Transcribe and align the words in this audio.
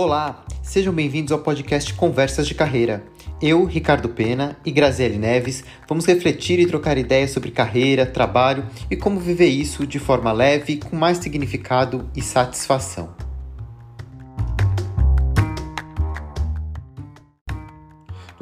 Olá, 0.00 0.44
sejam 0.62 0.94
bem-vindos 0.94 1.32
ao 1.32 1.40
podcast 1.40 1.92
Conversas 1.92 2.46
de 2.46 2.54
Carreira. 2.54 3.02
Eu, 3.42 3.64
Ricardo 3.64 4.08
Pena 4.08 4.56
e 4.64 4.70
Graziele 4.70 5.18
Neves 5.18 5.64
vamos 5.88 6.06
refletir 6.06 6.60
e 6.60 6.68
trocar 6.68 6.96
ideias 6.96 7.32
sobre 7.32 7.50
carreira, 7.50 8.06
trabalho 8.06 8.64
e 8.88 8.94
como 8.94 9.18
viver 9.18 9.48
isso 9.48 9.84
de 9.84 9.98
forma 9.98 10.30
leve, 10.30 10.76
com 10.76 10.94
mais 10.94 11.18
significado 11.18 12.08
e 12.14 12.22
satisfação. 12.22 13.27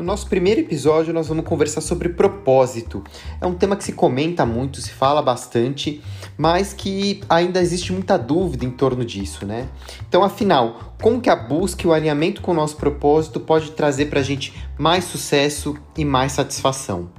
Nosso 0.07 0.29
primeiro 0.29 0.61
episódio, 0.61 1.13
nós 1.13 1.27
vamos 1.27 1.45
conversar 1.45 1.81
sobre 1.81 2.09
propósito. 2.11 3.03
É 3.41 3.47
um 3.47 3.55
tema 3.55 3.75
que 3.75 3.83
se 3.83 3.93
comenta 3.93 4.47
muito, 4.47 4.81
se 4.81 4.93
fala 4.93 5.21
bastante, 5.21 6.01
mas 6.39 6.73
que 6.73 7.21
ainda 7.29 7.61
existe 7.61 7.93
muita 7.93 8.17
dúvida 8.17 8.65
em 8.65 8.71
torno 8.71 9.05
disso, 9.05 9.45
né? 9.45 9.69
Então, 10.09 10.23
afinal, 10.23 10.95
como 11.03 11.21
que 11.21 11.29
a 11.29 11.35
busca 11.35 11.83
e 11.83 11.87
o 11.89 11.93
alinhamento 11.93 12.41
com 12.41 12.53
o 12.53 12.55
nosso 12.55 12.77
propósito 12.77 13.41
pode 13.41 13.73
trazer 13.73 14.07
para 14.07 14.21
a 14.21 14.23
gente 14.23 14.55
mais 14.79 15.05
sucesso 15.05 15.77
e 15.99 16.05
mais 16.05 16.33
satisfação? 16.33 17.11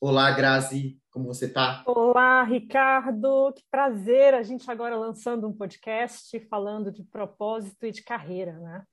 Olá, 0.00 0.30
Grazi, 0.30 0.96
como 1.18 1.34
você 1.34 1.46
está? 1.46 1.82
Olá, 1.84 2.44
Ricardo, 2.44 3.52
que 3.52 3.64
prazer 3.68 4.34
a 4.34 4.42
gente 4.44 4.70
agora 4.70 4.96
lançando 4.96 5.48
um 5.48 5.52
podcast 5.52 6.38
falando 6.48 6.92
de 6.92 7.02
propósito 7.02 7.86
e 7.86 7.90
de 7.90 8.04
carreira, 8.04 8.52
né? 8.60 8.84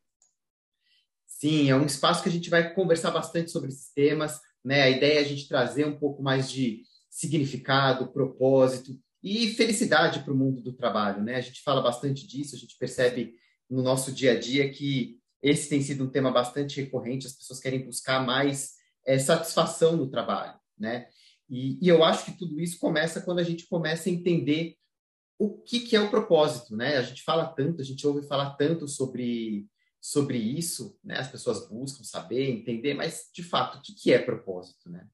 Sim, 1.28 1.70
é 1.70 1.76
um 1.76 1.86
espaço 1.86 2.24
que 2.24 2.30
a 2.30 2.32
gente 2.32 2.50
vai 2.50 2.74
conversar 2.74 3.12
bastante 3.12 3.52
sobre 3.52 3.70
esses 3.70 3.94
temas, 3.94 4.42
né? 4.64 4.82
A 4.82 4.90
ideia 4.90 5.20
é 5.20 5.22
a 5.22 5.28
gente 5.28 5.48
trazer 5.48 5.86
um 5.86 6.00
pouco 6.00 6.24
mais 6.24 6.50
de 6.50 6.82
significado, 7.12 8.12
propósito 8.12 8.92
e 9.22 9.50
felicidade 9.50 10.22
para 10.22 10.34
o 10.34 10.38
mundo 10.38 10.64
do 10.64 10.74
trabalho, 10.74 11.22
né? 11.22 11.36
A 11.36 11.42
gente 11.42 11.62
fala 11.62 11.82
bastante 11.82 12.26
disso, 12.26 12.56
a 12.56 12.60
gente 12.60 12.76
percebe 12.80 13.36
no 13.70 13.84
nosso 13.84 14.12
dia 14.12 14.32
a 14.32 14.40
dia 14.40 14.72
que 14.72 15.20
esse 15.44 15.70
tem 15.70 15.80
sido 15.80 16.06
um 16.06 16.10
tema 16.10 16.32
bastante 16.32 16.82
recorrente, 16.82 17.28
as 17.28 17.34
pessoas 17.34 17.60
querem 17.60 17.86
buscar 17.86 18.26
mais 18.26 18.74
é, 19.06 19.20
satisfação 19.20 19.96
no 19.96 20.10
trabalho, 20.10 20.56
né? 20.76 21.06
E, 21.50 21.78
e, 21.82 21.88
eu 21.88 22.04
acho 22.04 22.26
que 22.26 22.38
tudo 22.38 22.60
isso 22.60 22.80
começa 22.80 23.22
quando 23.22 23.40
a 23.40 23.44
gente 23.44 23.68
começa 23.68 24.10
a 24.10 24.12
entender 24.12 24.76
o 25.38 25.58
que, 25.62 25.80
que 25.80 25.96
é 25.96 26.02
o 26.02 26.10
propósito, 26.10 26.76
né? 26.76 26.98
A 26.98 27.02
gente 27.02 27.24
fala 27.24 27.48
tanto, 27.48 27.82
a 27.82 27.84
gente 27.84 28.06
ouve 28.08 28.28
falar 28.28 28.56
tanto 28.56 28.88
sobre, 28.88 29.68
sobre 30.02 30.38
isso, 30.38 30.98
né? 31.04 31.20
As 31.20 31.30
pessoas 31.30 31.68
buscam 31.70 32.04
saber, 32.04 32.50
entender, 32.50 32.94
mas, 32.94 33.30
de 33.34 33.44
fato, 33.44 33.78
o 33.78 33.82
que, 33.82 33.94
que 33.94 34.14
é 34.14 34.20
propósito, 34.20 34.90
né? 34.90 35.08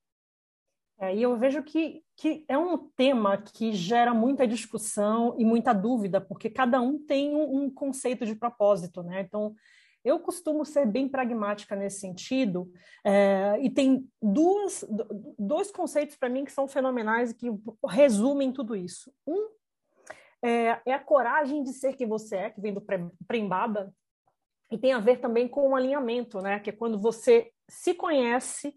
É, 0.99 1.15
e 1.15 1.23
eu 1.23 1.35
vejo 1.35 1.63
que, 1.63 2.03
que 2.15 2.45
é 2.47 2.55
um 2.55 2.77
tema 2.95 3.35
que 3.35 3.73
gera 3.73 4.13
muita 4.13 4.47
discussão 4.47 5.35
e 5.39 5.43
muita 5.43 5.73
dúvida, 5.73 6.21
porque 6.21 6.47
cada 6.47 6.79
um 6.79 7.03
tem 7.03 7.35
um, 7.35 7.63
um 7.63 7.69
conceito 7.71 8.23
de 8.23 8.35
propósito, 8.35 9.01
né? 9.01 9.21
Então, 9.21 9.55
eu 10.03 10.19
costumo 10.19 10.65
ser 10.65 10.85
bem 10.85 11.07
pragmática 11.07 11.75
nesse 11.75 11.99
sentido, 11.99 12.71
é, 13.05 13.57
e 13.61 13.69
tem 13.69 14.07
duas, 14.21 14.85
dois 15.37 15.71
conceitos 15.71 16.15
para 16.15 16.29
mim 16.29 16.43
que 16.43 16.51
são 16.51 16.67
fenomenais 16.67 17.31
e 17.31 17.35
que 17.35 17.47
resumem 17.87 18.51
tudo 18.51 18.75
isso. 18.75 19.13
Um 19.25 19.49
é, 20.43 20.81
é, 20.85 20.93
a 20.93 20.99
coragem 20.99 21.63
de 21.63 21.71
ser 21.71 21.95
quem 21.95 22.07
você 22.07 22.35
é, 22.35 22.49
que 22.49 22.59
vem 22.59 22.73
do 22.73 22.83
Prembaba, 23.27 23.93
e 24.71 24.77
tem 24.77 24.93
a 24.93 24.99
ver 24.99 25.19
também 25.19 25.47
com 25.47 25.69
o 25.69 25.75
alinhamento, 25.75 26.39
né? 26.39 26.59
que 26.59 26.69
é 26.69 26.73
quando 26.73 26.97
você 26.97 27.51
se 27.69 27.93
conhece, 27.93 28.69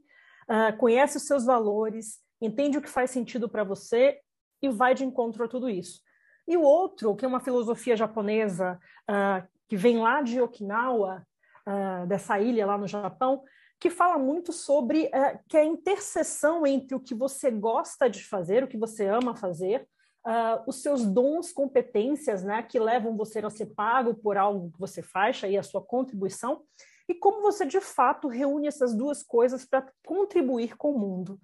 uh, 0.50 0.76
conhece 0.76 1.16
os 1.16 1.24
seus 1.24 1.44
valores, 1.44 2.20
entende 2.40 2.76
o 2.76 2.82
que 2.82 2.88
faz 2.88 3.12
sentido 3.12 3.48
para 3.48 3.62
você 3.62 4.18
e 4.60 4.68
vai 4.68 4.92
de 4.92 5.04
encontro 5.04 5.44
a 5.44 5.48
tudo 5.48 5.70
isso. 5.70 6.02
E 6.48 6.56
o 6.56 6.62
outro, 6.62 7.14
que 7.14 7.24
é 7.24 7.28
uma 7.28 7.40
filosofia 7.40 7.96
japonesa 7.96 8.78
uh, 9.08 9.48
que 9.68 9.76
vem 9.76 9.98
lá 9.98 10.22
de 10.22 10.40
Okinawa, 10.40 11.26
uh, 11.66 12.06
dessa 12.06 12.38
ilha 12.40 12.66
lá 12.66 12.78
no 12.78 12.86
Japão, 12.86 13.42
que 13.80 13.90
fala 13.90 14.18
muito 14.18 14.52
sobre 14.52 15.06
uh, 15.06 15.38
que 15.48 15.56
a 15.56 15.64
interseção 15.64 16.66
entre 16.66 16.94
o 16.94 17.00
que 17.00 17.14
você 17.14 17.50
gosta 17.50 18.08
de 18.08 18.24
fazer, 18.24 18.62
o 18.62 18.68
que 18.68 18.78
você 18.78 19.06
ama 19.06 19.34
fazer, 19.34 19.86
uh, 20.26 20.62
os 20.66 20.82
seus 20.82 21.04
dons, 21.04 21.52
competências, 21.52 22.42
né, 22.42 22.62
que 22.62 22.78
levam 22.78 23.16
você 23.16 23.40
a 23.40 23.50
ser 23.50 23.66
pago 23.66 24.14
por 24.14 24.36
algo 24.36 24.70
que 24.72 24.80
você 24.80 25.02
faz, 25.02 25.42
aí 25.44 25.56
a 25.56 25.62
sua 25.62 25.82
contribuição, 25.82 26.62
e 27.08 27.14
como 27.14 27.42
você 27.42 27.66
de 27.66 27.80
fato 27.80 28.28
reúne 28.28 28.66
essas 28.66 28.94
duas 28.94 29.22
coisas 29.22 29.64
para 29.64 29.86
contribuir 30.06 30.76
com 30.76 30.92
o 30.92 30.98
mundo. 30.98 31.38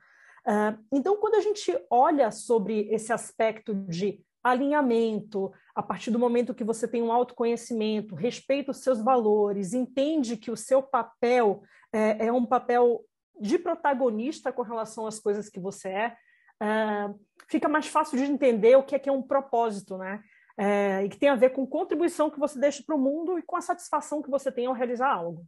Uh, 0.47 0.83
então, 0.91 1.19
quando 1.19 1.35
a 1.35 1.41
gente 1.41 1.79
olha 1.91 2.31
sobre 2.31 2.89
esse 2.91 3.13
aspecto 3.13 3.75
de 3.75 4.25
alinhamento, 4.43 5.53
a 5.75 5.83
partir 5.83 6.11
do 6.11 6.19
momento 6.19 6.55
que 6.55 6.65
você 6.65 6.89
tem 6.89 7.03
um 7.03 7.13
autoconhecimento, 7.13 8.15
respeita 8.15 8.71
os 8.71 8.79
seus 8.79 9.01
valores, 9.03 9.73
entende 9.75 10.37
que 10.37 10.51
o 10.51 10.57
seu 10.57 10.83
papel 10.83 11.63
é, 11.93 12.27
é 12.27 12.33
um 12.33 12.47
papel 12.47 13.05
de 13.41 13.59
protagonista 13.59 14.53
com 14.53 14.63
relação 14.63 15.07
às 15.07 15.19
coisas 15.19 15.49
que 15.49 15.61
você 15.61 15.89
é, 15.89 16.17
é 16.63 17.11
fica 17.49 17.69
mais 17.69 17.87
fácil 17.87 18.19
de 18.19 18.25
entender 18.25 18.77
o 18.77 18.83
que 18.83 18.95
é 18.95 18.99
que 18.99 19.09
é 19.09 19.13
um 19.13 19.23
propósito, 19.23 19.97
né? 19.97 20.23
É, 20.59 21.05
e 21.05 21.09
que 21.09 21.19
tem 21.19 21.31
a 21.31 21.35
ver 21.35 21.51
com 21.51 21.67
contribuição 21.67 22.31
que 22.31 22.39
você 22.39 22.59
deixa 22.59 22.83
para 22.85 22.95
o 22.95 22.99
mundo 22.99 23.39
e 23.39 23.43
com 23.43 23.57
a 23.57 23.63
satisfação 23.63 24.21
que 24.21 24.31
você 24.31 24.53
tem 24.53 24.67
ao 24.67 24.75
realizar 24.75 25.11
algo. 25.11 25.47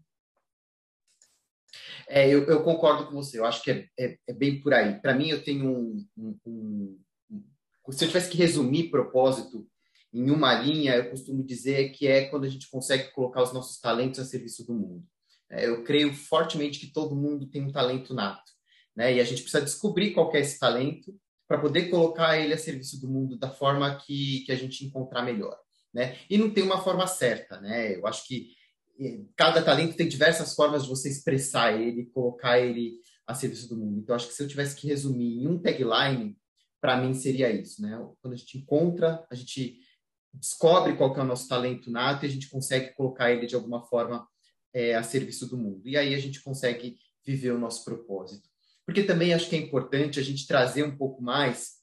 É, 2.08 2.28
eu, 2.28 2.44
eu, 2.44 2.62
concordo 2.62 3.06
com 3.06 3.12
você. 3.12 3.38
Eu 3.38 3.44
acho 3.44 3.62
que 3.62 3.70
é, 3.70 3.88
é, 3.98 4.18
é 4.26 4.32
bem 4.32 4.60
por 4.60 4.72
aí. 4.72 5.00
Para 5.00 5.14
mim, 5.14 5.28
eu 5.28 5.42
tenho 5.42 5.66
um, 5.66 6.06
um, 6.16 6.38
um, 6.46 7.00
se 7.90 8.04
eu 8.04 8.08
tivesse 8.08 8.30
que 8.30 8.38
resumir 8.38 8.90
propósito 8.90 9.66
em 10.12 10.30
uma 10.30 10.54
linha, 10.54 10.94
eu 10.94 11.10
costumo 11.10 11.42
dizer 11.42 11.90
que 11.90 12.06
é 12.06 12.26
quando 12.26 12.44
a 12.44 12.48
gente 12.48 12.70
consegue 12.70 13.10
colocar 13.12 13.42
os 13.42 13.52
nossos 13.52 13.80
talentos 13.80 14.20
a 14.20 14.24
serviço 14.24 14.64
do 14.66 14.74
mundo. 14.74 15.04
É, 15.50 15.66
eu 15.66 15.82
creio 15.82 16.12
fortemente 16.14 16.78
que 16.78 16.92
todo 16.92 17.16
mundo 17.16 17.48
tem 17.48 17.62
um 17.62 17.72
talento 17.72 18.14
nato, 18.14 18.52
né? 18.94 19.14
E 19.14 19.20
a 19.20 19.24
gente 19.24 19.42
precisa 19.42 19.64
descobrir 19.64 20.12
qual 20.12 20.34
é 20.34 20.40
esse 20.40 20.58
talento 20.58 21.14
para 21.48 21.60
poder 21.60 21.90
colocar 21.90 22.38
ele 22.38 22.54
a 22.54 22.58
serviço 22.58 23.00
do 23.00 23.08
mundo 23.08 23.38
da 23.38 23.50
forma 23.50 23.94
que, 23.96 24.40
que 24.46 24.52
a 24.52 24.56
gente 24.56 24.84
encontrar 24.84 25.22
melhor, 25.22 25.58
né? 25.92 26.18
E 26.28 26.38
não 26.38 26.50
tem 26.50 26.62
uma 26.62 26.82
forma 26.82 27.06
certa, 27.06 27.60
né? 27.60 27.96
Eu 27.96 28.06
acho 28.06 28.26
que 28.26 28.48
eh, 29.00 29.20
cada 29.36 29.62
talento 29.62 29.96
tem 29.96 30.08
diversas 30.08 30.54
formas 30.54 30.84
de 30.84 30.88
você 30.88 31.08
expressar 31.08 31.78
ele, 31.78 32.06
colocar 32.06 32.58
ele 32.58 32.94
a 33.26 33.34
serviço 33.34 33.68
do 33.68 33.76
mundo. 33.76 33.98
Então, 34.00 34.14
acho 34.14 34.28
que 34.28 34.34
se 34.34 34.42
eu 34.42 34.48
tivesse 34.48 34.76
que 34.76 34.86
resumir 34.86 35.42
em 35.42 35.46
um 35.46 35.58
tagline, 35.58 36.36
para 36.82 37.00
mim 37.00 37.14
seria 37.14 37.48
isso, 37.48 37.80
né? 37.80 37.96
Quando 38.20 38.34
a 38.34 38.36
gente 38.36 38.58
encontra, 38.58 39.24
a 39.30 39.36
gente 39.36 39.78
descobre 40.34 40.96
qual 40.96 41.14
que 41.14 41.20
é 41.20 41.22
o 41.22 41.26
nosso 41.26 41.46
talento 41.46 41.88
nato 41.92 42.24
e 42.24 42.28
a 42.28 42.30
gente 42.30 42.50
consegue 42.50 42.92
colocar 42.94 43.30
ele 43.30 43.46
de 43.46 43.54
alguma 43.54 43.82
forma 43.82 44.26
é, 44.74 44.96
a 44.96 45.02
serviço 45.04 45.48
do 45.48 45.56
mundo. 45.56 45.88
E 45.88 45.96
aí 45.96 46.12
a 46.12 46.18
gente 46.18 46.42
consegue 46.42 46.96
viver 47.24 47.52
o 47.52 47.58
nosso 47.58 47.84
propósito. 47.84 48.48
Porque 48.84 49.04
também 49.04 49.32
acho 49.32 49.48
que 49.48 49.54
é 49.54 49.60
importante 49.60 50.18
a 50.18 50.24
gente 50.24 50.44
trazer 50.44 50.82
um 50.82 50.96
pouco 50.96 51.22
mais 51.22 51.74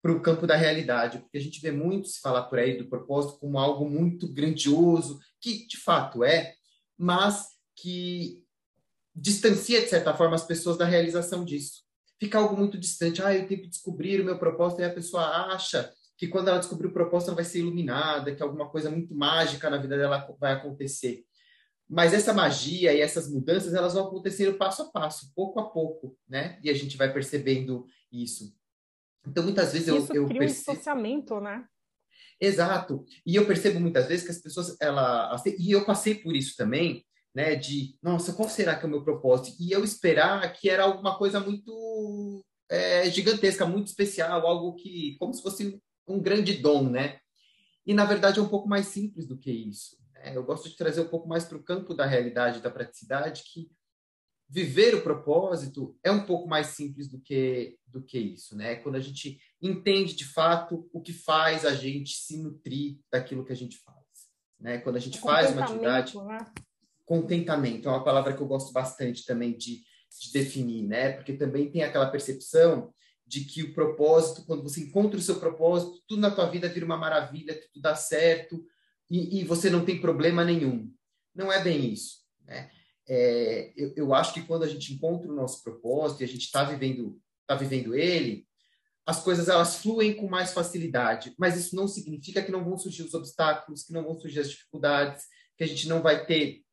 para 0.00 0.12
o 0.12 0.22
campo 0.22 0.46
da 0.46 0.56
realidade, 0.56 1.18
porque 1.18 1.36
a 1.36 1.40
gente 1.40 1.60
vê 1.60 1.70
muito 1.70 2.08
se 2.08 2.20
falar 2.20 2.44
por 2.44 2.58
aí 2.58 2.78
do 2.78 2.88
propósito 2.88 3.38
como 3.38 3.58
algo 3.58 3.90
muito 3.90 4.32
grandioso, 4.32 5.18
que 5.38 5.66
de 5.66 5.76
fato 5.76 6.24
é, 6.24 6.54
mas 6.96 7.48
que 7.74 8.42
distancia, 9.14 9.82
de 9.82 9.88
certa 9.88 10.14
forma, 10.14 10.34
as 10.34 10.46
pessoas 10.46 10.78
da 10.78 10.86
realização 10.86 11.44
disso 11.44 11.85
fica 12.18 12.38
algo 12.38 12.56
muito 12.56 12.78
distante. 12.78 13.22
Ah, 13.22 13.34
eu 13.34 13.46
tenho 13.46 13.62
que 13.62 13.68
descobrir 13.68 14.20
o 14.20 14.24
meu 14.24 14.38
propósito, 14.38 14.80
e 14.80 14.84
a 14.84 14.92
pessoa 14.92 15.22
acha 15.52 15.92
que 16.16 16.28
quando 16.28 16.48
ela 16.48 16.58
descobrir 16.58 16.88
o 16.88 16.92
propósito, 16.92 17.28
ela 17.28 17.36
vai 17.36 17.44
ser 17.44 17.58
iluminada, 17.58 18.34
que 18.34 18.42
alguma 18.42 18.68
coisa 18.68 18.90
muito 18.90 19.14
mágica 19.14 19.68
na 19.68 19.76
vida 19.76 19.96
dela 19.96 20.26
vai 20.40 20.52
acontecer. 20.52 21.24
Mas 21.88 22.12
essa 22.12 22.32
magia 22.32 22.92
e 22.92 23.00
essas 23.00 23.30
mudanças, 23.30 23.74
elas 23.74 23.94
vão 23.94 24.06
acontecendo 24.06 24.56
passo 24.56 24.82
a 24.82 24.90
passo, 24.90 25.30
pouco 25.34 25.60
a 25.60 25.70
pouco, 25.70 26.18
né? 26.28 26.58
E 26.62 26.70
a 26.70 26.74
gente 26.74 26.96
vai 26.96 27.12
percebendo 27.12 27.86
isso. 28.10 28.52
Então, 29.26 29.44
muitas 29.44 29.72
vezes 29.72 29.88
isso 29.88 30.12
eu, 30.12 30.22
eu 30.22 30.26
cria 30.26 30.40
percebo... 30.40 30.70
um 30.70 30.74
dissociamento, 30.74 31.40
né? 31.40 31.64
Exato. 32.40 33.04
E 33.24 33.36
eu 33.36 33.46
percebo 33.46 33.78
muitas 33.78 34.06
vezes 34.06 34.24
que 34.24 34.30
as 34.30 34.38
pessoas, 34.38 34.76
ela, 34.80 35.34
e 35.58 35.72
eu 35.72 35.84
passei 35.84 36.14
por 36.16 36.34
isso 36.34 36.56
também, 36.56 37.04
né? 37.36 37.54
De, 37.54 37.98
nossa, 38.02 38.32
qual 38.32 38.48
será 38.48 38.74
que 38.74 38.86
é 38.86 38.88
o 38.88 38.90
meu 38.90 39.04
propósito? 39.04 39.54
E 39.60 39.70
eu 39.70 39.84
esperar 39.84 40.50
que 40.54 40.70
era 40.70 40.84
alguma 40.84 41.18
coisa 41.18 41.38
muito 41.38 42.42
é, 42.66 43.10
gigantesca, 43.10 43.66
muito 43.66 43.88
especial, 43.88 44.46
algo 44.46 44.74
que, 44.74 45.16
como 45.18 45.34
se 45.34 45.42
fosse 45.42 45.78
um 46.08 46.18
grande 46.18 46.54
dom, 46.54 46.88
né? 46.88 47.18
E 47.84 47.92
na 47.92 48.06
verdade 48.06 48.38
é 48.38 48.42
um 48.42 48.48
pouco 48.48 48.66
mais 48.66 48.86
simples 48.86 49.28
do 49.28 49.36
que 49.36 49.52
isso. 49.52 49.98
Né? 50.14 50.34
Eu 50.34 50.44
gosto 50.44 50.66
de 50.66 50.78
trazer 50.78 51.02
um 51.02 51.08
pouco 51.08 51.28
mais 51.28 51.44
para 51.44 51.58
o 51.58 51.62
campo 51.62 51.92
da 51.92 52.06
realidade, 52.06 52.62
da 52.62 52.70
praticidade, 52.70 53.42
que 53.52 53.70
viver 54.48 54.94
o 54.94 55.02
propósito 55.02 55.94
é 56.02 56.10
um 56.10 56.24
pouco 56.24 56.48
mais 56.48 56.68
simples 56.68 57.06
do 57.06 57.20
que 57.20 57.76
do 57.86 58.02
que 58.02 58.18
isso, 58.18 58.56
né? 58.56 58.76
Quando 58.76 58.94
a 58.94 59.00
gente 59.00 59.38
entende 59.60 60.14
de 60.14 60.24
fato 60.24 60.88
o 60.90 61.02
que 61.02 61.12
faz 61.12 61.66
a 61.66 61.74
gente 61.74 62.16
se 62.16 62.42
nutrir 62.42 62.98
daquilo 63.12 63.44
que 63.44 63.52
a 63.52 63.56
gente 63.56 63.76
faz, 63.78 64.06
né? 64.58 64.78
Quando 64.78 64.96
a 64.96 65.00
gente 65.00 65.20
faz 65.20 65.52
uma 65.52 65.64
atividade, 65.64 66.16
né? 66.16 66.38
Contentamento 67.06 67.88
é 67.88 67.92
uma 67.92 68.04
palavra 68.04 68.34
que 68.34 68.42
eu 68.42 68.46
gosto 68.46 68.72
bastante 68.72 69.24
também 69.24 69.56
de, 69.56 69.82
de 70.20 70.32
definir, 70.32 70.82
né? 70.82 71.12
Porque 71.12 71.32
também 71.32 71.70
tem 71.70 71.82
aquela 71.82 72.10
percepção 72.10 72.92
de 73.24 73.40
que 73.44 73.62
o 73.62 73.72
propósito, 73.72 74.44
quando 74.44 74.62
você 74.62 74.80
encontra 74.80 75.18
o 75.18 75.22
seu 75.22 75.36
propósito, 75.36 76.02
tudo 76.06 76.20
na 76.20 76.30
tua 76.30 76.46
vida 76.46 76.68
vira 76.68 76.84
uma 76.84 76.96
maravilha, 76.96 77.54
tudo 77.54 77.80
dá 77.80 77.94
certo 77.94 78.64
e, 79.10 79.40
e 79.40 79.44
você 79.44 79.70
não 79.70 79.84
tem 79.84 80.00
problema 80.00 80.44
nenhum. 80.44 80.92
Não 81.34 81.52
é 81.52 81.62
bem 81.62 81.92
isso. 81.92 82.18
Né? 82.44 82.70
É, 83.08 83.72
eu, 83.76 83.92
eu, 83.96 84.14
acho 84.14 84.34
que 84.34 84.42
quando 84.42 84.64
a 84.64 84.68
gente 84.68 84.92
encontra 84.92 85.30
o 85.30 85.34
nosso 85.34 85.62
propósito 85.62 86.20
e 86.20 86.24
a 86.24 86.28
gente 86.28 86.42
está 86.42 86.64
vivendo, 86.64 87.20
tá 87.46 87.54
vivendo 87.54 87.94
ele, 87.94 88.46
as 89.04 89.22
coisas 89.22 89.48
elas 89.48 89.76
fluem 89.76 90.14
com 90.14 90.28
mais 90.28 90.52
facilidade. 90.52 91.34
Mas 91.38 91.56
isso 91.56 91.76
não 91.76 91.86
significa 91.86 92.42
que 92.42 92.50
não 92.50 92.64
vão 92.64 92.76
surgir 92.76 93.02
os 93.02 93.14
obstáculos, 93.14 93.84
que 93.84 93.92
não 93.92 94.04
vão 94.04 94.18
surgir 94.18 94.40
as 94.40 94.50
dificuldades, 94.50 95.24
que 95.56 95.64
a 95.64 95.66
gente 95.66 95.88
não 95.88 96.02
vai 96.02 96.26
ter 96.26 96.65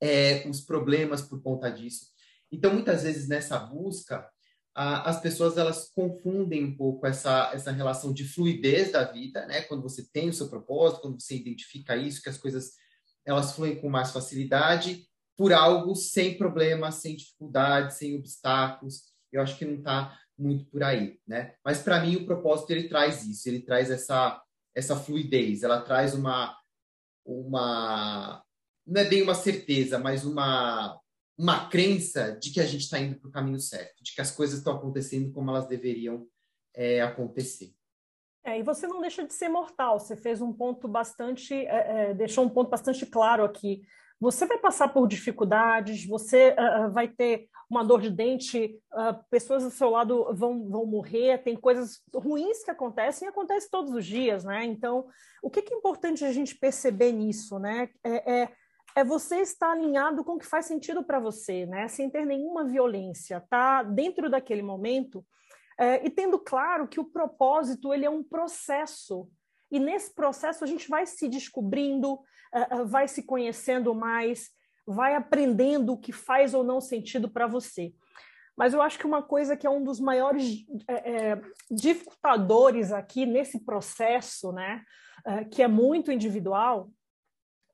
é, 0.00 0.48
os 0.48 0.60
problemas 0.60 1.22
por 1.22 1.42
conta 1.42 1.70
disso. 1.70 2.06
Então, 2.50 2.72
muitas 2.72 3.02
vezes 3.02 3.28
nessa 3.28 3.58
busca, 3.58 4.28
a, 4.74 5.10
as 5.10 5.20
pessoas 5.20 5.56
elas 5.56 5.90
confundem 5.94 6.64
um 6.64 6.76
pouco 6.76 7.06
essa, 7.06 7.50
essa 7.52 7.70
relação 7.70 8.12
de 8.12 8.24
fluidez 8.24 8.92
da 8.92 9.04
vida, 9.04 9.46
né? 9.46 9.62
Quando 9.62 9.82
você 9.82 10.08
tem 10.10 10.28
o 10.28 10.32
seu 10.32 10.48
propósito, 10.48 11.02
quando 11.02 11.20
você 11.20 11.36
identifica 11.36 11.96
isso, 11.96 12.22
que 12.22 12.28
as 12.28 12.38
coisas 12.38 12.72
elas 13.24 13.54
fluem 13.54 13.80
com 13.80 13.88
mais 13.88 14.10
facilidade 14.10 15.06
por 15.36 15.52
algo 15.52 15.94
sem 15.94 16.36
problema, 16.36 16.90
sem 16.90 17.16
dificuldade, 17.16 17.94
sem 17.94 18.16
obstáculos. 18.16 19.02
Eu 19.32 19.42
acho 19.42 19.56
que 19.56 19.64
não 19.64 19.76
está 19.76 20.18
muito 20.36 20.64
por 20.66 20.82
aí, 20.82 21.18
né? 21.26 21.54
Mas 21.64 21.82
para 21.82 22.00
mim 22.00 22.16
o 22.16 22.26
propósito 22.26 22.70
ele 22.70 22.88
traz 22.88 23.24
isso, 23.24 23.48
ele 23.48 23.60
traz 23.60 23.90
essa 23.90 24.42
essa 24.74 24.96
fluidez, 24.96 25.62
ela 25.62 25.80
traz 25.80 26.14
uma 26.14 26.56
uma 27.24 28.42
não 28.90 29.00
é 29.00 29.04
bem 29.04 29.22
uma 29.22 29.34
certeza, 29.34 29.98
mas 29.98 30.24
uma 30.24 31.00
uma 31.38 31.70
crença 31.70 32.36
de 32.38 32.52
que 32.52 32.60
a 32.60 32.66
gente 32.66 32.82
está 32.82 32.98
indo 32.98 33.18
para 33.18 33.28
o 33.28 33.32
caminho 33.32 33.58
certo, 33.58 34.04
de 34.04 34.14
que 34.14 34.20
as 34.20 34.30
coisas 34.30 34.58
estão 34.58 34.76
acontecendo 34.76 35.32
como 35.32 35.48
elas 35.50 35.66
deveriam 35.66 36.26
é, 36.74 37.00
acontecer. 37.00 37.72
É, 38.44 38.58
e 38.58 38.62
você 38.62 38.86
não 38.86 39.00
deixa 39.00 39.26
de 39.26 39.32
ser 39.32 39.48
mortal. 39.48 39.98
Você 39.98 40.16
fez 40.16 40.42
um 40.42 40.52
ponto 40.52 40.86
bastante, 40.86 41.54
é, 41.54 42.10
é, 42.10 42.14
deixou 42.14 42.44
um 42.44 42.48
ponto 42.50 42.68
bastante 42.68 43.06
claro 43.06 43.42
aqui. 43.42 43.80
Você 44.20 44.44
vai 44.44 44.58
passar 44.58 44.88
por 44.88 45.08
dificuldades, 45.08 46.04
você 46.04 46.54
uh, 46.58 46.90
vai 46.90 47.08
ter 47.08 47.48
uma 47.70 47.82
dor 47.82 48.02
de 48.02 48.10
dente, 48.10 48.78
uh, 48.92 49.24
pessoas 49.30 49.64
do 49.64 49.70
seu 49.70 49.88
lado 49.88 50.34
vão, 50.34 50.68
vão 50.68 50.84
morrer, 50.84 51.38
tem 51.38 51.56
coisas 51.56 52.02
ruins 52.14 52.62
que 52.62 52.70
acontecem 52.70 53.26
e 53.26 53.30
acontece 53.30 53.70
todos 53.70 53.90
os 53.92 54.04
dias, 54.04 54.44
né? 54.44 54.62
Então, 54.66 55.06
o 55.42 55.48
que, 55.48 55.62
que 55.62 55.72
é 55.72 55.76
importante 55.76 56.22
a 56.22 56.32
gente 56.32 56.54
perceber 56.54 57.12
nisso, 57.12 57.58
né? 57.58 57.88
É, 58.04 58.42
é, 58.42 58.52
é 58.96 59.04
você 59.04 59.40
estar 59.40 59.72
alinhado 59.72 60.24
com 60.24 60.32
o 60.32 60.38
que 60.38 60.46
faz 60.46 60.66
sentido 60.66 61.02
para 61.04 61.20
você, 61.20 61.66
né? 61.66 61.88
Sem 61.88 62.10
ter 62.10 62.26
nenhuma 62.26 62.64
violência, 62.64 63.44
tá 63.48 63.82
dentro 63.82 64.28
daquele 64.28 64.62
momento 64.62 65.24
é, 65.78 66.04
e 66.04 66.10
tendo 66.10 66.38
claro 66.38 66.86
que 66.86 67.00
o 67.00 67.04
propósito 67.04 67.94
ele 67.94 68.04
é 68.04 68.10
um 68.10 68.22
processo 68.22 69.28
e 69.70 69.78
nesse 69.78 70.14
processo 70.14 70.64
a 70.64 70.66
gente 70.66 70.88
vai 70.88 71.06
se 71.06 71.28
descobrindo, 71.28 72.14
uh, 72.14 72.82
uh, 72.82 72.86
vai 72.86 73.06
se 73.06 73.22
conhecendo 73.22 73.94
mais, 73.94 74.50
vai 74.86 75.14
aprendendo 75.14 75.92
o 75.92 75.98
que 75.98 76.12
faz 76.12 76.54
ou 76.54 76.64
não 76.64 76.80
sentido 76.80 77.30
para 77.30 77.46
você. 77.46 77.94
Mas 78.56 78.74
eu 78.74 78.82
acho 78.82 78.98
que 78.98 79.06
uma 79.06 79.22
coisa 79.22 79.56
que 79.56 79.66
é 79.66 79.70
um 79.70 79.82
dos 79.82 80.00
maiores 80.00 80.66
é, 80.88 81.12
é, 81.12 81.42
dificultadores 81.70 82.92
aqui 82.92 83.24
nesse 83.24 83.64
processo, 83.64 84.52
né, 84.52 84.84
uh, 85.26 85.48
que 85.48 85.62
é 85.62 85.68
muito 85.68 86.10
individual, 86.10 86.90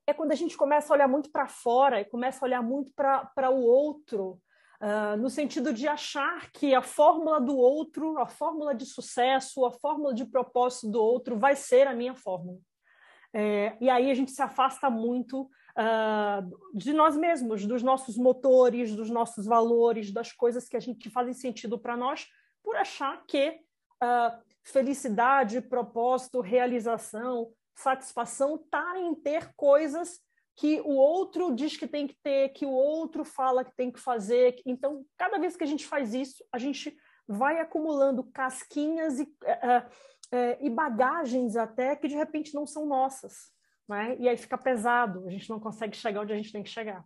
é 0.07 0.13
quando 0.13 0.31
a 0.31 0.35
gente 0.35 0.57
começa 0.57 0.91
a 0.91 0.95
olhar 0.95 1.07
muito 1.07 1.29
para 1.29 1.47
fora 1.47 1.99
e 2.01 2.05
começa 2.05 2.43
a 2.43 2.47
olhar 2.47 2.63
muito 2.63 2.91
para 2.93 3.49
o 3.49 3.61
outro 3.61 4.41
Uh, 4.79 5.17
no 5.17 5.27
sentido 5.27 5.73
de 5.73 5.87
achar 5.87 6.51
que 6.51 6.75
a 6.75 6.83
fórmula 6.83 7.41
do 7.41 7.57
outro, 7.57 8.19
a 8.19 8.27
fórmula 8.27 8.75
de 8.75 8.85
sucesso, 8.85 9.65
a 9.65 9.71
fórmula 9.71 10.13
de 10.13 10.23
propósito 10.23 10.91
do 10.91 11.01
outro 11.01 11.35
vai 11.35 11.55
ser 11.55 11.87
a 11.87 11.95
minha 11.95 12.13
fórmula. 12.13 12.59
É, 13.33 13.75
e 13.81 13.89
aí 13.89 14.11
a 14.11 14.13
gente 14.13 14.29
se 14.29 14.41
afasta 14.41 14.87
muito 14.87 15.41
uh, 15.41 16.77
de 16.77 16.93
nós 16.93 17.17
mesmos, 17.17 17.65
dos 17.65 17.81
nossos 17.81 18.17
motores, 18.17 18.95
dos 18.95 19.09
nossos 19.09 19.47
valores, 19.47 20.11
das 20.11 20.31
coisas 20.31 20.69
que 20.69 20.77
a 20.77 20.79
gente 20.79 20.99
que 20.99 21.09
fazem 21.09 21.33
sentido 21.33 21.79
para 21.79 21.97
nós, 21.97 22.27
por 22.63 22.75
achar 22.75 23.25
que 23.25 23.59
uh, 24.03 24.39
felicidade, 24.63 25.59
propósito, 25.59 26.39
realização, 26.39 27.49
satisfação 27.77 28.55
está 28.55 28.99
em 28.99 29.13
ter 29.15 29.53
coisas 29.55 30.19
que 30.55 30.81
o 30.81 30.95
outro 30.95 31.53
diz 31.53 31.77
que 31.77 31.87
tem 31.87 32.07
que 32.07 32.17
ter, 32.23 32.49
que 32.49 32.65
o 32.65 32.71
outro 32.71 33.23
fala 33.23 33.63
que 33.63 33.75
tem 33.75 33.91
que 33.91 33.99
fazer. 33.99 34.59
Então, 34.65 35.05
cada 35.15 35.37
vez 35.37 35.55
que 35.55 35.63
a 35.63 35.67
gente 35.67 35.85
faz 35.85 36.15
isso, 36.15 36.43
a 36.51 36.57
gente 36.57 36.97
vai 37.27 37.59
acumulando 37.59 38.23
casquinhas 38.23 39.19
e, 39.19 39.23
uh, 39.23 39.27
uh, 39.27 40.65
e 40.65 40.69
bagagens 40.69 41.55
até 41.55 41.95
que 41.95 42.07
de 42.07 42.15
repente 42.15 42.55
não 42.55 42.65
são 42.65 42.87
nossas. 42.87 43.51
Né? 43.87 44.17
E 44.19 44.27
aí 44.27 44.35
fica 44.35 44.57
pesado, 44.57 45.27
a 45.27 45.29
gente 45.29 45.49
não 45.49 45.59
consegue 45.59 45.95
chegar 45.95 46.21
onde 46.21 46.33
a 46.33 46.37
gente 46.37 46.51
tem 46.51 46.63
que 46.63 46.69
chegar. 46.69 47.05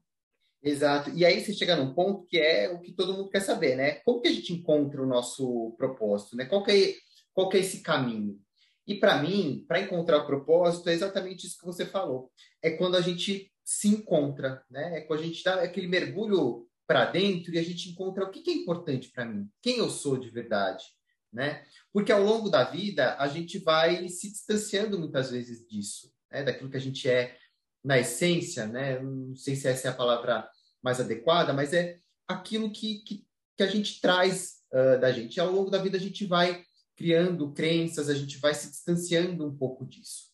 Exato. 0.63 1.09
E 1.09 1.25
aí 1.25 1.44
você 1.44 1.53
chega 1.53 1.75
num 1.75 1.94
ponto 1.94 2.25
que 2.27 2.38
é 2.39 2.69
o 2.69 2.79
que 2.79 2.94
todo 2.94 3.13
mundo 3.13 3.29
quer 3.29 3.41
saber, 3.41 3.75
né? 3.75 3.95
Como 4.06 4.21
que 4.21 4.27
a 4.27 4.31
gente 4.31 4.53
encontra 4.53 5.01
o 5.01 5.07
nosso 5.07 5.75
propósito, 5.75 6.35
né? 6.35 6.45
Qual 6.45 6.63
que 6.63 6.71
é, 6.71 6.95
qual 7.33 7.50
que 7.50 7.57
é 7.57 7.62
esse 7.62 7.81
caminho? 7.81 8.39
E 8.88 8.95
para 8.95 9.22
mim, 9.22 9.63
para 9.68 9.80
encontrar 9.80 10.19
o 10.19 10.25
propósito, 10.25 10.89
é 10.89 10.94
exatamente 10.94 11.45
isso 11.45 11.57
que 11.57 11.66
você 11.66 11.86
falou. 11.86 12.31
É 12.62 12.72
quando 12.72 12.95
a 12.95 13.01
gente 13.01 13.51
se 13.63 13.88
encontra, 13.88 14.63
né? 14.69 15.00
É 15.00 15.01
quando 15.01 15.22
a 15.22 15.24
gente 15.24 15.44
dá 15.44 15.62
aquele 15.62 15.88
mergulho 15.88 16.68
para 16.88 17.06
dentro 17.06 17.54
e 17.54 17.60
a 17.60 17.63
gente 17.63 17.89
encontra 17.89 18.25
o 18.25 18.30
que, 18.30 18.50
é 18.50 18.54
importante 18.54 19.10
para 19.12 19.25
mim, 19.25 19.50
quem 19.62 19.78
eu 19.78 19.89
sou 19.89 20.18
de 20.18 20.30
verdade, 20.30 20.83
né? 21.31 21.63
Porque 21.94 22.12
ao 22.12 22.22
longo 22.22 22.50
da 22.50 22.63
vida 22.63 23.16
a 23.18 23.28
gente 23.28 23.60
vai 23.60 24.10
se 24.10 24.30
distanciando 24.30 25.00
muitas 25.00 25.31
vezes 25.31 25.66
disso, 25.66 26.12
né? 26.30 26.44
Daquilo 26.44 26.69
que 26.69 26.78
a 26.78 26.81
gente 26.81 27.10
é 27.10 27.38
na 27.83 27.98
essência, 27.98 28.66
né? 28.66 29.00
Não 29.00 29.36
sei 29.36 29.56
se 29.56 29.68
essa 29.68 29.88
é 29.88 29.92
a 29.92 29.95
palavra 29.95 30.50
mais 30.81 31.00
adequada, 31.00 31.54
mas 31.54 31.72
é 31.74 31.98
aquilo 32.28 32.72
que, 32.72 33.00
que, 33.04 33.25
que 33.56 33.63
a 33.63 33.68
gente 33.68 34.01
traz 34.01 34.57
uh, 34.74 35.00
da 35.00 35.12
gente. 35.12 35.38
E 35.38 35.39
ao 35.39 35.51
longo 35.51 35.69
da 35.69 35.78
vida 35.78 35.98
a 35.98 36.01
gente 36.01 36.25
vai 36.25 36.63
criando 37.01 37.51
crenças, 37.51 38.09
a 38.09 38.13
gente 38.13 38.38
vai 38.38 38.53
se 38.53 38.69
distanciando 38.69 39.48
um 39.48 39.57
pouco 39.57 39.88
disso. 39.88 40.30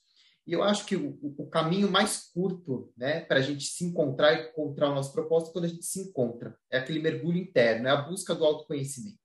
E 0.46 0.52
eu 0.52 0.62
acho 0.62 0.86
que 0.86 0.98
o, 0.98 1.18
o 1.22 1.48
caminho 1.48 1.90
mais 1.90 2.30
curto 2.34 2.92
né, 2.98 3.22
para 3.22 3.40
a 3.40 3.42
gente 3.42 3.64
se 3.64 3.86
encontrar 3.86 4.34
e 4.34 4.50
encontrar 4.50 4.90
o 4.90 4.96
nosso 4.96 5.14
propósito 5.14 5.50
é 5.50 5.54
quando 5.54 5.66
a 5.66 5.70
gente 5.70 5.86
se 5.86 6.02
encontra. 6.02 6.58
É 6.70 6.78
aquele 6.78 7.00
mergulho 7.00 7.38
interno, 7.38 7.88
é 7.88 7.92
a 7.92 8.02
busca 8.02 8.36
do 8.36 8.44
autoconhecimento. 8.44 9.20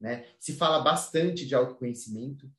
Né? 0.00 0.24
Se 0.40 0.54
fala 0.54 0.80
bastante 0.80 1.46
de 1.46 1.54
autoconhecimento 1.54 2.50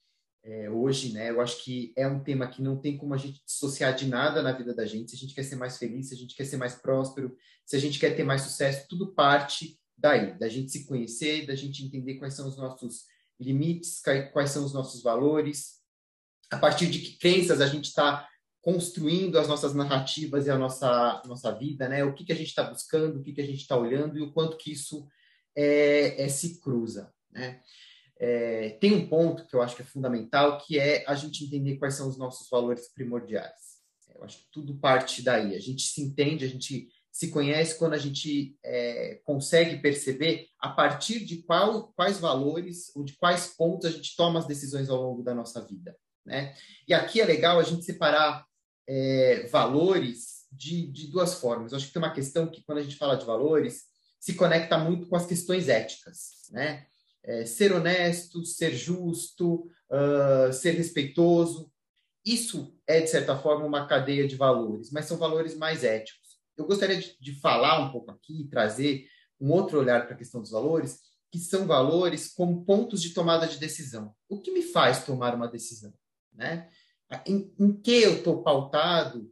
é, 0.43 0.69
hoje, 0.69 1.13
né? 1.13 1.31
Eu 1.31 1.41
acho 1.41 1.63
que 1.63 1.93
é 1.95 2.07
um 2.07 2.23
tema 2.23 2.47
que 2.47 2.61
não 2.61 2.79
tem 2.79 2.95
como 2.95 3.13
a 3.13 3.17
gente 3.17 3.43
dissociar 3.43 3.93
de 3.93 4.07
nada 4.07 4.41
na 4.43 4.51
vida 4.51 4.73
da 4.73 4.85
gente. 4.85 5.11
Se 5.11 5.17
a 5.17 5.19
gente 5.19 5.33
quer 5.33 5.43
ser 5.43 5.55
mais 5.55 5.77
feliz, 5.77 6.09
se 6.09 6.13
a 6.13 6.17
gente 6.17 6.35
quer 6.35 6.45
ser 6.45 6.57
mais 6.57 6.75
próspero, 6.75 7.35
se 7.65 7.75
a 7.75 7.79
gente 7.79 7.99
quer 7.99 8.15
ter 8.15 8.23
mais 8.23 8.43
sucesso, 8.43 8.87
tudo 8.87 9.13
parte 9.13 9.79
daí, 9.97 10.37
da 10.37 10.47
gente 10.47 10.71
se 10.71 10.85
conhecer, 10.85 11.47
da 11.47 11.55
gente 11.55 11.83
entender 11.83 12.15
quais 12.15 12.35
são 12.35 12.47
os 12.47 12.55
nossos 12.55 13.05
limites, 13.39 14.01
quais 14.31 14.51
são 14.51 14.65
os 14.65 14.73
nossos 14.73 15.01
valores, 15.01 15.77
a 16.51 16.57
partir 16.57 16.87
de 16.87 16.99
que 16.99 17.17
crenças 17.17 17.61
a 17.61 17.67
gente 17.67 17.85
está 17.85 18.27
construindo 18.61 19.39
as 19.39 19.47
nossas 19.47 19.73
narrativas 19.73 20.47
e 20.47 20.49
a 20.49 20.57
nossa, 20.57 21.21
nossa 21.25 21.51
vida, 21.53 21.87
né? 21.87 22.03
O 22.03 22.13
que, 22.13 22.25
que 22.25 22.33
a 22.33 22.35
gente 22.35 22.47
está 22.47 22.63
buscando, 22.63 23.19
o 23.19 23.23
que, 23.23 23.33
que 23.33 23.41
a 23.41 23.45
gente 23.45 23.61
está 23.61 23.77
olhando 23.77 24.17
e 24.17 24.21
o 24.21 24.31
quanto 24.33 24.57
que 24.57 24.71
isso 24.71 25.07
é, 25.55 26.23
é 26.23 26.27
se 26.27 26.59
cruza, 26.59 27.13
né? 27.31 27.61
É, 28.19 28.71
tem 28.81 28.93
um 28.93 29.07
ponto 29.07 29.45
que 29.45 29.55
eu 29.55 29.61
acho 29.61 29.75
que 29.75 29.83
é 29.83 29.85
fundamental, 29.85 30.57
que 30.57 30.79
é 30.79 31.05
a 31.07 31.13
gente 31.13 31.45
entender 31.45 31.77
quais 31.77 31.93
são 31.93 32.09
os 32.09 32.17
nossos 32.17 32.49
valores 32.49 32.91
primordiais. 32.91 33.77
Eu 34.13 34.23
acho 34.23 34.39
que 34.39 34.47
tudo 34.51 34.75
parte 34.79 35.21
daí. 35.21 35.55
A 35.55 35.59
gente 35.59 35.83
se 35.83 36.01
entende, 36.01 36.43
a 36.43 36.49
gente 36.49 36.89
se 37.17 37.29
conhece 37.29 37.79
quando 37.79 37.93
a 37.93 37.97
gente 37.97 38.55
é, 38.63 39.19
consegue 39.23 39.81
perceber 39.81 40.49
a 40.59 40.69
partir 40.69 41.25
de 41.25 41.37
qual, 41.37 41.91
quais 41.93 42.19
valores 42.19 42.95
ou 42.95 43.03
de 43.03 43.13
quais 43.13 43.55
pontos 43.57 43.87
a 43.87 43.91
gente 43.91 44.15
toma 44.15 44.37
as 44.37 44.45
decisões 44.45 44.87
ao 44.87 45.01
longo 45.01 45.23
da 45.23 45.33
nossa 45.33 45.65
vida. 45.65 45.97
Né? 46.23 46.55
E 46.87 46.93
aqui 46.93 47.19
é 47.19 47.25
legal 47.25 47.59
a 47.59 47.63
gente 47.63 47.83
separar 47.83 48.45
é, 48.87 49.47
valores 49.47 50.45
de, 50.51 50.91
de 50.91 51.07
duas 51.07 51.33
formas. 51.33 51.71
Eu 51.71 51.77
acho 51.77 51.87
que 51.87 51.93
tem 51.93 52.03
uma 52.03 52.13
questão 52.13 52.45
que, 52.45 52.63
quando 52.63 52.77
a 52.77 52.83
gente 52.83 52.97
fala 52.97 53.17
de 53.17 53.25
valores, 53.25 53.85
se 54.19 54.35
conecta 54.35 54.77
muito 54.77 55.07
com 55.07 55.15
as 55.15 55.25
questões 55.25 55.69
éticas. 55.69 56.47
Né? 56.51 56.85
É, 57.23 57.47
ser 57.47 57.73
honesto, 57.73 58.45
ser 58.45 58.75
justo, 58.75 59.67
uh, 59.89 60.53
ser 60.53 60.75
respeitoso. 60.75 61.71
Isso 62.23 62.77
é, 62.85 63.01
de 63.01 63.09
certa 63.09 63.35
forma, 63.35 63.65
uma 63.65 63.87
cadeia 63.87 64.27
de 64.27 64.35
valores, 64.35 64.91
mas 64.91 65.05
são 65.05 65.17
valores 65.17 65.57
mais 65.57 65.83
éticos 65.83 66.26
eu 66.57 66.65
gostaria 66.65 66.99
de, 66.99 67.15
de 67.19 67.39
falar 67.39 67.79
um 67.79 67.91
pouco 67.91 68.11
aqui, 68.11 68.47
trazer 68.49 69.07
um 69.39 69.51
outro 69.51 69.79
olhar 69.79 70.05
para 70.05 70.15
a 70.15 70.17
questão 70.17 70.41
dos 70.41 70.51
valores, 70.51 70.99
que 71.31 71.39
são 71.39 71.67
valores 71.67 72.33
como 72.33 72.65
pontos 72.65 73.01
de 73.01 73.13
tomada 73.13 73.47
de 73.47 73.57
decisão. 73.57 74.13
O 74.27 74.41
que 74.41 74.51
me 74.51 74.63
faz 74.63 75.05
tomar 75.05 75.35
uma 75.35 75.47
decisão? 75.47 75.93
Né? 76.33 76.69
Em, 77.25 77.53
em 77.59 77.73
que 77.73 78.01
eu 78.01 78.17
estou 78.17 78.41
pautado 78.41 79.31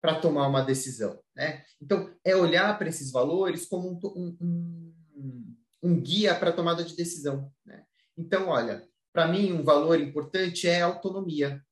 para 0.00 0.20
tomar 0.20 0.46
uma 0.48 0.62
decisão? 0.62 1.18
Né? 1.34 1.64
Então, 1.80 2.14
é 2.24 2.36
olhar 2.36 2.76
para 2.78 2.88
esses 2.88 3.10
valores 3.10 3.66
como 3.66 3.90
um, 3.90 4.36
um, 4.40 4.94
um, 5.16 5.56
um 5.82 6.00
guia 6.00 6.34
para 6.34 6.52
tomada 6.52 6.84
de 6.84 6.94
decisão. 6.94 7.50
Né? 7.64 7.84
Então, 8.16 8.48
olha, 8.48 8.86
para 9.12 9.28
mim, 9.28 9.52
um 9.52 9.62
valor 9.62 9.98
importante 10.00 10.68
é 10.68 10.82
autonomia. 10.82 11.64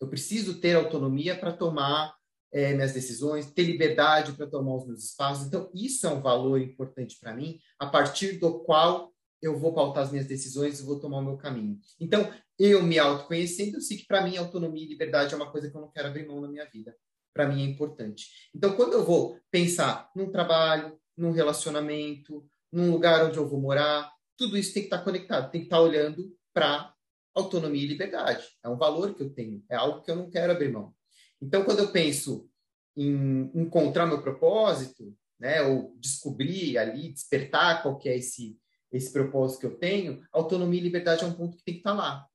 Eu 0.00 0.08
preciso 0.08 0.60
ter 0.60 0.74
autonomia 0.74 1.38
para 1.38 1.52
tomar 1.52 2.17
é, 2.52 2.72
minhas 2.74 2.92
decisões, 2.92 3.50
ter 3.50 3.64
liberdade 3.64 4.32
para 4.32 4.46
tomar 4.46 4.76
os 4.76 4.86
meus 4.86 5.04
espaços. 5.04 5.46
Então, 5.46 5.70
isso 5.74 6.06
é 6.06 6.10
um 6.10 6.20
valor 6.20 6.60
importante 6.60 7.18
para 7.20 7.34
mim, 7.34 7.58
a 7.78 7.86
partir 7.86 8.38
do 8.38 8.60
qual 8.60 9.12
eu 9.40 9.58
vou 9.58 9.72
pautar 9.72 10.04
as 10.04 10.10
minhas 10.10 10.26
decisões 10.26 10.80
e 10.80 10.84
vou 10.84 10.98
tomar 10.98 11.18
o 11.18 11.24
meu 11.24 11.36
caminho. 11.36 11.78
Então, 12.00 12.32
eu 12.58 12.82
me 12.82 12.98
autoconhecendo, 12.98 13.76
eu 13.76 13.80
sei 13.80 13.98
que 13.98 14.06
para 14.06 14.22
mim 14.22 14.36
autonomia 14.36 14.84
e 14.84 14.88
liberdade 14.88 15.32
é 15.32 15.36
uma 15.36 15.50
coisa 15.50 15.70
que 15.70 15.76
eu 15.76 15.80
não 15.80 15.90
quero 15.90 16.08
abrir 16.08 16.26
mão 16.26 16.40
na 16.40 16.48
minha 16.48 16.64
vida. 16.64 16.94
Para 17.32 17.46
mim 17.46 17.62
é 17.62 17.66
importante. 17.66 18.26
Então, 18.54 18.74
quando 18.74 18.94
eu 18.94 19.04
vou 19.04 19.38
pensar 19.50 20.10
num 20.16 20.30
trabalho, 20.30 20.98
num 21.16 21.30
relacionamento, 21.30 22.44
num 22.72 22.90
lugar 22.90 23.24
onde 23.24 23.38
eu 23.38 23.48
vou 23.48 23.60
morar, 23.60 24.10
tudo 24.36 24.56
isso 24.56 24.74
tem 24.74 24.82
que 24.82 24.86
estar 24.88 25.04
conectado, 25.04 25.50
tem 25.50 25.60
que 25.60 25.66
estar 25.66 25.80
olhando 25.80 26.32
para 26.52 26.92
autonomia 27.34 27.82
e 27.82 27.86
liberdade. 27.86 28.44
É 28.64 28.68
um 28.68 28.76
valor 28.76 29.14
que 29.14 29.22
eu 29.22 29.30
tenho, 29.30 29.62
é 29.70 29.76
algo 29.76 30.02
que 30.02 30.10
eu 30.10 30.16
não 30.16 30.30
quero 30.30 30.52
abrir 30.52 30.72
mão. 30.72 30.94
Então, 31.40 31.64
quando 31.64 31.80
eu 31.80 31.92
penso 31.92 32.48
em 32.96 33.50
encontrar 33.54 34.06
meu 34.06 34.22
propósito, 34.22 35.16
né, 35.38 35.62
ou 35.62 35.94
descobrir 35.98 36.76
ali, 36.78 37.12
despertar 37.12 37.82
qual 37.82 37.96
que 37.96 38.08
é 38.08 38.16
esse 38.16 38.58
esse 38.90 39.12
propósito 39.12 39.60
que 39.60 39.66
eu 39.66 39.78
tenho, 39.78 40.22
autonomia 40.32 40.80
e 40.80 40.82
liberdade 40.82 41.22
é 41.22 41.26
um 41.26 41.34
ponto 41.34 41.56
que 41.56 41.62
tem 41.62 41.74
que 41.74 41.80
estar 41.80 41.92
lá. 41.92 42.26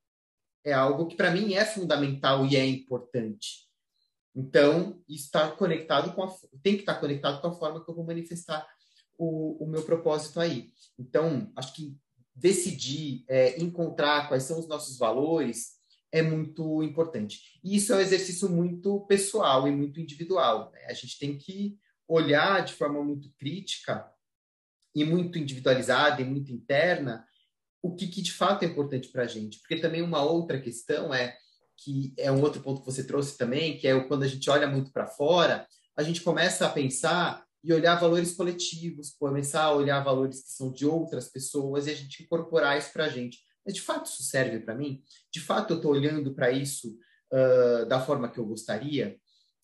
É 0.64 0.72
algo 0.72 1.08
que 1.08 1.16
para 1.16 1.32
mim 1.32 1.54
é 1.56 1.66
fundamental 1.66 2.46
e 2.46 2.56
é 2.56 2.66
importante. 2.66 3.68
Então, 4.36 5.02
está 5.08 5.52
conectado 5.52 6.14
com 6.14 6.24
a, 6.24 6.34
tem 6.62 6.76
que 6.76 6.82
estar 6.82 6.96
conectado 6.96 7.42
com 7.42 7.48
a 7.48 7.54
forma 7.54 7.84
que 7.84 7.90
eu 7.90 7.96
vou 7.96 8.06
manifestar 8.06 8.66
o, 9.18 9.64
o 9.64 9.68
meu 9.68 9.84
propósito 9.84 10.40
aí. 10.40 10.72
Então, 10.98 11.52
acho 11.56 11.74
que 11.74 11.98
decidir, 12.36 13.26
é, 13.28 13.60
encontrar 13.62 14.28
quais 14.28 14.44
são 14.44 14.60
os 14.60 14.68
nossos 14.68 14.98
valores 14.98 15.74
é 16.14 16.22
muito 16.22 16.84
importante. 16.84 17.60
E 17.64 17.76
isso 17.76 17.92
é 17.92 17.96
um 17.96 18.00
exercício 18.00 18.48
muito 18.48 19.02
pessoal 19.08 19.68
e 19.68 19.72
muito 19.72 20.00
individual. 20.00 20.72
Né? 20.72 20.86
A 20.86 20.94
gente 20.94 21.18
tem 21.18 21.36
que 21.36 21.76
olhar 22.08 22.64
de 22.64 22.74
forma 22.74 23.04
muito 23.04 23.34
crítica 23.36 24.08
e 24.96 25.04
muito 25.04 25.40
individualizada 25.40 26.22
e 26.22 26.26
muito 26.26 26.52
interna 26.52 27.26
o 27.82 27.96
que, 27.96 28.08
que 28.08 28.22
de 28.22 28.32
fato 28.32 28.64
é 28.64 28.68
importante 28.68 29.10
para 29.10 29.24
a 29.24 29.28
gente. 29.28 29.60
Porque 29.60 29.78
também 29.78 30.04
uma 30.04 30.24
outra 30.24 30.62
questão 30.62 31.12
é 31.12 31.36
que 31.76 32.14
é 32.16 32.32
um 32.32 32.42
outro 32.42 32.62
ponto 32.62 32.82
que 32.82 32.86
você 32.86 33.04
trouxe 33.04 33.36
também, 33.36 33.80
que 33.80 33.88
é 33.88 34.00
quando 34.02 34.22
a 34.22 34.28
gente 34.28 34.48
olha 34.52 34.68
muito 34.68 34.92
para 34.92 35.08
fora, 35.08 35.68
a 35.98 36.04
gente 36.04 36.22
começa 36.22 36.68
a 36.68 36.70
pensar 36.70 37.44
e 37.64 37.74
olhar 37.74 37.96
valores 37.96 38.36
coletivos, 38.36 39.10
começar 39.18 39.64
a 39.64 39.74
olhar 39.74 40.04
valores 40.04 40.44
que 40.44 40.52
são 40.52 40.72
de 40.72 40.86
outras 40.86 41.28
pessoas 41.28 41.88
e 41.88 41.92
a 41.92 41.96
gente 41.96 42.22
incorporar 42.22 42.78
isso 42.78 42.94
para 42.94 43.06
a 43.06 43.10
gente. 43.10 43.40
Mas 43.66 43.76
de 43.76 43.82
fato 43.82 44.08
isso 44.08 44.24
serve 44.24 44.60
para 44.60 44.76
mim? 44.76 45.04
De 45.32 45.40
fato 45.40 45.74
eu 45.74 45.78
estou 45.78 45.92
olhando 45.92 46.34
para 46.34 46.52
isso 46.52 46.98
uh, 47.32 47.86
da 47.86 48.00
forma 48.00 48.30
que 48.30 48.40
eu 48.40 48.46
gostaria? 48.46 49.18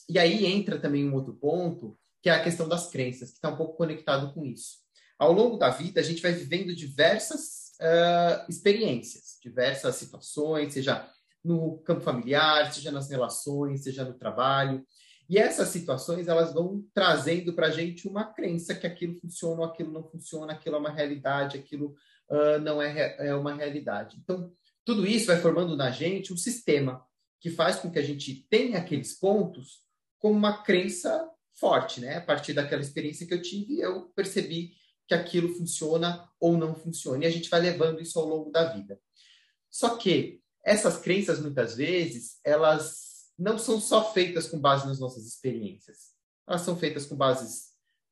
E 0.07 0.17
aí 0.17 0.45
entra 0.45 0.79
também 0.79 1.07
um 1.07 1.13
outro 1.13 1.33
ponto, 1.33 1.97
que 2.21 2.29
é 2.29 2.33
a 2.33 2.43
questão 2.43 2.67
das 2.67 2.89
crenças, 2.89 3.29
que 3.29 3.35
está 3.35 3.49
um 3.49 3.57
pouco 3.57 3.77
conectado 3.77 4.33
com 4.33 4.45
isso. 4.45 4.77
Ao 5.17 5.31
longo 5.31 5.57
da 5.57 5.69
vida, 5.69 5.99
a 5.99 6.03
gente 6.03 6.21
vai 6.21 6.31
vivendo 6.31 6.75
diversas 6.75 7.73
uh, 7.81 8.49
experiências, 8.49 9.37
diversas 9.41 9.95
situações, 9.95 10.73
seja 10.73 11.07
no 11.43 11.77
campo 11.79 12.01
familiar, 12.01 12.73
seja 12.73 12.91
nas 12.91 13.09
relações, 13.09 13.83
seja 13.83 14.03
no 14.03 14.13
trabalho. 14.13 14.85
E 15.29 15.37
essas 15.37 15.69
situações 15.69 16.27
elas 16.27 16.53
vão 16.53 16.83
trazendo 16.93 17.53
para 17.53 17.67
a 17.67 17.71
gente 17.71 18.07
uma 18.07 18.25
crença 18.25 18.73
que 18.73 18.87
aquilo 18.87 19.19
funciona 19.19 19.65
aquilo 19.65 19.91
não 19.91 20.03
funciona, 20.03 20.53
aquilo 20.53 20.75
é 20.75 20.79
uma 20.79 20.89
realidade, 20.89 21.57
aquilo 21.57 21.93
uh, 22.29 22.59
não 22.61 22.81
é, 22.81 23.15
é 23.19 23.35
uma 23.35 23.53
realidade. 23.53 24.17
Então, 24.17 24.51
tudo 24.85 25.05
isso 25.05 25.27
vai 25.27 25.39
formando 25.39 25.75
na 25.75 25.91
gente 25.91 26.33
um 26.33 26.37
sistema 26.37 27.05
que 27.39 27.49
faz 27.49 27.77
com 27.77 27.91
que 27.91 27.99
a 27.99 28.03
gente 28.03 28.45
tenha 28.49 28.77
aqueles 28.79 29.17
pontos 29.17 29.81
como 30.17 30.35
uma 30.35 30.61
crença 30.63 31.29
forte, 31.53 32.01
né? 32.01 32.17
A 32.17 32.21
partir 32.21 32.53
daquela 32.53 32.81
experiência 32.81 33.25
que 33.25 33.33
eu 33.33 33.41
tive, 33.41 33.79
eu 33.79 34.09
percebi 34.15 34.73
que 35.07 35.13
aquilo 35.13 35.55
funciona 35.55 36.29
ou 36.39 36.57
não 36.57 36.75
funciona. 36.75 37.23
E 37.23 37.27
a 37.27 37.31
gente 37.31 37.49
vai 37.49 37.61
levando 37.61 38.01
isso 38.01 38.19
ao 38.19 38.25
longo 38.25 38.51
da 38.51 38.65
vida. 38.73 38.99
Só 39.69 39.97
que 39.97 40.41
essas 40.63 40.97
crenças, 40.97 41.39
muitas 41.39 41.75
vezes, 41.75 42.39
elas 42.43 43.31
não 43.37 43.57
são 43.57 43.79
só 43.79 44.13
feitas 44.13 44.47
com 44.47 44.59
base 44.59 44.85
nas 44.85 44.99
nossas 44.99 45.25
experiências. 45.25 46.09
Elas 46.47 46.61
são 46.61 46.77
feitas 46.77 47.05
com 47.05 47.15
bases 47.15 47.68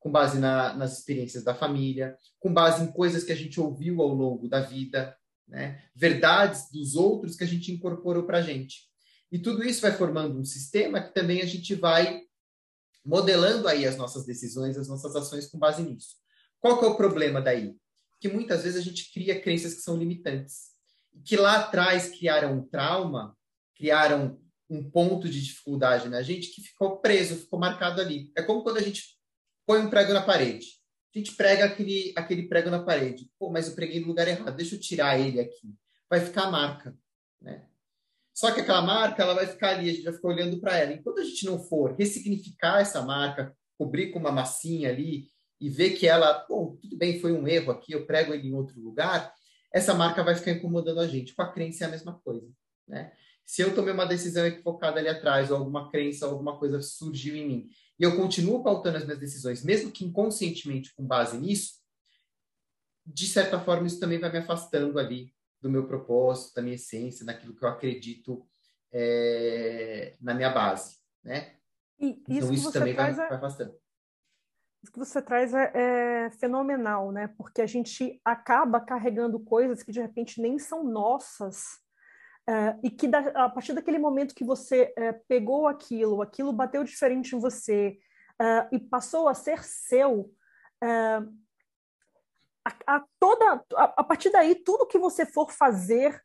com 0.08 0.12
base 0.12 0.40
na, 0.40 0.74
nas 0.74 0.98
experiências 0.98 1.44
da 1.44 1.54
família, 1.54 2.18
com 2.40 2.54
base 2.54 2.82
em 2.82 2.92
coisas 2.94 3.26
que 3.26 3.32
a 3.34 3.36
gente 3.36 3.60
ouviu 3.60 4.02
ao 4.02 4.08
longo 4.08 4.48
da 4.48 4.62
vida, 4.62 5.14
né? 5.46 5.84
verdades 5.94 6.72
dos 6.72 6.96
outros 6.96 7.36
que 7.36 7.44
a 7.44 7.48
gente 7.48 7.74
incorporou 7.74 8.24
para 8.24 8.38
a 8.38 8.42
gente. 8.42 8.88
E 9.30 9.38
tudo 9.38 9.66
isso 9.66 9.82
vai 9.82 9.92
formando 9.92 10.40
um 10.40 10.46
sistema 10.46 11.02
que 11.02 11.14
também 11.14 11.42
a 11.42 11.46
gente 11.46 11.76
vai 11.76 12.22
modelando 13.04 13.68
aí 13.68 13.86
as 13.86 13.98
nossas 13.98 14.26
decisões, 14.26 14.78
as 14.78 14.88
nossas 14.88 15.14
ações 15.14 15.48
com 15.48 15.60
base 15.60 15.84
nisso. 15.84 16.16
Qual 16.58 16.80
que 16.80 16.86
é 16.86 16.88
o 16.88 16.96
problema 16.96 17.42
daí? 17.42 17.76
Que 18.22 18.30
muitas 18.30 18.64
vezes 18.64 18.80
a 18.80 18.84
gente 18.84 19.12
cria 19.12 19.42
crenças 19.42 19.74
que 19.74 19.82
são 19.82 19.98
limitantes, 19.98 20.68
que 21.26 21.36
lá 21.36 21.58
atrás 21.58 22.08
criaram 22.18 22.60
um 22.60 22.66
trauma, 22.66 23.36
criaram 23.76 24.40
um 24.70 24.90
ponto 24.90 25.28
de 25.28 25.44
dificuldade 25.44 26.08
na 26.08 26.22
gente 26.22 26.50
que 26.56 26.62
ficou 26.62 26.98
preso, 27.00 27.36
ficou 27.36 27.60
marcado 27.60 28.00
ali. 28.00 28.32
É 28.38 28.42
como 28.42 28.64
quando 28.64 28.78
a 28.78 28.82
gente 28.82 29.17
põe 29.68 29.82
um 29.82 29.90
prego 29.90 30.14
na 30.14 30.22
parede. 30.24 30.66
A 31.14 31.18
gente 31.20 31.36
prega 31.36 31.66
aquele, 31.66 32.14
aquele 32.16 32.48
prego 32.48 32.70
na 32.70 32.84
parede. 32.84 33.30
Pô, 33.38 33.52
mas 33.52 33.68
eu 33.68 33.76
preguei 33.76 34.00
no 34.00 34.08
lugar 34.08 34.28
errado. 34.28 34.56
Deixa 34.56 34.76
eu 34.76 34.80
tirar 34.80 35.20
ele 35.20 35.40
aqui. 35.40 35.76
Vai 36.10 36.22
ficar 36.22 36.44
a 36.44 36.52
marca, 36.52 36.98
né? 37.42 37.66
Só 38.34 38.52
que 38.52 38.62
aquela 38.62 38.82
marca, 38.82 39.24
ela 39.24 39.34
vai 39.34 39.48
ficar 39.48 39.70
ali, 39.70 39.90
a 39.90 39.94
gente 39.94 40.04
vai 40.04 40.14
ficar 40.14 40.28
olhando 40.28 40.60
para 40.62 40.78
ela. 40.78 40.94
Enquanto 40.94 41.20
a 41.20 41.24
gente 41.24 41.44
não 41.46 41.60
for 41.60 41.96
ressignificar 41.96 42.80
essa 42.80 43.02
marca, 43.02 43.52
cobrir 43.78 44.12
com 44.12 44.20
uma 44.20 44.32
massinha 44.32 44.90
ali 44.90 45.28
e 45.60 45.70
ver 45.70 45.92
que 45.98 46.08
ela, 46.08 46.46
bom, 46.48 46.78
tudo 46.80 46.96
bem, 46.96 47.20
foi 47.20 47.32
um 47.32 47.48
erro 47.48 47.72
aqui, 47.72 47.94
eu 47.94 48.06
prego 48.06 48.34
ele 48.34 48.48
em 48.48 48.54
outro 48.54 48.80
lugar, 48.80 49.34
essa 49.74 49.96
marca 49.96 50.24
vai 50.24 50.36
ficar 50.36 50.52
incomodando 50.52 51.00
a 51.00 51.08
gente. 51.08 51.34
Com 51.34 51.42
a 51.42 51.52
crença 51.52 51.84
é 51.84 51.88
a 51.88 51.92
mesma 51.92 52.14
coisa, 52.20 52.48
né? 52.88 53.12
Se 53.44 53.62
eu 53.62 53.74
tomei 53.74 53.94
uma 53.94 54.06
decisão 54.06 54.46
equivocada 54.46 55.00
ali 55.00 55.08
atrás, 55.08 55.50
ou 55.50 55.58
alguma 55.58 55.90
crença, 55.90 56.26
alguma 56.26 56.60
coisa 56.60 56.82
surgiu 56.82 57.36
em 57.36 57.48
mim, 57.48 57.70
e 58.00 58.04
eu 58.04 58.16
continuo 58.16 58.63
pautando 58.63 58.98
as 58.98 59.04
minhas 59.04 59.20
decisões, 59.20 59.63
mesmo 59.63 59.92
que 59.92 60.06
inconscientemente 60.06 60.94
com 60.96 61.06
base 61.06 61.38
nisso, 61.38 61.82
de 63.06 63.27
certa 63.27 63.60
forma 63.60 63.88
isso 63.88 64.00
também 64.00 64.20
vai 64.20 64.32
me 64.32 64.38
afastando 64.39 65.00
ali 65.00 65.34
do 65.62 65.70
meu 65.70 65.88
propósito, 65.88 66.54
da 66.56 66.62
minha 66.62 66.75
essência, 66.75 67.25
daquilo 67.25 67.56
que 67.56 67.63
eu 67.63 67.70
acredito 67.70 68.48
é, 68.92 70.16
na 70.22 70.34
minha 70.34 70.50
base, 70.50 70.98
né? 71.24 71.56
E 72.00 72.22
então 72.30 72.54
isso 72.54 72.72
também 72.72 72.94
vai, 72.94 73.12
é... 73.12 73.13
vai 73.13 73.34
afastando. 73.34 73.75
Isso 74.84 74.92
que 74.92 75.00
você 75.00 75.22
traz 75.22 75.54
é, 75.54 75.72
é, 75.74 76.30
fenomenal, 76.30 77.12
né? 77.12 77.27
Porque 77.38 77.62
a 77.62 77.66
gente 77.66 78.22
acaba 78.24 78.80
carregando 78.80 79.39
coisas 79.39 79.82
que 79.82 79.92
de 79.92 80.00
repente 80.00 80.39
nem 80.39 80.60
são 80.60 80.84
nossas 80.84 81.80
Uh, 82.50 82.80
e 82.82 82.89
que 82.89 83.10
da, 83.10 83.20
a 83.46 83.50
partir 83.50 83.74
daquele 83.74 84.00
momento 84.00 84.34
que 84.34 84.46
você 84.46 84.94
uh, 84.98 85.22
pegou 85.27 85.68
aquilo, 85.68 86.22
aquilo 86.22 86.54
bateu 86.54 86.82
diferente 86.82 87.36
em 87.36 87.39
você 87.39 88.00
uh, 88.42 88.74
e 88.74 88.80
passou 88.80 89.27
a 89.27 89.34
ser 89.34 89.66
seu, 89.66 90.32
a, 92.63 92.74
a, 92.86 93.04
toda, 93.20 93.66
a, 93.75 93.84
a, 93.98 94.04
partir 94.04 94.30
daí, 94.30 94.56
tudo 94.56 94.88
que 94.88 94.98
você 94.98 95.25
for 95.25 95.51
fazer 95.51 96.22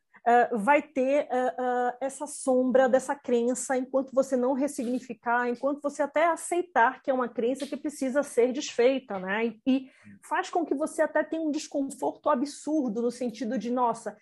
vai 0.53 0.81
ter 0.81 1.27
essa 1.99 2.25
sombra 2.25 2.87
dessa 2.87 3.13
crença 3.13 3.75
enquanto 3.75 4.13
você 4.13 4.37
não 4.37 4.53
ressignificar, 4.53 5.49
enquanto 5.49 5.81
você 5.81 6.01
até 6.01 6.27
aceitar 6.27 7.01
que 7.01 7.11
é 7.11 7.13
uma 7.13 7.27
crença 7.27 7.67
que 7.67 7.75
precisa 7.75 8.23
ser 8.23 8.53
desfeita, 8.53 9.19
né? 9.19 9.47
E, 9.47 9.61
e 9.67 9.91
faz 10.21 10.49
com 10.49 10.63
que 10.63 10.73
você 10.73 11.01
até 11.01 11.23
tenha 11.23 11.41
um 11.41 11.51
desconforto 11.51 12.29
absurdo 12.29 13.01
no 13.01 13.11
sentido 13.11 13.57
de, 13.57 13.69
nossa, 13.69 14.15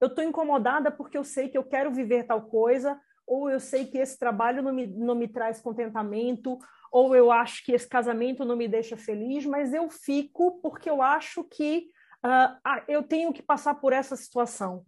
eu 0.00 0.08
estou 0.08 0.24
incomodada 0.24 0.90
porque 0.90 1.18
eu 1.18 1.24
sei 1.24 1.48
que 1.48 1.58
eu 1.58 1.64
quero 1.64 1.90
viver 1.90 2.24
tal 2.24 2.42
coisa, 2.42 3.00
ou 3.26 3.50
eu 3.50 3.60
sei 3.60 3.84
que 3.84 3.98
esse 3.98 4.18
trabalho 4.18 4.62
não 4.62 4.72
me, 4.72 4.86
não 4.86 5.14
me 5.14 5.28
traz 5.28 5.60
contentamento, 5.60 6.58
ou 6.90 7.14
eu 7.14 7.30
acho 7.30 7.64
que 7.64 7.72
esse 7.72 7.88
casamento 7.88 8.44
não 8.44 8.56
me 8.56 8.66
deixa 8.66 8.96
feliz, 8.96 9.44
mas 9.44 9.74
eu 9.74 9.88
fico 9.90 10.60
porque 10.62 10.88
eu 10.88 11.02
acho 11.02 11.44
que 11.44 11.88
uh, 12.24 12.82
eu 12.88 13.02
tenho 13.02 13.32
que 13.32 13.42
passar 13.42 13.74
por 13.74 13.92
essa 13.92 14.16
situação. 14.16 14.84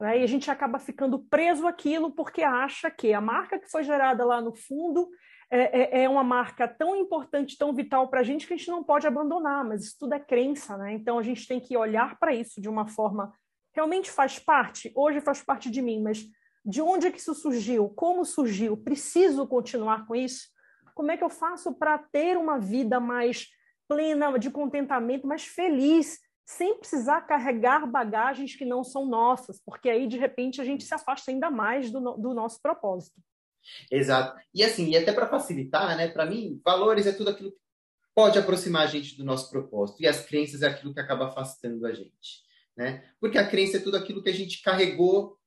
Né? 0.00 0.20
E 0.20 0.22
a 0.24 0.26
gente 0.26 0.50
acaba 0.50 0.78
ficando 0.78 1.18
preso 1.18 1.66
àquilo 1.66 2.10
porque 2.10 2.42
acha 2.42 2.90
que 2.90 3.12
a 3.12 3.20
marca 3.20 3.58
que 3.58 3.70
foi 3.70 3.84
gerada 3.84 4.24
lá 4.24 4.40
no 4.40 4.54
fundo 4.54 5.08
é, 5.50 6.00
é, 6.00 6.02
é 6.04 6.08
uma 6.08 6.24
marca 6.24 6.66
tão 6.66 6.96
importante, 6.96 7.56
tão 7.56 7.72
vital 7.72 8.08
para 8.08 8.20
a 8.20 8.24
gente 8.24 8.46
que 8.46 8.54
a 8.54 8.56
gente 8.56 8.70
não 8.70 8.82
pode 8.82 9.06
abandonar, 9.06 9.64
mas 9.64 9.84
isso 9.84 9.96
tudo 10.00 10.14
é 10.14 10.18
crença, 10.18 10.76
né? 10.76 10.92
Então 10.94 11.18
a 11.18 11.22
gente 11.22 11.46
tem 11.46 11.60
que 11.60 11.76
olhar 11.76 12.18
para 12.18 12.34
isso 12.34 12.60
de 12.60 12.68
uma 12.68 12.88
forma 12.88 13.32
realmente 13.74 14.10
faz 14.10 14.38
parte, 14.38 14.92
hoje 14.94 15.20
faz 15.20 15.42
parte 15.42 15.70
de 15.70 15.82
mim, 15.82 16.02
mas 16.02 16.24
de 16.64 16.80
onde 16.80 17.06
é 17.06 17.10
que 17.10 17.18
isso 17.18 17.34
surgiu? 17.34 17.88
Como 17.90 18.24
surgiu? 18.24 18.76
Preciso 18.76 19.46
continuar 19.46 20.06
com 20.06 20.14
isso? 20.14 20.48
Como 20.94 21.10
é 21.10 21.16
que 21.16 21.24
eu 21.24 21.28
faço 21.28 21.74
para 21.74 21.98
ter 21.98 22.36
uma 22.36 22.58
vida 22.58 23.00
mais 23.00 23.48
plena, 23.88 24.38
de 24.38 24.50
contentamento, 24.50 25.26
mais 25.26 25.44
feliz, 25.44 26.18
sem 26.46 26.78
precisar 26.78 27.22
carregar 27.22 27.86
bagagens 27.86 28.54
que 28.54 28.64
não 28.64 28.84
são 28.84 29.06
nossas, 29.06 29.60
porque 29.64 29.88
aí, 29.88 30.06
de 30.06 30.18
repente, 30.18 30.60
a 30.60 30.64
gente 30.64 30.84
se 30.84 30.94
afasta 30.94 31.30
ainda 31.30 31.50
mais 31.50 31.90
do, 31.90 32.00
do 32.00 32.34
nosso 32.34 32.60
propósito. 32.62 33.20
Exato. 33.90 34.38
E 34.54 34.62
assim, 34.62 34.90
e 34.90 34.96
até 34.96 35.12
para 35.12 35.28
facilitar, 35.28 35.96
né? 35.96 36.08
Para 36.08 36.26
mim, 36.26 36.60
valores 36.62 37.06
é 37.06 37.12
tudo 37.12 37.30
aquilo 37.30 37.50
que 37.50 37.58
pode 38.14 38.38
aproximar 38.38 38.82
a 38.82 38.86
gente 38.86 39.16
do 39.16 39.24
nosso 39.24 39.50
propósito. 39.50 40.02
E 40.02 40.06
as 40.06 40.24
crenças 40.24 40.62
é 40.62 40.68
aquilo 40.68 40.92
que 40.92 41.00
acaba 41.00 41.26
afastando 41.28 41.86
a 41.86 41.92
gente, 41.92 42.42
né? 42.76 43.04
Porque 43.20 43.38
a 43.38 43.46
crença 43.46 43.76
é 43.76 43.80
tudo 43.80 43.96
aquilo 43.96 44.22
que 44.22 44.30
a 44.30 44.34
gente 44.34 44.62
carregou, 44.62 45.38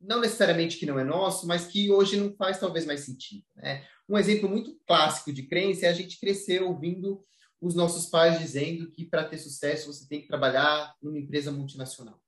não 0.00 0.20
necessariamente 0.20 0.76
que 0.76 0.86
não 0.86 0.98
é 0.98 1.04
nosso, 1.04 1.46
mas 1.46 1.66
que 1.66 1.90
hoje 1.90 2.16
não 2.16 2.34
faz 2.36 2.58
talvez 2.58 2.86
mais 2.86 3.00
sentido, 3.00 3.44
né? 3.56 3.84
Um 4.08 4.16
exemplo 4.16 4.48
muito 4.48 4.78
clássico 4.86 5.32
de 5.32 5.42
crença 5.42 5.86
é 5.86 5.88
a 5.88 5.92
gente 5.92 6.18
crescer 6.18 6.62
ouvindo 6.62 7.22
os 7.60 7.74
nossos 7.74 8.06
pais 8.06 8.38
dizendo 8.38 8.90
que 8.90 9.04
para 9.04 9.24
ter 9.24 9.38
sucesso 9.38 9.92
você 9.92 10.08
tem 10.08 10.20
que 10.22 10.28
trabalhar 10.28 10.94
numa 11.02 11.18
empresa 11.18 11.50
multinacional. 11.50 12.20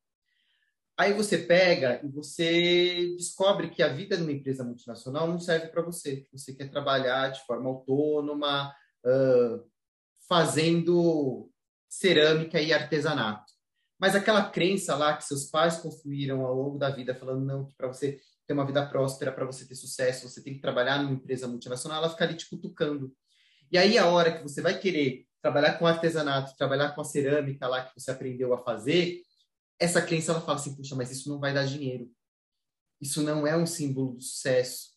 Aí 0.99 1.14
você 1.14 1.38
pega 1.38 1.99
e 2.04 2.09
você 2.09 3.14
descobre 3.16 3.71
que 3.71 3.83
a 3.83 3.88
vida 3.88 4.19
numa 4.19 4.33
empresa 4.33 4.62
multinacional 4.62 5.26
não 5.26 5.38
serve 5.38 5.69
para 5.69 5.80
você. 5.80 6.26
Você 6.30 6.54
quer 6.54 6.71
trabalhar 6.71 7.30
de 7.30 7.40
forma 7.47 7.71
autônoma, 7.71 8.71
uh, 9.07 9.71
fazendo 10.28 11.50
cerâmica 11.88 12.61
e 12.61 12.73
artesanato. 12.73 13.50
Mas 14.00 14.16
aquela 14.16 14.49
crença 14.49 14.97
lá 14.97 15.14
que 15.14 15.25
seus 15.25 15.45
pais 15.45 15.76
construíram 15.76 16.47
ao 16.47 16.54
longo 16.54 16.78
da 16.78 16.88
vida, 16.88 17.14
falando 17.14 17.45
não, 17.45 17.66
que 17.66 17.75
para 17.75 17.87
você 17.87 18.19
ter 18.47 18.54
uma 18.54 18.64
vida 18.64 18.85
próspera, 18.87 19.30
para 19.30 19.45
você 19.45 19.66
ter 19.66 19.75
sucesso, 19.75 20.26
você 20.26 20.42
tem 20.42 20.54
que 20.54 20.61
trabalhar 20.61 21.02
numa 21.02 21.12
empresa 21.12 21.47
multinacional, 21.47 21.99
ela 21.99 22.11
fica 22.11 22.25
ali 22.25 22.35
te 22.35 22.49
cutucando. 22.49 23.14
E 23.71 23.76
aí 23.76 23.99
a 23.99 24.07
hora 24.07 24.37
que 24.37 24.42
você 24.42 24.62
vai 24.62 24.78
querer 24.78 25.26
trabalhar 25.42 25.78
com 25.78 25.87
artesanato, 25.87 26.57
trabalhar 26.57 26.95
com 26.95 27.02
a 27.02 27.04
cerâmica 27.04 27.69
lá 27.69 27.85
que 27.85 28.00
você 28.00 28.11
aprendeu 28.11 28.54
a 28.54 28.59
fazer, 28.59 29.21
essa 29.78 30.00
crença 30.00 30.33
ela 30.33 30.40
fala 30.40 30.59
assim, 30.59 30.75
puxa, 30.75 30.97
mas 30.97 31.11
isso 31.11 31.28
não 31.28 31.38
vai 31.38 31.52
dar 31.52 31.66
dinheiro. 31.66 32.11
Isso 33.00 33.23
não 33.23 33.47
é 33.47 33.57
um 33.57 33.66
símbolo 33.66 34.14
do 34.14 34.23
sucesso. 34.23 34.90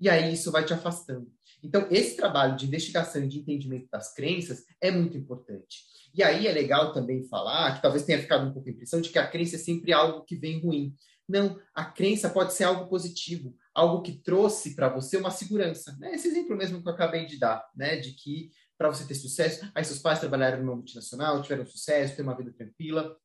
E 0.00 0.08
aí 0.08 0.32
isso 0.32 0.50
vai 0.50 0.64
te 0.64 0.74
afastando. 0.74 1.32
Então, 1.62 1.86
esse 1.90 2.16
trabalho 2.16 2.56
de 2.56 2.66
investigação 2.66 3.22
e 3.22 3.28
de 3.28 3.38
entendimento 3.38 3.88
das 3.90 4.12
crenças 4.14 4.64
é 4.80 4.90
muito 4.90 5.16
importante. 5.16 5.84
E 6.14 6.22
aí 6.22 6.46
é 6.46 6.52
legal 6.52 6.92
também 6.92 7.22
falar, 7.28 7.76
que 7.76 7.82
talvez 7.82 8.04
tenha 8.04 8.20
ficado 8.20 8.46
um 8.46 8.52
pouco 8.52 8.68
a 8.68 8.72
impressão 8.72 9.00
de 9.00 9.08
que 9.08 9.18
a 9.18 9.26
crença 9.26 9.56
é 9.56 9.58
sempre 9.58 9.92
algo 9.92 10.24
que 10.24 10.36
vem 10.36 10.60
ruim. 10.60 10.94
Não, 11.28 11.58
a 11.74 11.84
crença 11.84 12.28
pode 12.28 12.52
ser 12.52 12.64
algo 12.64 12.88
positivo, 12.88 13.56
algo 13.74 14.02
que 14.02 14.12
trouxe 14.12 14.74
para 14.74 14.88
você 14.88 15.16
uma 15.16 15.30
segurança. 15.30 15.96
Né? 15.98 16.14
Esse 16.14 16.28
exemplo 16.28 16.56
mesmo 16.56 16.82
que 16.82 16.88
eu 16.88 16.92
acabei 16.92 17.24
de 17.24 17.38
dar, 17.38 17.64
né? 17.74 17.96
de 17.96 18.12
que 18.12 18.50
para 18.76 18.88
você 18.88 19.06
ter 19.06 19.14
sucesso, 19.14 19.70
aí 19.74 19.84
seus 19.84 20.00
pais 20.00 20.18
trabalharam 20.18 20.58
numa 20.58 20.74
multinacional, 20.74 21.40
tiveram 21.40 21.64
sucesso, 21.64 22.16
ter 22.16 22.22
uma 22.22 22.36
vida 22.36 22.52
tranquila, 22.52 23.16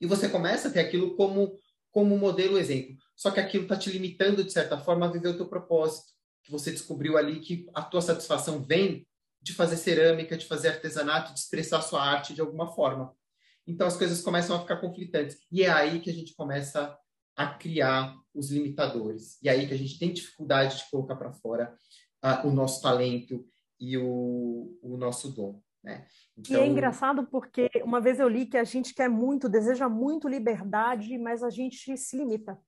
e 0.00 0.06
você 0.06 0.28
começa 0.28 0.68
a 0.68 0.70
ter 0.70 0.80
aquilo 0.80 1.14
como, 1.14 1.58
como 1.90 2.16
modelo 2.16 2.56
exemplo. 2.56 2.96
Só 3.14 3.30
que 3.30 3.40
aquilo 3.40 3.64
está 3.64 3.76
te 3.76 3.90
limitando, 3.90 4.42
de 4.42 4.52
certa 4.52 4.78
forma, 4.78 5.06
a 5.06 5.10
viver 5.10 5.28
o 5.28 5.36
teu 5.36 5.46
propósito. 5.46 6.12
Que 6.48 6.52
você 6.52 6.70
descobriu 6.70 7.18
ali 7.18 7.40
que 7.40 7.68
a 7.74 7.82
tua 7.82 8.00
satisfação 8.00 8.62
vem 8.62 9.06
de 9.42 9.52
fazer 9.52 9.76
cerâmica, 9.76 10.34
de 10.34 10.46
fazer 10.46 10.68
artesanato, 10.68 11.34
de 11.34 11.40
expressar 11.40 11.82
sua 11.82 12.02
arte 12.02 12.32
de 12.32 12.40
alguma 12.40 12.72
forma. 12.74 13.14
Então 13.66 13.86
as 13.86 13.98
coisas 13.98 14.22
começam 14.22 14.56
a 14.56 14.60
ficar 14.60 14.78
conflitantes. 14.78 15.36
E 15.52 15.62
é 15.62 15.68
aí 15.68 16.00
que 16.00 16.08
a 16.08 16.12
gente 16.12 16.34
começa 16.34 16.98
a 17.36 17.46
criar 17.48 18.16
os 18.34 18.50
limitadores. 18.50 19.38
E 19.42 19.48
é 19.50 19.52
aí 19.52 19.68
que 19.68 19.74
a 19.74 19.76
gente 19.76 19.98
tem 19.98 20.10
dificuldade 20.10 20.78
de 20.78 20.90
colocar 20.90 21.16
para 21.16 21.34
fora 21.34 21.76
uh, 22.24 22.48
o 22.48 22.50
nosso 22.50 22.80
talento 22.80 23.46
e 23.78 23.98
o, 23.98 24.74
o 24.80 24.96
nosso 24.96 25.30
dom. 25.30 25.60
Né? 25.84 26.06
Então... 26.34 26.56
E 26.56 26.58
é 26.58 26.64
então 26.64 26.72
engraçado 26.72 27.26
porque 27.26 27.70
uma 27.84 28.00
vez 28.00 28.18
eu 28.18 28.26
li 28.26 28.46
que 28.46 28.56
a 28.56 28.64
gente 28.64 28.94
quer 28.94 29.10
muito, 29.10 29.50
deseja 29.50 29.86
muito 29.86 30.26
liberdade, 30.26 31.18
mas 31.18 31.42
a 31.42 31.50
gente 31.50 31.94
se 31.94 32.16
limita. 32.16 32.58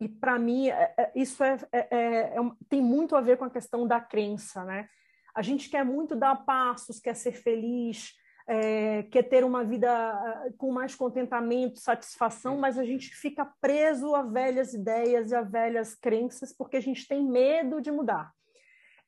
E 0.00 0.08
para 0.08 0.38
mim 0.38 0.68
é, 0.68 0.94
é, 0.96 1.12
isso 1.14 1.44
é, 1.44 1.58
é, 1.70 1.78
é, 1.90 2.36
tem 2.68 2.80
muito 2.80 3.14
a 3.14 3.20
ver 3.20 3.36
com 3.36 3.44
a 3.44 3.50
questão 3.50 3.86
da 3.86 4.00
crença, 4.00 4.64
né? 4.64 4.88
A 5.34 5.42
gente 5.42 5.68
quer 5.68 5.84
muito 5.84 6.16
dar 6.16 6.34
passos, 6.44 6.98
quer 6.98 7.14
ser 7.14 7.32
feliz, 7.32 8.14
é, 8.48 9.04
quer 9.04 9.24
ter 9.24 9.44
uma 9.44 9.62
vida 9.62 10.50
com 10.56 10.72
mais 10.72 10.94
contentamento, 10.94 11.78
satisfação, 11.78 12.56
mas 12.56 12.78
a 12.78 12.84
gente 12.84 13.14
fica 13.14 13.46
preso 13.60 14.14
a 14.14 14.22
velhas 14.22 14.72
ideias 14.72 15.30
e 15.30 15.34
a 15.36 15.42
velhas 15.42 15.94
crenças 15.94 16.52
porque 16.52 16.78
a 16.78 16.82
gente 16.82 17.06
tem 17.06 17.22
medo 17.22 17.80
de 17.80 17.92
mudar. 17.92 18.32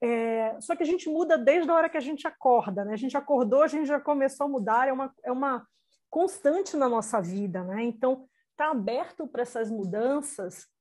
É, 0.00 0.60
só 0.60 0.76
que 0.76 0.82
a 0.82 0.86
gente 0.86 1.08
muda 1.08 1.38
desde 1.38 1.70
a 1.70 1.74
hora 1.74 1.88
que 1.88 1.96
a 1.96 2.00
gente 2.00 2.26
acorda, 2.26 2.84
né? 2.84 2.92
A 2.92 2.98
gente 2.98 3.16
acordou, 3.16 3.62
a 3.62 3.68
gente 3.68 3.86
já 3.86 3.98
começou 3.98 4.46
a 4.46 4.50
mudar, 4.50 4.88
é 4.88 4.92
uma, 4.92 5.14
é 5.24 5.32
uma 5.32 5.66
constante 6.10 6.76
na 6.76 6.88
nossa 6.88 7.20
vida, 7.20 7.64
né? 7.64 7.82
Então, 7.82 8.28
estar 8.50 8.66
tá 8.66 8.70
aberto 8.70 9.26
para 9.26 9.42
essas 9.42 9.70
mudanças 9.70 10.71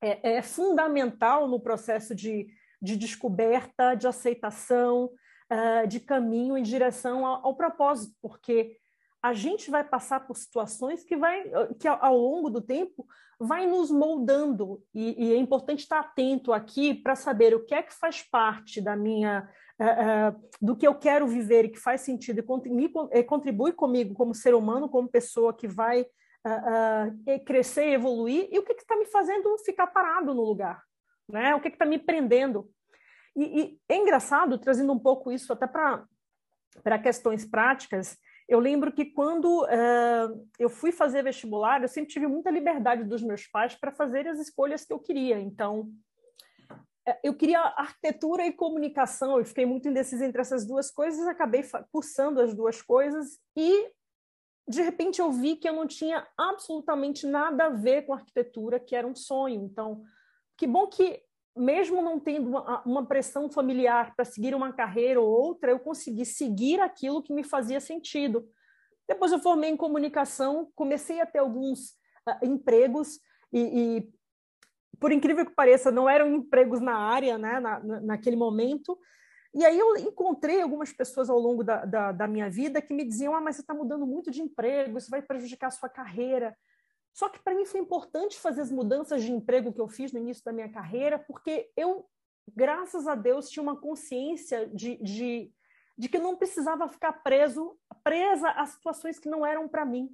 é, 0.00 0.36
é, 0.36 0.42
fundamental 0.42 1.48
no 1.48 1.60
processo 1.60 2.14
de, 2.14 2.46
de 2.80 2.96
descoberta, 2.96 3.94
de 3.94 4.06
aceitação, 4.06 5.10
uh, 5.52 5.86
de 5.86 6.00
caminho 6.00 6.56
em 6.56 6.62
direção 6.62 7.26
ao, 7.26 7.46
ao 7.46 7.56
propósito, 7.56 8.14
porque 8.20 8.76
a 9.22 9.32
gente 9.32 9.70
vai 9.70 9.82
passar 9.82 10.26
por 10.26 10.36
situações 10.36 11.02
que 11.02 11.16
vai 11.16 11.44
que 11.80 11.88
ao, 11.88 12.16
longo 12.16 12.48
do 12.48 12.60
tempo 12.60 13.04
vai 13.40 13.66
nos 13.66 13.90
moldando. 13.90 14.80
E, 14.94 15.26
e 15.26 15.32
é 15.32 15.36
importante 15.36 15.80
estar 15.80 16.00
atento 16.00 16.52
aqui 16.52 16.94
para 16.94 17.16
saber 17.16 17.54
o 17.54 17.64
que 17.64 17.74
é 17.74 17.82
que 17.82 17.94
faz 17.94 18.22
parte 18.22 18.80
da 18.80 18.94
minha 18.94 19.48
uh, 19.80 20.36
uh, 20.36 20.48
do 20.60 20.76
que 20.76 20.86
eu 20.86 20.94
quero 20.94 21.26
viver 21.26 21.64
e 21.64 21.68
que 21.70 21.78
faz 21.78 22.02
sentido 22.02 22.44
e 23.12 23.22
contribui 23.24 23.72
comigo 23.72 24.14
como 24.14 24.34
ser 24.34 24.54
humano 24.54 24.88
como 24.88 25.08
pessoa 25.08 25.52
que 25.52 25.66
vai 25.66 26.06
uh, 26.46 27.44
crescer 27.44 27.88
e 27.88 27.94
evoluir 27.94 28.48
e 28.50 28.58
o 28.58 28.64
que 28.64 28.72
está 28.72 28.96
me 28.96 29.06
fazendo 29.06 29.56
ficar 29.58 29.86
parado 29.88 30.34
no 30.34 30.42
lugar 30.42 30.82
né 31.28 31.54
o 31.54 31.60
que 31.60 31.68
está 31.68 31.84
me 31.84 31.98
prendendo 31.98 32.70
e, 33.36 33.60
e 33.60 33.78
é 33.88 33.96
engraçado 33.96 34.58
trazendo 34.58 34.92
um 34.92 34.98
pouco 34.98 35.32
isso 35.32 35.52
até 35.52 35.66
para 35.66 36.04
para 36.82 36.98
questões 36.98 37.44
práticas 37.44 38.18
eu 38.48 38.58
lembro 38.58 38.90
que 38.90 39.04
quando 39.04 39.64
uh, 39.64 40.48
eu 40.58 40.70
fui 40.70 40.90
fazer 40.90 41.22
vestibular, 41.22 41.82
eu 41.82 41.88
sempre 41.88 42.10
tive 42.10 42.26
muita 42.26 42.50
liberdade 42.50 43.04
dos 43.04 43.22
meus 43.22 43.46
pais 43.46 43.74
para 43.74 43.92
fazer 43.92 44.26
as 44.26 44.38
escolhas 44.38 44.86
que 44.86 44.92
eu 44.92 44.98
queria. 44.98 45.38
Então, 45.38 45.92
eh, 47.06 47.18
eu 47.24 47.34
queria 47.34 47.60
arquitetura 47.60 48.46
e 48.46 48.52
comunicação, 48.52 49.38
eu 49.38 49.44
fiquei 49.44 49.66
muito 49.66 49.86
indecisa 49.86 50.24
entre 50.24 50.40
essas 50.40 50.66
duas 50.66 50.90
coisas, 50.90 51.26
acabei 51.26 51.62
cursando 51.92 52.40
as 52.40 52.54
duas 52.54 52.80
coisas 52.80 53.38
e, 53.54 53.90
de 54.68 54.82
repente, 54.82 55.20
eu 55.20 55.32
vi 55.32 55.56
que 55.56 55.68
eu 55.68 55.72
não 55.72 55.86
tinha 55.86 56.26
absolutamente 56.36 57.26
nada 57.26 57.66
a 57.66 57.70
ver 57.70 58.02
com 58.02 58.12
arquitetura, 58.12 58.78
que 58.78 58.94
era 58.94 59.06
um 59.06 59.14
sonho. 59.14 59.62
Então, 59.62 60.04
que 60.56 60.66
bom 60.66 60.86
que 60.86 61.22
mesmo 61.56 62.00
não 62.02 62.20
tendo 62.20 62.50
uma, 62.50 62.82
uma 62.84 63.06
pressão 63.06 63.50
familiar 63.50 64.14
para 64.14 64.24
seguir 64.24 64.54
uma 64.54 64.72
carreira 64.72 65.20
ou 65.20 65.28
outra, 65.28 65.70
eu 65.70 65.78
consegui 65.78 66.24
seguir 66.24 66.80
aquilo 66.80 67.22
que 67.22 67.32
me 67.32 67.42
fazia 67.42 67.80
sentido. 67.80 68.48
Depois 69.08 69.32
eu 69.32 69.38
formei 69.38 69.70
em 69.70 69.76
comunicação, 69.76 70.70
comecei 70.74 71.20
a 71.20 71.26
ter 71.26 71.38
alguns 71.38 71.90
uh, 72.28 72.44
empregos 72.44 73.18
e, 73.52 73.60
e, 73.60 74.12
por 75.00 75.10
incrível 75.10 75.46
que 75.46 75.54
pareça, 75.54 75.90
não 75.90 76.08
eram 76.08 76.28
empregos 76.28 76.80
na 76.80 76.96
área, 76.96 77.38
né, 77.38 77.58
na, 77.58 77.80
naquele 77.80 78.36
momento. 78.36 78.98
E 79.58 79.64
aí 79.66 79.76
eu 79.76 79.96
encontrei 79.96 80.62
algumas 80.62 80.92
pessoas 80.92 81.28
ao 81.28 81.36
longo 81.36 81.64
da, 81.64 81.84
da, 81.84 82.12
da 82.12 82.28
minha 82.28 82.48
vida 82.48 82.80
que 82.80 82.94
me 82.94 83.04
diziam, 83.04 83.34
ah, 83.34 83.40
mas 83.40 83.56
você 83.56 83.62
está 83.62 83.74
mudando 83.74 84.06
muito 84.06 84.30
de 84.30 84.40
emprego, 84.40 84.96
isso 84.96 85.10
vai 85.10 85.20
prejudicar 85.20 85.66
a 85.66 85.72
sua 85.72 85.88
carreira. 85.88 86.56
Só 87.12 87.28
que 87.28 87.42
para 87.42 87.56
mim 87.56 87.64
foi 87.64 87.80
importante 87.80 88.38
fazer 88.38 88.60
as 88.60 88.70
mudanças 88.70 89.20
de 89.20 89.32
emprego 89.32 89.72
que 89.72 89.80
eu 89.80 89.88
fiz 89.88 90.12
no 90.12 90.20
início 90.20 90.44
da 90.44 90.52
minha 90.52 90.70
carreira, 90.70 91.18
porque 91.18 91.72
eu, 91.76 92.08
graças 92.54 93.08
a 93.08 93.16
Deus, 93.16 93.50
tinha 93.50 93.60
uma 93.60 93.74
consciência 93.74 94.68
de, 94.68 94.96
de, 95.02 95.52
de 95.98 96.08
que 96.08 96.18
eu 96.18 96.22
não 96.22 96.36
precisava 96.36 96.88
ficar 96.88 97.14
preso, 97.24 97.76
presa 98.04 98.50
a 98.50 98.64
situações 98.64 99.18
que 99.18 99.28
não 99.28 99.44
eram 99.44 99.66
para 99.66 99.84
mim. 99.84 100.08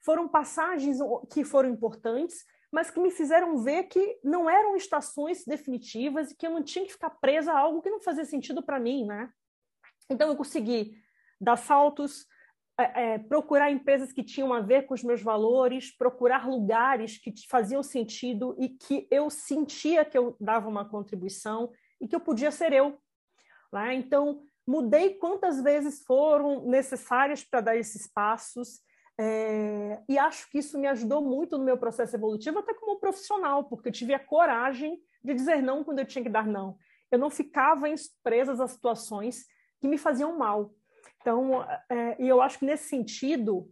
Foram 0.00 0.26
passagens 0.26 0.96
que 1.30 1.44
foram 1.44 1.68
importantes, 1.68 2.46
mas 2.74 2.90
que 2.90 2.98
me 2.98 3.12
fizeram 3.12 3.56
ver 3.58 3.84
que 3.84 4.18
não 4.24 4.50
eram 4.50 4.74
estações 4.74 5.44
definitivas 5.44 6.32
e 6.32 6.34
que 6.34 6.44
eu 6.44 6.50
não 6.50 6.60
tinha 6.60 6.84
que 6.84 6.92
ficar 6.92 7.10
presa 7.10 7.52
a 7.52 7.58
algo 7.58 7.80
que 7.80 7.88
não 7.88 8.00
fazia 8.00 8.24
sentido 8.24 8.64
para 8.64 8.80
mim, 8.80 9.06
né? 9.06 9.30
Então 10.10 10.28
eu 10.28 10.34
consegui 10.34 11.00
dar 11.40 11.54
saltos, 11.54 12.26
é, 12.76 13.12
é, 13.14 13.18
procurar 13.18 13.70
empresas 13.70 14.12
que 14.12 14.24
tinham 14.24 14.52
a 14.52 14.58
ver 14.58 14.86
com 14.86 14.94
os 14.94 15.04
meus 15.04 15.22
valores, 15.22 15.96
procurar 15.96 16.48
lugares 16.48 17.16
que 17.16 17.32
faziam 17.48 17.80
sentido 17.80 18.56
e 18.58 18.70
que 18.70 19.06
eu 19.08 19.30
sentia 19.30 20.04
que 20.04 20.18
eu 20.18 20.36
dava 20.40 20.68
uma 20.68 20.84
contribuição 20.84 21.70
e 22.00 22.08
que 22.08 22.16
eu 22.16 22.20
podia 22.20 22.50
ser 22.50 22.72
eu. 22.72 22.98
Né? 23.72 23.94
Então, 23.94 24.42
mudei 24.66 25.14
quantas 25.14 25.62
vezes 25.62 26.02
foram 26.02 26.66
necessárias 26.66 27.44
para 27.44 27.60
dar 27.60 27.76
esses 27.76 28.08
passos. 28.12 28.80
É, 29.18 30.02
e 30.08 30.18
acho 30.18 30.50
que 30.50 30.58
isso 30.58 30.78
me 30.78 30.88
ajudou 30.88 31.22
muito 31.22 31.56
no 31.56 31.64
meu 31.64 31.78
processo 31.78 32.16
evolutivo, 32.16 32.58
até 32.58 32.74
como 32.74 32.98
profissional, 32.98 33.64
porque 33.64 33.88
eu 33.88 33.92
tive 33.92 34.12
a 34.12 34.18
coragem 34.18 35.00
de 35.22 35.34
dizer 35.34 35.62
não 35.62 35.84
quando 35.84 36.00
eu 36.00 36.06
tinha 36.06 36.22
que 36.22 36.30
dar 36.30 36.46
não. 36.46 36.76
Eu 37.10 37.18
não 37.18 37.30
ficava 37.30 37.86
presas 38.22 38.60
a 38.60 38.66
situações 38.66 39.46
que 39.80 39.86
me 39.86 39.96
faziam 39.96 40.36
mal. 40.36 40.74
Então, 41.20 41.62
é, 41.88 42.22
e 42.22 42.28
eu 42.28 42.42
acho 42.42 42.58
que 42.58 42.66
nesse 42.66 42.88
sentido, 42.88 43.70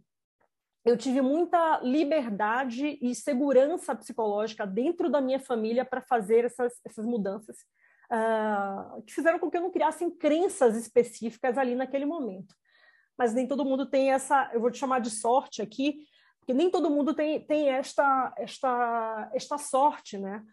eu 0.85 0.97
tive 0.97 1.21
muita 1.21 1.79
liberdade 1.81 2.97
e 3.01 3.15
segurança 3.15 3.95
psicológica 3.95 4.65
dentro 4.65 5.09
da 5.09 5.21
minha 5.21 5.39
família 5.39 5.85
para 5.85 6.01
fazer 6.01 6.45
essas, 6.45 6.73
essas 6.85 7.05
mudanças, 7.05 7.57
uh, 8.11 9.01
que 9.03 9.13
fizeram 9.13 9.39
com 9.39 9.49
que 9.49 9.57
eu 9.57 9.61
não 9.61 9.71
criasse 9.71 10.09
crenças 10.11 10.75
específicas 10.75 11.57
ali 11.57 11.73
naquele 11.73 12.05
momento. 12.05 12.53
Mas 13.17 13.33
nem 13.33 13.47
todo 13.47 13.65
mundo 13.65 13.85
tem 13.85 14.11
essa, 14.11 14.49
eu 14.53 14.59
vou 14.59 14.71
te 14.71 14.77
chamar 14.77 14.99
de 14.99 15.09
sorte 15.09 15.61
aqui, 15.61 16.05
porque 16.39 16.53
nem 16.53 16.69
todo 16.69 16.89
mundo 16.89 17.13
tem, 17.13 17.45
tem 17.45 17.69
esta, 17.69 18.33
esta, 18.37 19.31
esta 19.33 19.57
sorte, 19.57 20.17
né? 20.17 20.43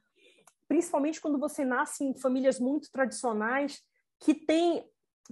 Principalmente 0.69 1.21
quando 1.21 1.39
você 1.39 1.65
nasce 1.65 2.05
em 2.05 2.15
famílias 2.15 2.61
muito 2.61 2.91
tradicionais, 2.93 3.81
que 4.21 4.35
têm 4.35 4.85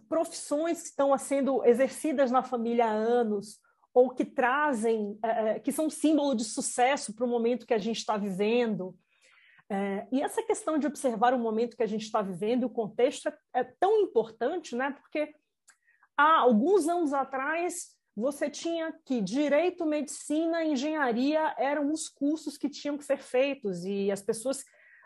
profissões 0.09 0.83
que 0.83 0.89
estão 0.89 1.17
sendo 1.19 1.65
exercidas 1.65 2.31
na 2.31 2.43
família 2.43 2.87
há 2.87 2.93
anos, 2.93 3.61
ou 3.95 4.11
que 4.11 4.25
trazem, 4.25 5.19
é, 5.23 5.59
que 5.59 5.73
são 5.73 5.91
símbolo 5.91 6.35
de 6.35 6.45
sucesso 6.45 7.15
para 7.15 7.25
o 7.25 7.29
momento 7.29 7.67
que 7.67 7.75
a 7.75 7.79
gente 7.79 7.99
está 7.99 8.17
vivendo. 8.17 8.97
É, 9.71 10.07
e 10.11 10.23
essa 10.23 10.43
questão 10.43 10.79
de 10.79 10.87
observar 10.87 11.35
o 11.35 11.39
momento 11.39 11.77
que 11.77 11.83
a 11.83 11.87
gente 11.87 12.05
está 12.05 12.23
vivendo, 12.23 12.65
o 12.65 12.71
contexto, 12.71 13.29
é, 13.29 13.39
é, 13.55 13.65
tão 13.65 14.01
importante, 14.01 14.75
né? 14.75 14.93
Porque 14.93 15.35
há 16.19 16.41
alguns 16.41 16.89
anos 16.89 17.15
atrás 17.15 17.97
você 18.15 18.51
tinha 18.51 18.93
que 19.07 19.23
direito, 19.23 19.87
medicina, 19.87 20.65
engenharia 20.65 21.55
eram 21.57 21.93
os 21.93 22.09
cursos 22.09 22.59
que 22.59 22.69
tinham 22.69 22.99
que 22.99 23.05
ser 23.05 23.23
feitos 23.23 23.85
e 23.85 24.11
as 24.11 24.21
pessoas 24.21 24.65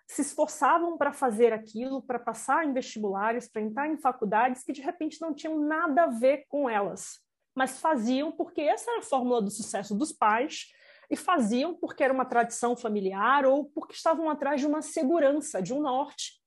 se 0.08 0.22
esforçavam 0.22 0.96
para 0.96 1.12
fazer 1.12 1.52
aquilo, 1.52 2.02
para 2.02 2.18
passar 2.18 2.66
em 2.66 2.72
vestibulares, 2.72 3.48
para 3.48 3.62
entrar 3.62 3.88
em 3.88 3.98
faculdades 3.98 4.64
que 4.64 4.72
de 4.72 4.80
repente 4.80 5.20
não 5.20 5.34
tinham 5.34 5.60
nada 5.60 6.04
a 6.04 6.06
ver 6.08 6.46
com 6.48 6.68
elas 6.68 7.22
mas 7.54 7.78
faziam 7.78 8.32
porque 8.32 8.60
essa 8.60 8.90
era 8.90 9.00
a 9.00 9.04
fórmula 9.04 9.42
do 9.42 9.50
sucesso 9.50 9.94
dos 9.94 10.12
pais 10.12 10.68
e 11.10 11.16
faziam 11.16 11.74
porque 11.74 12.02
era 12.02 12.12
uma 12.12 12.24
tradição 12.24 12.76
familiar 12.76 13.44
ou 13.44 13.66
porque 13.66 13.94
estavam 13.94 14.30
atrás 14.30 14.60
de 14.60 14.66
uma 14.66 14.80
segurança, 14.80 15.60
de 15.60 15.74
um 15.74 15.80
norte, 15.80 16.40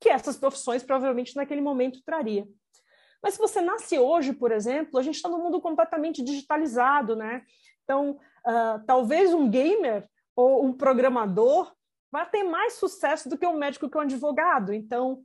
que 0.00 0.08
essas 0.08 0.36
profissões 0.36 0.82
provavelmente 0.82 1.36
naquele 1.36 1.60
momento 1.60 2.02
traria. 2.04 2.46
Mas 3.22 3.34
se 3.34 3.40
você 3.40 3.60
nasce 3.60 3.98
hoje, 3.98 4.32
por 4.32 4.52
exemplo, 4.52 4.98
a 4.98 5.02
gente 5.02 5.16
está 5.16 5.28
num 5.28 5.42
mundo 5.42 5.60
completamente 5.60 6.22
digitalizado, 6.22 7.16
né? 7.16 7.42
Então, 7.84 8.18
uh, 8.46 8.84
talvez 8.86 9.34
um 9.34 9.48
gamer 9.48 10.08
ou 10.36 10.64
um 10.64 10.72
programador 10.72 11.72
vá 12.10 12.24
ter 12.24 12.42
mais 12.42 12.74
sucesso 12.74 13.28
do 13.28 13.36
que 13.36 13.46
um 13.46 13.56
médico 13.56 13.88
que 13.90 13.98
um 13.98 14.02
advogado. 14.02 14.72
Então, 14.72 15.22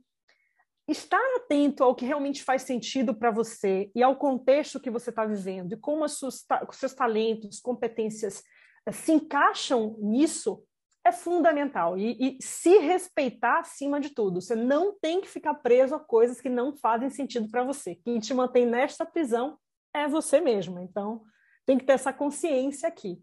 estar 0.88 1.22
atento 1.36 1.82
ao 1.82 1.94
que 1.94 2.04
realmente 2.04 2.42
faz 2.42 2.62
sentido 2.62 3.14
para 3.14 3.30
você 3.30 3.90
e 3.94 4.02
ao 4.02 4.16
contexto 4.16 4.80
que 4.80 4.90
você 4.90 5.10
está 5.10 5.24
vivendo 5.24 5.72
e 5.72 5.76
como 5.76 6.04
os 6.04 6.18
seus 6.18 6.94
talentos, 6.94 7.60
competências 7.60 8.42
eh, 8.86 8.92
se 8.92 9.12
encaixam 9.12 9.96
nisso 9.98 10.62
é 11.04 11.12
fundamental. 11.12 11.98
E, 11.98 12.16
e, 12.18 12.42
se 12.42 12.78
respeitar 12.78 13.60
acima 13.60 14.00
de 14.00 14.10
tudo. 14.10 14.40
Você 14.40 14.56
não 14.56 14.98
tem 14.98 15.20
que 15.20 15.28
ficar 15.28 15.54
preso 15.54 15.94
a 15.94 16.00
coisas 16.00 16.40
que 16.40 16.48
não 16.48 16.74
fazem 16.74 17.10
sentido 17.10 17.48
para 17.50 17.62
você. 17.62 17.94
Quem 17.96 18.18
te 18.18 18.32
mantém 18.32 18.64
nesta 18.66 19.04
prisão 19.04 19.58
é 19.92 20.08
você 20.08 20.40
mesmo. 20.40 20.80
Então, 20.80 21.22
tem 21.66 21.78
que 21.78 21.84
ter 21.84 21.92
essa 21.92 22.12
consciência 22.12 22.88
aqui. 22.88 23.22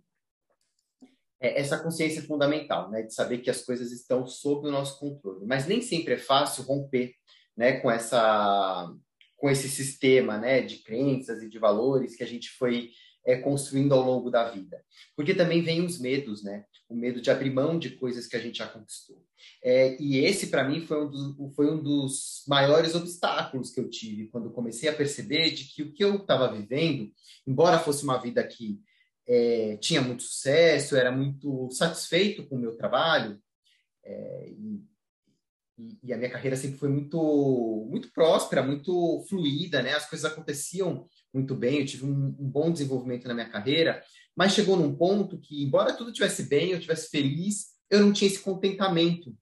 É, 1.40 1.60
essa 1.60 1.82
consciência 1.82 2.20
é 2.20 2.24
fundamental, 2.24 2.92
né? 2.92 3.02
De 3.02 3.14
saber 3.14 3.40
que 3.40 3.50
as 3.50 3.64
coisas 3.64 3.92
estão 3.92 4.28
sob 4.28 4.68
o 4.68 4.72
nosso 4.72 5.00
controle. 5.00 5.46
Mas 5.46 5.66
nem 5.66 5.82
sempre 5.82 6.14
é 6.14 6.18
fácil 6.18 6.64
romper 6.64 7.16
né, 7.58 7.80
com 7.80 7.90
essa 7.90 8.94
com 9.38 9.50
esse 9.50 9.68
sistema, 9.68 10.38
né, 10.38 10.62
de 10.62 10.84
crenças 10.84 11.42
e 11.42 11.50
de 11.50 11.58
valores 11.58 12.16
que 12.16 12.24
a 12.24 12.28
gente 12.28 12.52
foi 12.52 12.92
é, 13.26 13.36
construindo 13.38 13.94
ao 13.94 14.02
longo 14.02 14.30
da 14.30 14.50
vida. 14.50 14.84
Porque 15.16 15.34
também 15.34 15.62
vem 15.62 15.86
os 15.86 16.00
medos, 16.00 16.44
né? 16.44 16.66
O 16.90 16.96
medo 16.96 17.22
de 17.22 17.30
abrir 17.30 17.52
mão 17.52 17.78
de 17.78 17.92
coisas 17.92 18.28
que 18.28 18.36
a 18.36 18.40
gente 18.40 18.58
já 18.58 18.68
conquistou. 18.68 19.24
É, 19.64 20.02
e 20.02 20.18
esse, 20.20 20.48
para 20.48 20.68
mim, 20.68 20.82
foi 20.82 21.06
um, 21.06 21.10
dos, 21.10 21.56
foi 21.56 21.72
um 21.72 21.82
dos 21.82 22.44
maiores 22.48 22.96
obstáculos 22.96 23.72
que 23.72 23.80
eu 23.80 23.90
tive 23.90 24.28
quando 24.28 24.52
comecei 24.52 24.90
a 24.90 24.94
perceber 24.94 25.52
de 25.52 25.66
que 25.66 25.84
o 25.84 25.94
que 25.94 26.04
eu 26.04 26.16
estava 26.16 26.52
vivendo, 26.52 27.12
embora 27.46 27.80
fosse 27.80 28.04
uma 28.04 28.18
vida 28.18 28.44
que 28.46 28.80
é, 29.28 29.78
tinha 29.78 30.02
muito 30.02 30.24
sucesso, 30.24 30.96
era 30.96 31.12
muito 31.12 31.70
satisfeito 31.72 32.46
com 32.48 32.56
o 32.56 32.60
meu 32.60 32.76
trabalho, 32.76 33.40
é, 34.04 34.50
e 34.50 34.82
e, 35.82 35.98
e, 36.04 36.14
a 36.14 36.18
minha 36.18 36.30
carreira 36.30 36.56
sempre 36.56 36.78
foi 36.78 36.90
muito 36.90 37.88
muito 37.90 38.12
próspera, 38.12 38.62
muito 38.62 39.26
fluida, 39.28 39.82
né? 39.82 39.94
As 39.94 40.10
coisas 40.10 40.30
aconteciam 40.32 41.08
muito 41.34 41.56
bem, 41.56 41.80
eu 41.80 41.86
tive 41.86 42.06
um, 42.06 42.36
um 42.40 42.50
bom 42.50 42.72
desenvolvimento 42.72 43.28
na 43.28 43.34
minha 43.34 43.50
carreira, 43.50 44.02
mas 44.36 44.54
chegou 44.54 44.78
num 44.78 44.96
ponto 44.96 45.40
que, 45.40 45.64
embora 45.64 45.94
tudo 45.94 46.14
tivesse 46.14 46.44
bem, 46.44 46.72
eu 46.72 46.80
tivesse 46.80 47.10
feliz, 47.10 47.72
eu 47.90 48.00
não 48.00 48.14
tinha 48.14 48.30
esse 48.30 48.40
contentamento 48.40 49.36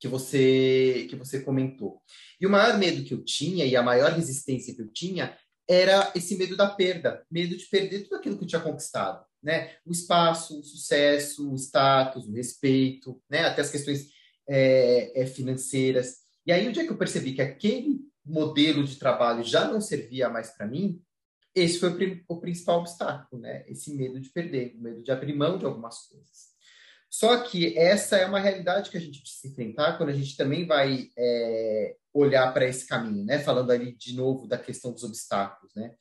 que 0.00 0.08
você 0.08 1.06
que 1.08 1.16
você 1.16 1.40
comentou. 1.40 2.00
E 2.40 2.46
o 2.46 2.50
maior 2.50 2.78
medo 2.78 3.04
que 3.04 3.14
eu 3.14 3.24
tinha 3.24 3.64
e 3.64 3.76
a 3.76 3.82
maior 3.82 4.12
resistência 4.12 4.74
que 4.74 4.82
eu 4.82 4.88
tinha 4.88 5.36
era 5.68 6.12
esse 6.14 6.36
medo 6.36 6.56
da 6.56 6.68
perda, 6.68 7.24
medo 7.30 7.56
de 7.56 7.64
perder 7.66 8.02
tudo 8.02 8.16
aquilo 8.16 8.36
que 8.36 8.44
eu 8.44 8.48
tinha 8.48 8.60
conquistado, 8.60 9.24
né? 9.42 9.76
O 9.86 9.92
espaço, 9.92 10.58
o 10.58 10.64
sucesso, 10.64 11.52
o 11.52 11.56
status, 11.56 12.26
o 12.26 12.32
respeito, 12.32 13.20
né? 13.30 13.44
Até 13.44 13.62
as 13.62 13.70
questões 13.70 14.08
é, 14.54 15.22
é, 15.22 15.26
financeiras. 15.26 16.16
E 16.44 16.52
aí, 16.52 16.68
o 16.68 16.72
dia 16.72 16.84
que 16.84 16.92
eu 16.92 16.98
percebi 16.98 17.32
que 17.32 17.40
aquele 17.40 18.00
modelo 18.22 18.84
de 18.84 18.96
trabalho 18.96 19.42
já 19.42 19.66
não 19.66 19.80
servia 19.80 20.28
mais 20.28 20.50
para 20.50 20.66
mim, 20.66 21.02
esse 21.54 21.78
foi 21.78 21.88
o, 21.88 22.24
o, 22.28 22.38
principal 22.38 22.80
obstáculo, 22.80 23.40
né? 23.40 23.64
Esse 23.66 23.94
medo 23.94 24.20
de 24.20 24.28
perder, 24.28 24.74
o 24.76 24.82
medo 24.82 25.02
de 25.02 25.10
abrir 25.10 25.34
mão 25.34 25.56
de 25.56 25.64
algumas 25.64 26.06
coisas. 26.06 26.52
Só 27.08 27.42
que 27.42 27.76
essa 27.78 28.16
é 28.16 28.26
uma 28.26 28.40
realidade 28.40 28.90
que 28.90 28.96
a 28.96 29.00
gente 29.00 29.20
precisa 29.20 29.48
enfrentar 29.52 29.96
quando 29.96 30.10
a 30.10 30.14
gente 30.14 30.36
também 30.36 30.66
vai 30.66 31.08
é, 31.16 31.96
olhar 32.12 32.52
para 32.52 32.66
esse 32.66 32.86
caminho, 32.86 33.24
né? 33.24 33.38
Falando 33.38 33.70
ali 33.70 33.96
de 33.96 34.14
novo 34.14 34.46
da 34.46 34.58
questão 34.58 34.92
dos 34.92 35.02
obstáculos, 35.02 35.74
né? 35.74 35.94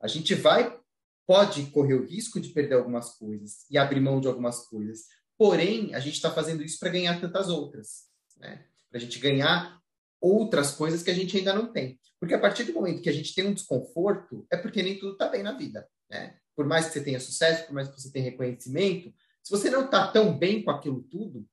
A 0.00 0.06
gente 0.06 0.34
vai, 0.34 0.78
pode 1.26 1.64
correr 1.70 1.94
o 1.94 2.04
risco 2.04 2.38
de 2.38 2.50
perder 2.50 2.74
algumas 2.74 3.16
coisas 3.16 3.64
e 3.70 3.78
abrir 3.78 4.00
mão 4.00 4.20
de 4.20 4.28
algumas 4.28 4.66
coisas, 4.66 5.06
Porém, 5.38 5.94
a 5.94 6.00
gente 6.00 6.14
está 6.14 6.30
fazendo 6.30 6.62
isso 6.62 6.78
para 6.78 6.90
ganhar 6.90 7.20
tantas 7.20 7.48
outras, 7.48 8.06
né? 8.36 8.66
Para 8.88 8.98
a 8.98 9.00
gente 9.00 9.18
ganhar 9.18 9.80
outras 10.20 10.72
coisas 10.72 11.02
que 11.02 11.10
a 11.10 11.14
gente 11.14 11.36
ainda 11.36 11.52
não 11.52 11.72
tem. 11.72 12.00
Porque 12.18 12.34
a 12.34 12.40
partir 12.40 12.64
do 12.64 12.72
momento 12.72 13.02
que 13.02 13.08
a 13.08 13.12
gente 13.12 13.34
tem 13.34 13.46
um 13.46 13.54
desconforto, 13.54 14.46
é 14.50 14.56
porque 14.56 14.82
nem 14.82 14.98
tudo 14.98 15.12
está 15.12 15.28
bem 15.28 15.42
na 15.42 15.52
vida, 15.52 15.86
né? 16.10 16.36
Por 16.54 16.66
mais 16.66 16.86
que 16.86 16.94
você 16.94 17.04
tenha 17.04 17.20
sucesso, 17.20 17.66
por 17.66 17.74
mais 17.74 17.88
que 17.88 18.00
você 18.00 18.10
tenha 18.10 18.24
reconhecimento, 18.24 19.12
se 19.42 19.50
você 19.50 19.70
não 19.70 19.84
está 19.84 20.10
tão 20.10 20.36
bem 20.36 20.62
com 20.62 20.70
aquilo 20.70 21.02
tudo, 21.02 21.46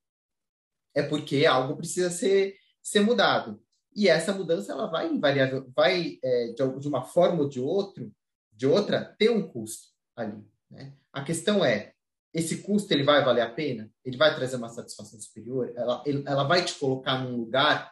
é 0.96 1.04
porque 1.04 1.46
algo 1.46 1.76
precisa 1.76 2.10
ser, 2.10 2.56
ser 2.82 3.02
mudado. 3.02 3.62
E 3.96 4.08
essa 4.08 4.34
mudança 4.34 4.72
ela 4.72 4.88
vai 4.88 5.12
invariável, 5.12 5.70
vai 5.76 6.18
é, 6.24 6.48
de, 6.48 6.80
de 6.80 6.88
uma 6.88 7.04
forma 7.04 7.42
ou 7.42 7.50
de 7.50 7.60
outro, 7.60 8.12
de 8.52 8.66
outra, 8.66 9.14
ter 9.20 9.30
um 9.30 9.48
custo 9.48 9.90
ali. 10.16 10.44
Né? 10.70 10.94
A 11.12 11.24
questão 11.24 11.64
é 11.64 11.93
esse 12.34 12.58
custo 12.64 12.92
ele 12.92 13.04
vai 13.04 13.24
valer 13.24 13.42
a 13.42 13.50
pena? 13.50 13.92
Ele 14.04 14.18
vai 14.18 14.36
trazer 14.36 14.56
uma 14.56 14.70
satisfação 14.70 15.20
superior? 15.20 15.72
Ela, 15.76 16.04
ela 16.26 16.44
vai 16.44 16.66
te 16.66 16.76
colocar 16.76 17.24
num 17.24 17.38
lugar 17.38 17.92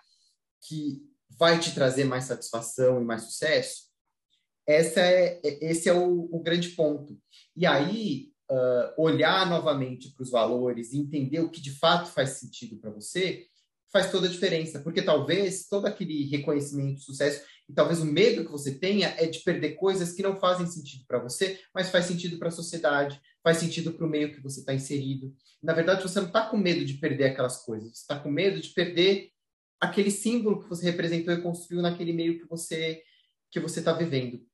que 0.68 1.04
vai 1.38 1.60
te 1.60 1.74
trazer 1.74 2.06
mais 2.06 2.26
satisfação 2.26 3.02
e 3.02 3.06
mais 3.06 3.24
sucesso? 3.24 3.90
Essa 4.68 5.02
é, 5.02 5.40
é 5.44 5.72
esse 5.72 5.90
é 5.90 5.94
o, 5.94 6.30
o 6.32 6.42
grande 6.42 6.70
ponto. 6.70 7.20
E 7.56 7.66
aí, 7.66 8.32
uh, 8.50 9.02
olhar 9.02 9.50
novamente 9.50 10.12
para 10.12 10.24
os 10.24 10.30
valores 10.30 10.94
entender 10.94 11.40
o 11.40 11.50
que 11.50 11.62
de 11.62 11.72
fato 11.72 12.12
faz 12.12 12.32
sentido 12.32 12.78
para 12.78 12.92
você 12.92 13.46
faz 13.92 14.10
toda 14.10 14.28
a 14.28 14.32
diferença, 14.32 14.80
porque 14.80 15.02
talvez 15.02 15.68
todo 15.68 15.86
aquele 15.86 16.26
reconhecimento, 16.26 17.02
sucesso 17.02 17.44
e 17.72 17.74
talvez 17.74 18.02
o 18.02 18.06
medo 18.06 18.44
que 18.44 18.52
você 18.52 18.78
tenha 18.78 19.16
é 19.18 19.26
de 19.26 19.40
perder 19.40 19.76
coisas 19.76 20.12
que 20.12 20.22
não 20.22 20.38
fazem 20.38 20.68
sentido 20.68 21.06
para 21.08 21.20
você, 21.20 21.58
mas 21.74 21.90
faz 21.90 22.04
sentido 22.04 22.38
para 22.38 22.50
a 22.50 22.52
sociedade, 22.52 23.22
faz 23.42 23.60
sentido 23.60 23.94
para 23.94 24.06
o 24.06 24.10
meio 24.10 24.34
que 24.34 24.42
você 24.42 24.60
está 24.60 24.74
inserido. 24.74 25.34
Na 25.64 25.72
verdade, 25.72 26.04
você 26.04 26.20
não 26.20 26.28
está 26.28 26.48
com 26.48 26.58
medo 26.58 26.84
de 26.84 26.96
perder 26.96 27.28
aquelas 27.28 27.64
coisas, 27.64 27.94
você 27.94 28.02
está 28.02 28.20
com 28.20 28.30
medo 28.30 28.60
de 28.60 28.68
perder 28.72 29.30
aquele 29.80 30.12
símbolo 30.12 30.62
que 30.62 30.68
você 30.68 30.84
representou 30.84 31.34
e 31.34 31.42
construiu 31.42 31.82
naquele 31.82 32.12
meio 32.12 32.40
que 32.40 32.46
você 32.46 33.02
que 33.50 33.60
você 33.60 33.80
está 33.80 33.94
vivendo. 33.94 34.46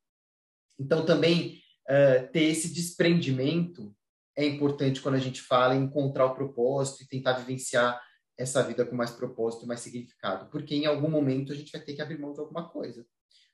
Então, 0.80 1.04
também 1.04 1.60
uh, 1.90 2.32
ter 2.32 2.44
esse 2.44 2.72
desprendimento 2.72 3.96
é 4.36 4.46
importante 4.46 5.02
quando 5.02 5.16
a 5.16 5.20
gente 5.20 5.42
fala 5.42 5.76
em 5.76 5.86
encontrar 5.86 6.26
o 6.28 6.36
propósito 6.36 7.02
e 7.02 7.08
tentar 7.08 7.34
vivenciar 7.34 8.00
essa 8.38 8.62
vida 8.64 8.86
com 8.86 8.96
mais 8.96 9.12
propósito, 9.12 9.66
mais 9.66 9.80
significado, 9.80 10.50
porque 10.52 10.76
em 10.76 10.86
algum 10.86 11.10
momento 11.10 11.52
a 11.52 11.56
gente 11.56 11.72
vai 11.72 11.82
ter 11.82 11.94
que 11.94 12.02
abrir 12.02 12.20
mão 12.20 12.34
de 12.34 12.40
alguma 12.40 12.70
coisa. 12.70 13.06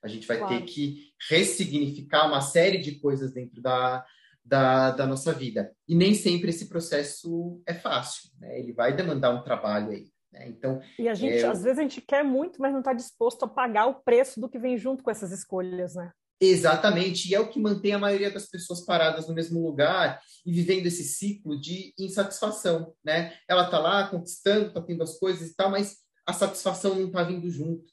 A 0.04 0.08
gente 0.08 0.28
vai 0.28 0.38
claro. 0.38 0.54
ter 0.54 0.66
que 0.66 1.14
ressignificar 1.30 2.28
uma 2.28 2.42
série 2.42 2.78
de 2.78 3.00
coisas 3.00 3.34
dentro 3.34 3.62
da, 3.62 4.06
da, 4.44 4.92
da 4.92 5.08
nossa 5.08 5.32
vida. 5.32 5.74
E 5.88 5.96
nem 5.96 6.14
sempre 6.14 6.50
esse 6.50 6.68
processo 6.68 7.62
é 7.66 7.74
fácil, 7.74 8.30
né? 8.38 8.60
Ele 8.60 8.74
vai 8.74 8.94
demandar 8.94 9.30
um 9.32 9.44
trabalho 9.44 9.92
aí. 9.92 10.12
Né? 10.34 10.50
Então, 10.50 10.82
e 11.00 11.08
a 11.08 11.14
gente, 11.14 11.38
é... 11.38 11.46
às 11.46 11.64
vezes, 11.64 11.80
a 11.80 11.82
gente 11.84 12.02
quer 12.02 12.24
muito, 12.24 12.60
mas 12.60 12.74
não 12.74 12.80
está 12.80 12.92
disposto 12.92 13.44
a 13.44 13.48
pagar 13.48 13.86
o 13.86 14.02
preço 14.04 14.42
do 14.42 14.50
que 14.50 14.60
vem 14.60 14.78
junto 14.78 15.04
com 15.04 15.12
essas 15.12 15.32
escolhas, 15.32 15.96
né? 15.96 16.12
Exatamente, 16.46 17.30
e 17.30 17.34
é 17.34 17.40
o 17.40 17.48
que 17.48 17.58
mantém 17.58 17.94
a 17.94 17.98
maioria 17.98 18.30
das 18.30 18.46
pessoas 18.48 18.82
paradas 18.82 19.30
no 19.30 19.34
mesmo 19.34 19.66
lugar 19.66 20.22
e 20.46 20.52
vivendo 20.52 20.88
esse 20.88 21.02
ciclo 21.06 21.58
de 21.58 21.94
insatisfação, 21.98 22.94
né? 23.02 23.38
Ela 23.48 23.70
tá 23.70 23.80
lá 23.80 24.10
conquistando, 24.10 24.74
tá 24.74 24.82
tendo 24.82 25.04
as 25.04 25.18
coisas 25.18 25.50
e 25.50 25.56
tal, 25.56 25.72
mas 25.72 26.00
a 26.26 26.34
satisfação 26.34 26.96
não 26.96 27.10
tá 27.10 27.24
vindo 27.24 27.50
junto. 27.50 27.90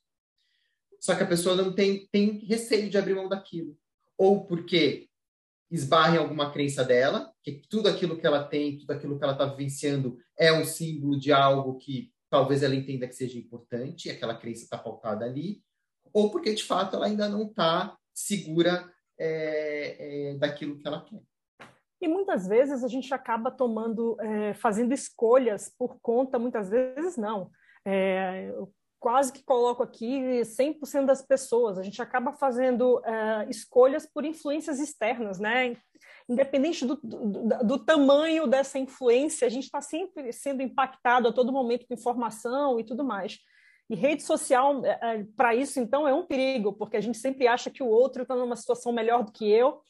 Só 1.01 1.15
que 1.15 1.23
a 1.23 1.27
pessoa 1.29 1.55
não 1.55 1.73
tem, 1.73 2.09
tem 2.11 2.39
receio 2.45 2.91
de 2.91 2.99
abrir 2.99 3.15
mão 3.15 3.29
daquilo. 3.29 3.79
Ou 4.19 4.45
porque 4.45 5.09
esbarra 5.71 6.17
em 6.17 6.19
alguma 6.19 6.51
crença 6.51 6.83
dela, 6.83 7.33
que 7.45 7.63
tudo 7.71 7.89
aquilo 7.89 8.19
que 8.19 8.27
ela 8.27 8.43
tem, 8.43 8.79
tudo 8.79 8.91
aquilo 8.91 9.17
que 9.17 9.23
ela 9.23 9.35
está 9.35 9.45
vivenciando 9.45 10.19
é 10.37 10.53
um 10.53 10.65
símbolo 10.65 11.17
de 11.17 11.33
algo 11.33 11.79
que 11.79 12.13
talvez 12.29 12.65
ela 12.65 12.75
entenda 12.75 13.07
que 13.07 13.15
seja 13.15 13.39
importante, 13.39 14.11
aquela 14.11 14.35
crença 14.35 14.65
está 14.65 14.77
pautada 14.77 15.25
ali, 15.25 15.63
ou 16.13 16.33
porque 16.33 16.53
de 16.53 16.65
fato 16.65 16.97
ela 16.97 17.07
ainda 17.07 17.29
não 17.29 17.47
está 17.47 17.97
segura 18.27 18.91
é, 19.19 20.31
é, 20.31 20.35
daquilo 20.35 20.79
que 20.79 20.87
ela 20.87 21.05
quer. 21.05 21.21
E 22.01 22.09
muitas 22.09 22.47
vezes 22.47 22.83
a 22.83 22.89
gente 22.89 23.13
acaba 23.13 23.51
tomando, 23.51 24.17
é, 24.21 24.55
fazendo 24.55 24.95
escolhas 24.95 25.69
por 25.79 25.99
conta, 26.01 26.39
muitas 26.39 26.71
vezes 26.71 27.17
não. 27.17 27.51
É, 27.85 28.51
eu 28.55 28.73
quase 28.99 29.33
que 29.33 29.43
coloco 29.43 29.83
aqui 29.83 30.43
100% 30.43 31.07
das 31.07 31.23
pessoas. 31.23 31.79
A 31.79 31.83
gente 31.83 32.01
acaba 32.01 32.33
fazendo 32.33 33.03
é, 33.05 33.47
escolhas 33.51 34.07
por 34.07 34.25
influências 34.25 34.79
externas, 34.79 35.39
né? 35.39 35.77
Independente 36.29 36.87
do, 36.87 36.97
do, 37.03 37.65
do 37.65 37.79
tamanho 37.79 38.47
dessa 38.47 38.79
influência, 38.79 39.47
a 39.47 39.51
gente 39.51 39.65
está 39.65 39.81
sempre 39.81 40.33
sendo 40.33 40.63
impactado 40.63 41.29
a 41.29 41.33
todo 41.33 41.53
momento 41.53 41.87
com 41.87 41.95
informação 41.95 42.79
e 42.79 42.85
tudo 42.85 43.05
mais. 43.05 43.39
E 43.91 43.97
rede 43.97 44.23
social, 44.23 44.87
é, 44.87 44.99
é, 45.03 45.27
para 45.37 45.53
isso, 45.53 45.81
então, 45.81 46.07
é 46.07 46.15
um 46.15 46.25
perigo, 46.25 46.73
porque 46.73 46.97
a 46.97 47.01
gente 47.01 47.19
sempre 47.19 47.49
acha 47.49 47.69
que 47.69 47.83
o 47.83 47.89
outro 47.89 48.23
está 48.23 48.37
numa 48.37 48.55
situação 48.55 48.93
melhor 48.93 49.25
do 49.25 49.33
que 49.33 49.51
eu. 49.51 49.81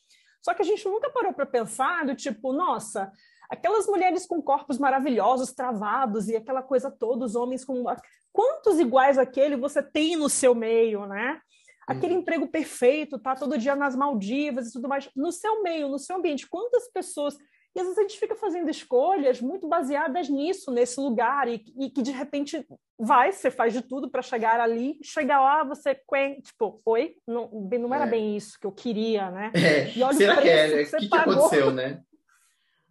Só 0.41 0.55
que 0.55 0.63
a 0.63 0.65
gente 0.65 0.89
nunca 0.89 1.11
parou 1.11 1.35
para 1.35 1.45
pensar 1.45 2.07
do 2.07 2.17
tipo, 2.17 2.51
nossa, 2.51 3.13
aquelas 3.51 3.87
mulheres 3.87 4.27
com 4.27 4.41
corpos 4.41 4.79
maravilhosos, 4.79 5.53
travados 5.53 6.29
e 6.29 6.37
aquela 6.37 6.63
coisa 6.63 6.91
toda, 6.91 7.27
os 7.27 7.37
homens 7.37 7.63
com. 7.63 7.85
Quantos 8.33 8.81
iguais 8.81 9.19
aquele 9.19 9.55
você 9.55 9.83
tem 9.83 10.17
no 10.17 10.31
seu 10.31 10.55
meio, 10.55 11.05
né? 11.05 11.39
Aquele 11.87 12.15
uhum. 12.15 12.21
emprego 12.21 12.49
perfeito, 12.49 13.19
tá 13.19 13.35
todo 13.35 13.59
dia 13.59 13.77
nas 13.77 13.95
Maldivas 13.95 14.69
e 14.69 14.73
tudo 14.73 14.89
mais. 14.89 15.11
No 15.15 15.31
seu 15.31 15.63
meio, 15.63 15.89
no 15.89 15.99
seu 15.99 16.17
ambiente, 16.17 16.49
quantas 16.49 16.89
pessoas 16.91 17.37
e 17.75 17.79
às 17.81 17.87
vezes 17.87 17.99
a 17.99 18.03
gente 18.03 18.19
fica 18.19 18.35
fazendo 18.35 18.69
escolhas 18.69 19.41
muito 19.41 19.69
baseadas 19.69 20.29
nisso, 20.29 20.73
nesse 20.73 20.99
lugar, 20.99 21.47
e, 21.47 21.65
e 21.79 21.89
que 21.89 22.03
de 22.03 22.11
repente 22.11 22.67
vai, 22.99 23.31
você 23.31 23.51
faz 23.51 23.73
de 23.73 23.81
tudo 23.81 24.11
para 24.11 24.23
chegar 24.23 24.61
ali, 24.61 24.99
chegar 25.03 25.41
lá, 25.41 25.63
você, 25.63 25.95
tipo, 26.43 26.81
oi, 26.85 27.15
não, 27.27 27.49
não 27.49 27.95
era 27.95 28.07
é. 28.07 28.11
bem 28.11 28.37
isso 28.37 28.59
que 28.59 28.67
eu 28.67 28.73
queria, 28.73 29.31
né? 29.31 29.53
É. 29.55 29.97
E 29.97 30.03
olha 30.03 30.15
Será 30.15 30.39
o 30.39 30.43
que 30.43 30.49
é? 30.49 30.83
O 30.83 30.91
que, 30.91 31.09
que, 31.09 31.17
aconteceu, 31.17 31.71
né? 31.71 32.03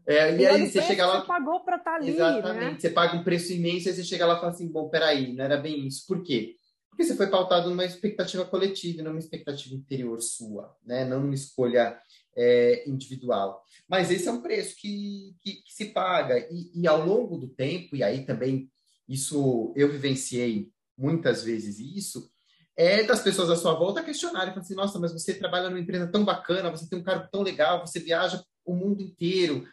É, 0.07 0.33
e, 0.33 0.39
e 0.39 0.45
aí 0.47 0.67
você 0.67 0.81
chega 0.81 1.05
lá. 1.05 1.21
Você 1.21 1.27
pagou 1.27 1.59
para 1.59 1.75
estar 1.75 1.91
tá 1.91 1.97
ali. 1.97 2.09
Exatamente. 2.09 2.73
Né? 2.73 2.79
Você 2.79 2.89
paga 2.89 3.17
um 3.17 3.23
preço 3.23 3.53
imenso 3.53 3.89
e 3.89 3.93
você 3.93 4.03
chega 4.03 4.25
lá 4.25 4.37
e 4.37 4.39
fala 4.39 4.51
assim: 4.51 4.71
bom, 4.71 4.89
peraí, 4.89 5.33
não 5.33 5.43
era 5.43 5.57
bem 5.57 5.85
isso. 5.85 6.07
Por 6.07 6.23
quê? 6.23 6.55
Porque 6.89 7.03
você 7.03 7.15
foi 7.15 7.27
pautado 7.27 7.69
numa 7.69 7.85
expectativa 7.85 8.43
coletiva, 8.43 9.03
numa 9.03 9.19
expectativa 9.19 9.75
interior 9.75 10.19
sua, 10.21 10.75
né? 10.83 11.05
Não 11.05 11.19
numa 11.19 11.35
escolha 11.35 11.99
é, 12.39 12.89
individual. 12.89 13.62
Mas 13.88 14.10
esse 14.10 14.28
é 14.28 14.32
um 14.32 14.41
preço 14.41 14.78
que, 14.78 15.36
que, 15.41 15.56
que 15.56 15.73
se 15.73 15.88
paga. 15.88 16.39
E, 16.49 16.71
e, 16.73 16.88
ao 16.88 17.06
longo 17.06 17.38
do 17.38 17.49
tempo, 17.49 17.97
e 17.97 18.02
aí 18.04 18.25
também 18.25 18.71
isso 19.08 19.73
eu 19.75 19.91
vivenciei 19.91 20.71
muitas 20.97 21.43
vezes 21.43 21.80
isso, 21.80 22.32
é 22.78 23.04
das 23.04 23.21
pessoas 23.21 23.49
à 23.49 23.56
sua 23.56 23.73
volta 23.73 24.04
questionarem, 24.04 24.49
falando 24.49 24.63
assim, 24.63 24.75
nossa, 24.75 24.99
mas 24.99 25.12
você 25.12 25.34
trabalha 25.34 25.69
numa 25.69 25.80
empresa 25.80 26.08
tão 26.08 26.23
bacana, 26.23 26.71
você 26.71 26.88
tem 26.88 26.99
um 26.99 27.04
cargo 27.04 27.28
tão 27.30 27.41
legal, 27.41 27.86
você 27.86 27.99
viaja 27.99 28.41
o 28.65 28.73
mundo 28.73 29.02
inteiro, 29.02 29.67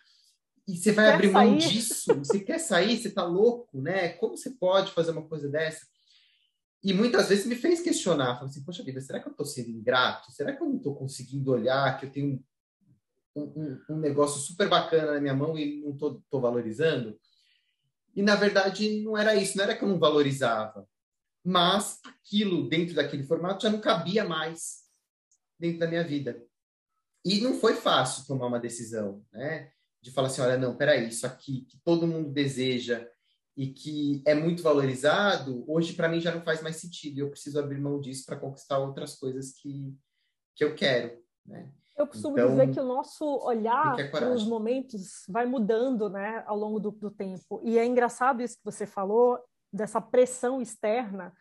e 0.66 0.76
você 0.76 0.90
vai 0.90 1.06
quer 1.06 1.14
abrir 1.14 1.30
mão 1.30 1.60
sair? 1.60 1.72
disso? 1.72 2.14
Você 2.16 2.40
quer 2.40 2.58
sair? 2.58 2.98
Você 2.98 3.08
está 3.08 3.24
louco, 3.24 3.80
né? 3.80 4.08
Como 4.08 4.36
você 4.36 4.50
pode 4.50 4.90
fazer 4.90 5.12
uma 5.12 5.22
coisa 5.22 5.48
dessa? 5.48 5.86
E 6.82 6.92
muitas 6.92 7.28
vezes 7.28 7.46
me 7.46 7.54
fez 7.54 7.80
questionar, 7.80 8.34
falei 8.34 8.50
assim, 8.50 8.64
poxa 8.64 8.82
vida, 8.82 9.00
será 9.00 9.20
que 9.20 9.28
eu 9.28 9.32
estou 9.32 9.46
sendo 9.46 9.70
ingrato? 9.70 10.32
Será 10.32 10.54
que 10.54 10.62
eu 10.62 10.68
não 10.68 10.76
estou 10.76 10.94
conseguindo 10.94 11.52
olhar 11.52 11.98
que 11.98 12.06
eu 12.06 12.10
tenho 12.10 12.44
um, 13.36 13.78
um, 13.90 13.98
negócio 13.98 14.40
super 14.40 14.68
bacana 14.68 15.12
na 15.12 15.20
minha 15.20 15.34
mão 15.34 15.58
e 15.58 15.80
não 15.82 15.92
estou 15.92 16.40
valorizando? 16.40 17.18
E, 18.14 18.22
na 18.22 18.34
verdade, 18.34 19.02
não 19.02 19.16
era 19.16 19.34
isso, 19.34 19.56
não 19.56 19.64
era 19.64 19.76
que 19.76 19.84
eu 19.84 19.88
não 19.88 19.98
valorizava, 19.98 20.88
mas 21.44 22.00
aquilo 22.04 22.68
dentro 22.68 22.94
daquele 22.94 23.22
formato 23.22 23.62
já 23.62 23.70
não 23.70 23.80
cabia 23.80 24.24
mais 24.24 24.86
dentro 25.58 25.80
da 25.80 25.86
minha 25.86 26.02
vida. 26.02 26.42
E 27.24 27.40
não 27.40 27.54
foi 27.54 27.74
fácil 27.74 28.26
tomar 28.26 28.46
uma 28.46 28.60
decisão, 28.60 29.24
né? 29.32 29.70
De 30.00 30.10
falar 30.10 30.28
assim, 30.28 30.40
olha, 30.40 30.56
não, 30.56 30.76
peraí, 30.76 31.08
isso 31.08 31.26
aqui 31.26 31.62
que 31.62 31.78
todo 31.84 32.06
mundo 32.06 32.32
deseja, 32.32 33.06
e 33.56 33.68
que 33.68 34.22
é 34.26 34.34
muito 34.34 34.62
valorizado, 34.62 35.64
hoje 35.66 35.94
para 35.94 36.08
mim 36.08 36.20
já 36.20 36.32
não 36.32 36.42
faz 36.42 36.60
mais 36.62 36.76
sentido. 36.76 37.18
Eu 37.18 37.30
preciso 37.30 37.58
abrir 37.58 37.80
mão 37.80 37.98
disso 37.98 38.26
para 38.26 38.36
conquistar 38.36 38.78
outras 38.78 39.14
coisas 39.14 39.52
que, 39.52 39.96
que 40.54 40.62
eu 40.62 40.74
quero. 40.74 41.18
Né? 41.44 41.72
Eu 41.96 42.06
costumo 42.06 42.38
então, 42.38 42.50
dizer 42.50 42.72
que 42.72 42.80
o 42.80 42.84
nosso 42.84 43.24
olhar 43.42 43.96
para 44.10 44.30
os 44.30 44.46
momentos 44.46 45.24
vai 45.28 45.46
mudando 45.46 46.10
né, 46.10 46.44
ao 46.46 46.56
longo 46.56 46.78
do, 46.78 46.90
do, 46.90 47.10
tempo. 47.10 47.60
E 47.64 47.78
é 47.78 47.86
engraçado 47.86 48.42
isso 48.42 48.58
que 48.58 48.64
você 48.64 48.86
falou, 48.86 49.42
dessa 49.72 50.00
pressão 50.00 50.60
externa. 50.60 51.32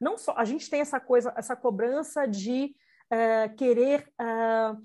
Não 0.00 0.16
só 0.16 0.34
a 0.36 0.44
gente 0.44 0.70
tem 0.70 0.80
essa 0.80 1.00
coisa, 1.00 1.32
essa 1.36 1.56
cobrança 1.56 2.26
de 2.26 2.74
é, 3.10 3.48
querer. 3.48 4.08
É, 4.20 4.76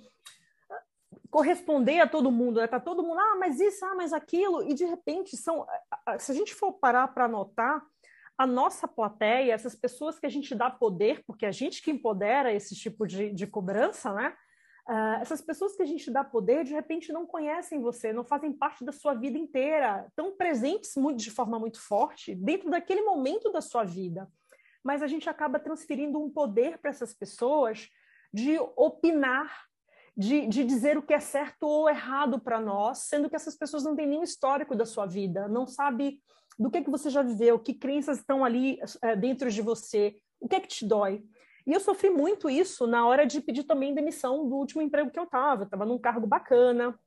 corresponder 1.29 1.99
a 1.99 2.07
todo 2.07 2.31
mundo, 2.31 2.59
né? 2.59 2.65
Tá 2.65 2.79
todo 2.79 3.03
mundo, 3.03 3.19
ah, 3.19 3.35
mas 3.39 3.59
isso, 3.59 3.85
ah, 3.85 3.93
mas 3.93 4.13
aquilo, 4.13 4.67
e 4.67 4.73
de 4.73 4.83
repente 4.83 5.37
são, 5.37 5.63
se 6.17 6.31
a 6.31 6.33
gente 6.35 6.55
for 6.55 6.73
parar 6.73 7.07
para 7.09 7.25
anotar, 7.25 7.85
a 8.35 8.47
nossa 8.47 8.87
plateia, 8.87 9.51
essas 9.51 9.75
pessoas 9.75 10.17
que 10.17 10.25
a 10.25 10.29
gente 10.29 10.55
dá 10.55 10.69
poder, 10.69 11.21
porque 11.27 11.45
a 11.45 11.51
gente 11.51 11.83
que 11.83 11.91
empodera 11.91 12.53
esse 12.53 12.73
tipo 12.73 13.05
de, 13.05 13.33
de 13.33 13.45
cobrança, 13.45 14.13
né? 14.13 14.33
Uh, 14.87 15.21
essas 15.21 15.41
pessoas 15.41 15.75
que 15.75 15.83
a 15.83 15.85
gente 15.85 16.09
dá 16.09 16.23
poder, 16.23 16.63
de 16.63 16.73
repente 16.73 17.13
não 17.13 17.25
conhecem 17.25 17.81
você, 17.81 18.11
não 18.11 18.23
fazem 18.23 18.51
parte 18.51 18.83
da 18.83 18.91
sua 18.91 19.13
vida 19.13 19.37
inteira, 19.37 20.05
estão 20.07 20.35
presentes 20.35 20.95
muito, 20.95 21.19
de 21.19 21.29
forma 21.29 21.59
muito 21.59 21.79
forte 21.79 22.33
dentro 22.33 22.69
daquele 22.69 23.01
momento 23.01 23.51
da 23.51 23.61
sua 23.61 23.83
vida. 23.83 24.27
Mas 24.83 25.03
a 25.03 25.07
gente 25.07 25.29
acaba 25.29 25.59
transferindo 25.59 26.19
um 26.19 26.29
poder 26.29 26.79
para 26.79 26.89
essas 26.89 27.13
pessoas 27.13 27.87
de 28.33 28.57
opinar 28.75 29.69
de, 30.19 30.47
de 30.47 30.65
dizer 30.65 30.97
o 30.97 31.01
que 31.01 31.13
é 31.13 31.19
certo 31.19 31.63
ou 31.63 31.89
errado 31.89 32.39
para 32.39 32.59
nós, 32.59 32.99
sendo 32.99 33.29
que 33.29 33.37
essas 33.37 33.55
pessoas 33.55 33.83
não 33.85 33.95
têm 33.95 34.05
nenhum 34.05 34.23
histórico 34.23 34.75
da 34.75 34.85
sua 34.85 35.05
vida, 35.05 35.47
não 35.47 35.65
sabe 35.65 36.21
do 36.57 36.69
que, 36.69 36.81
que 36.81 36.89
você 36.89 37.09
já 37.09 37.21
viveu, 37.21 37.57
que 37.57 37.73
crenças 37.73 38.17
estão 38.17 38.43
ali 38.43 38.77
é, 39.01 39.15
dentro 39.15 39.49
de 39.49 39.61
você, 39.61 40.17
o 40.41 40.47
que 40.47 40.57
é 40.57 40.59
que 40.59 40.67
te 40.67 40.85
dói. 40.85 41.23
E 41.69 41.73
eu 41.73 41.79
sofri 41.79 42.09
muito 42.09 42.49
isso 42.49 42.87
na 42.87 43.05
hora 43.07 43.25
de 43.25 43.39
pedir 43.39 43.63
também 43.63 43.93
demissão 43.93 44.49
do 44.49 44.55
último 44.55 44.81
emprego 44.81 45.11
que 45.11 45.19
eu 45.19 45.23
estava. 45.23 45.63
Estava 45.63 45.85
num 45.85 45.99
cargo 45.99 46.25
bacana, 46.25 46.99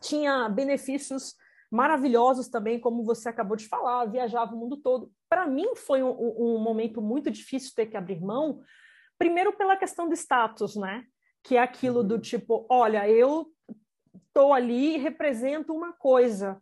tinha 0.00 0.48
benefícios 0.50 1.34
maravilhosos 1.70 2.48
também, 2.48 2.78
como 2.78 3.02
você 3.02 3.28
acabou 3.28 3.56
de 3.56 3.66
falar, 3.66 4.04
viajava 4.04 4.54
o 4.54 4.58
mundo 4.58 4.76
todo. 4.76 5.10
Para 5.28 5.46
mim 5.46 5.74
foi 5.74 6.02
um, 6.02 6.10
um, 6.10 6.58
momento 6.58 7.00
muito 7.00 7.30
difícil 7.30 7.72
ter 7.74 7.86
que 7.86 7.96
abrir 7.96 8.20
mão, 8.20 8.60
primeiro 9.18 9.52
pela 9.56 9.76
questão 9.76 10.06
do 10.06 10.14
status, 10.14 10.76
né? 10.76 11.04
que 11.46 11.56
é 11.56 11.60
aquilo 11.60 12.02
do 12.02 12.16
uhum. 12.16 12.20
tipo, 12.20 12.66
olha, 12.68 13.08
eu 13.08 13.46
estou 14.26 14.52
ali 14.52 14.96
e 14.96 14.98
represento 14.98 15.72
uma 15.72 15.92
coisa. 15.92 16.60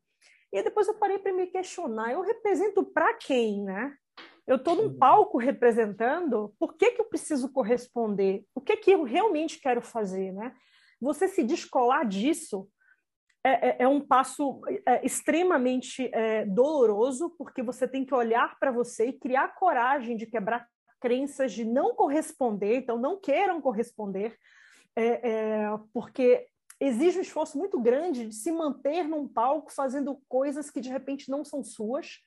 E 0.53 0.63
depois 0.63 0.87
eu 0.87 0.95
parei 0.95 1.19
para 1.19 1.33
me 1.33 1.47
questionar, 1.47 2.13
eu 2.13 2.21
represento 2.21 2.85
para 2.85 3.15
quem, 3.15 3.65
né? 3.65 3.97
Eu 4.47 4.57
estou 4.57 4.77
num 4.77 4.97
palco 4.97 5.39
representando, 5.39 6.55
por 6.59 6.75
que, 6.75 6.93
que 6.93 7.01
eu 7.01 7.07
preciso 7.07 7.51
corresponder? 7.51 8.45
O 8.55 8.61
que, 8.61 8.77
que 8.77 8.91
eu 8.91 9.03
realmente 9.03 9.59
quero 9.59 9.81
fazer, 9.81 10.33
né? 10.33 10.55
Você 11.01 11.29
se 11.29 11.43
descolar 11.43 12.07
disso 12.07 12.69
é, 13.43 13.69
é, 13.69 13.77
é 13.81 13.89
um 13.89 14.01
passo 14.01 14.61
é, 14.87 15.05
extremamente 15.05 16.11
é, 16.15 16.47
doloroso, 16.47 17.31
porque 17.37 17.63
você 17.63 17.87
tem 17.87 18.05
que 18.05 18.15
olhar 18.15 18.59
para 18.59 18.71
você 18.71 19.09
e 19.09 19.13
criar 19.13 19.55
coragem 19.55 20.17
de 20.17 20.27
quebrar 20.27 20.67
crenças 20.99 21.53
de 21.53 21.65
não 21.65 21.95
corresponder, 21.95 22.77
então 22.77 22.99
não 22.99 23.21
queiram 23.21 23.61
corresponder, 23.61 24.39
é, 24.97 25.31
é, 25.31 25.79
porque 25.93 26.47
exige 26.81 27.19
um 27.19 27.23
esforço 27.23 27.59
muito 27.59 27.79
grande 27.79 28.29
de 28.29 28.35
se 28.35 28.51
manter 28.51 29.07
num 29.07 29.29
palco 29.29 29.71
fazendo 29.71 30.19
coisas 30.27 30.71
que 30.71 30.81
de 30.81 30.89
repente 30.89 31.31
não 31.31 31.45
são 31.45 31.63
suas. 31.63 32.21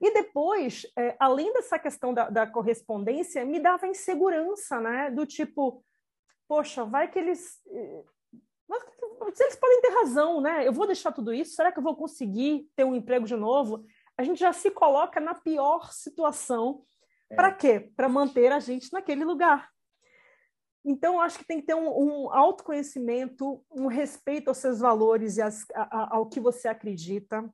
E 0.00 0.12
depois, 0.12 0.86
é, 0.96 1.16
além 1.18 1.52
dessa 1.52 1.78
questão 1.78 2.12
da, 2.12 2.28
da, 2.28 2.46
correspondência, 2.46 3.44
me 3.44 3.60
dava 3.60 3.86
insegurança, 3.86 4.80
né? 4.80 5.10
Do 5.10 5.26
tipo, 5.26 5.84
poxa, 6.48 6.84
vai 6.84 7.10
que 7.10 7.18
eles. 7.18 7.60
Mas 8.68 9.40
eles 9.40 9.56
podem 9.56 9.80
ter 9.80 9.90
razão, 9.90 10.40
né? 10.40 10.66
Eu 10.66 10.72
vou 10.72 10.86
deixar 10.86 11.12
tudo 11.12 11.32
isso? 11.32 11.54
Será 11.54 11.72
que 11.72 11.78
eu 11.78 11.82
vou 11.82 11.96
conseguir 11.96 12.68
ter 12.74 12.84
um 12.84 12.94
emprego 12.94 13.26
de 13.26 13.36
novo? 13.36 13.84
A 14.16 14.22
gente 14.22 14.40
já 14.40 14.52
se 14.52 14.70
coloca 14.70 15.20
na 15.20 15.34
pior 15.34 15.92
situação. 15.92 16.82
É. 17.30 17.34
Para 17.34 17.52
quê? 17.52 17.92
Para 17.96 18.08
manter 18.08 18.52
a 18.52 18.60
gente 18.60 18.92
naquele 18.92 19.24
lugar. 19.24 19.70
Então, 20.84 21.20
acho 21.20 21.38
que 21.38 21.44
tem 21.44 21.60
que 21.60 21.66
ter 21.66 21.74
um, 21.74 21.88
um 21.88 22.32
autoconhecimento, 22.32 23.60
um 23.72 23.88
respeito 23.88 24.48
aos 24.48 24.58
seus 24.58 24.78
valores 24.78 25.36
e 25.36 25.42
as, 25.42 25.64
a, 25.74 26.16
ao 26.16 26.26
que 26.26 26.38
você 26.38 26.68
acredita, 26.68 27.44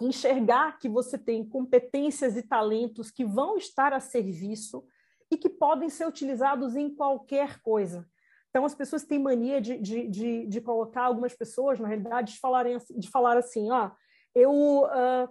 enxergar 0.00 0.78
que 0.78 0.88
você 0.88 1.16
tem 1.16 1.48
competências 1.48 2.36
e 2.36 2.42
talentos 2.42 3.10
que 3.10 3.24
vão 3.24 3.56
estar 3.56 3.92
a 3.92 4.00
serviço 4.00 4.84
e 5.30 5.36
que 5.36 5.48
podem 5.48 5.88
ser 5.88 6.06
utilizados 6.06 6.76
em 6.76 6.94
qualquer 6.94 7.60
coisa. 7.62 8.08
Então, 8.50 8.64
as 8.64 8.74
pessoas 8.74 9.04
têm 9.04 9.18
mania 9.18 9.60
de, 9.60 9.78
de, 9.78 10.08
de, 10.08 10.46
de 10.46 10.60
colocar 10.60 11.04
algumas 11.04 11.34
pessoas, 11.34 11.78
na 11.78 11.86
realidade, 11.86 12.32
de, 12.32 12.40
falarem, 12.40 12.74
assim, 12.74 12.98
de 12.98 13.08
falar 13.08 13.36
assim: 13.36 13.70
ó, 13.70 13.90
eu. 14.34 14.52
Uh, 14.52 15.28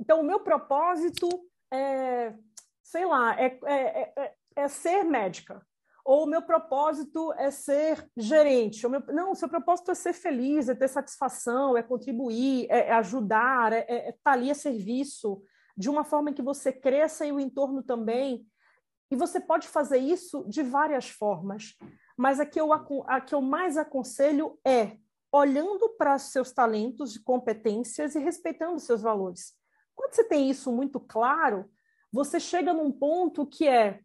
então, 0.00 0.20
o 0.20 0.24
meu 0.24 0.40
propósito 0.40 1.28
é, 1.72 2.34
sei 2.82 3.04
lá, 3.06 3.40
é, 3.40 3.58
é, 3.64 4.12
é, 4.16 4.34
é 4.56 4.68
ser 4.68 5.04
médica 5.04 5.64
ou 6.04 6.24
o 6.24 6.26
meu 6.26 6.42
propósito 6.42 7.32
é 7.34 7.50
ser 7.50 8.06
gerente. 8.16 8.86
Meu... 8.86 9.02
Não, 9.08 9.32
o 9.32 9.34
seu 9.34 9.48
propósito 9.48 9.90
é 9.90 9.94
ser 9.94 10.12
feliz, 10.12 10.68
é 10.68 10.74
ter 10.74 10.88
satisfação, 10.88 11.76
é 11.76 11.82
contribuir, 11.82 12.66
é, 12.68 12.88
é 12.88 12.92
ajudar, 12.92 13.72
é, 13.72 13.86
é, 13.88 14.08
estar 14.10 14.20
tá 14.22 14.32
ali 14.32 14.50
a 14.50 14.54
serviço, 14.54 15.42
de 15.76 15.88
uma 15.88 16.04
forma 16.04 16.32
que 16.32 16.42
você 16.42 16.70
cresça 16.70 17.24
e 17.24 17.32
o 17.32 17.40
entorno 17.40 17.82
também. 17.82 18.46
E 19.10 19.16
você 19.16 19.40
pode 19.40 19.66
fazer 19.66 19.98
isso 19.98 20.44
de 20.46 20.62
várias 20.62 21.08
formas, 21.08 21.74
mas 22.16 22.38
a 22.38 22.44
que 22.44 22.60
eu, 22.60 22.70
a 22.72 23.20
que 23.20 23.34
eu 23.34 23.40
mais 23.40 23.76
aconselho 23.76 24.58
é 24.64 24.98
olhando 25.32 25.88
para 25.96 26.18
seus 26.18 26.52
talentos 26.52 27.16
e 27.16 27.22
competências 27.22 28.14
e 28.14 28.20
respeitando 28.20 28.78
seus 28.78 29.02
valores. 29.02 29.54
Quando 29.94 30.14
você 30.14 30.24
tem 30.24 30.50
isso 30.50 30.70
muito 30.70 31.00
claro, 31.00 31.68
você 32.12 32.38
chega 32.38 32.72
num 32.72 32.92
ponto 32.92 33.46
que 33.46 33.66
é 33.66 34.00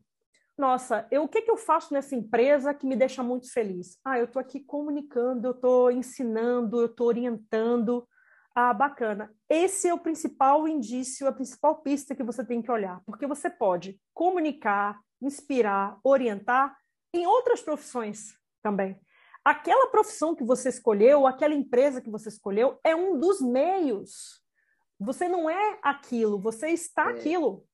nossa, 0.59 1.07
eu, 1.09 1.23
o 1.23 1.27
que, 1.29 1.41
que 1.41 1.49
eu 1.49 1.55
faço 1.55 1.93
nessa 1.93 2.13
empresa 2.13 2.73
que 2.73 2.85
me 2.85 2.97
deixa 2.97 3.23
muito 3.23 3.49
feliz? 3.49 3.97
Ah, 4.03 4.19
eu 4.19 4.25
estou 4.25 4.41
aqui 4.41 4.59
comunicando, 4.59 5.47
eu 5.47 5.51
estou 5.51 5.89
ensinando, 5.89 6.81
eu 6.81 6.87
estou 6.87 7.07
orientando. 7.07 8.05
Ah, 8.53 8.73
bacana. 8.73 9.33
Esse 9.47 9.87
é 9.87 9.93
o 9.93 9.99
principal 9.99 10.67
indício, 10.67 11.25
a 11.29 11.31
principal 11.31 11.81
pista 11.81 12.13
que 12.13 12.23
você 12.23 12.43
tem 12.45 12.61
que 12.61 12.69
olhar, 12.69 13.01
porque 13.05 13.25
você 13.25 13.49
pode 13.49 13.97
comunicar, 14.13 14.99
inspirar, 15.21 15.97
orientar 16.03 16.75
em 17.13 17.25
outras 17.25 17.61
profissões 17.61 18.33
também. 18.61 18.99
Aquela 19.45 19.89
profissão 19.89 20.35
que 20.35 20.43
você 20.43 20.67
escolheu, 20.67 21.25
aquela 21.25 21.53
empresa 21.53 22.01
que 22.01 22.09
você 22.09 22.27
escolheu, 22.27 22.77
é 22.83 22.93
um 22.93 23.17
dos 23.17 23.39
meios. 23.39 24.43
Você 24.99 25.29
não 25.29 25.49
é 25.49 25.79
aquilo, 25.81 26.37
você 26.37 26.71
está 26.71 27.11
é. 27.11 27.13
aquilo 27.13 27.65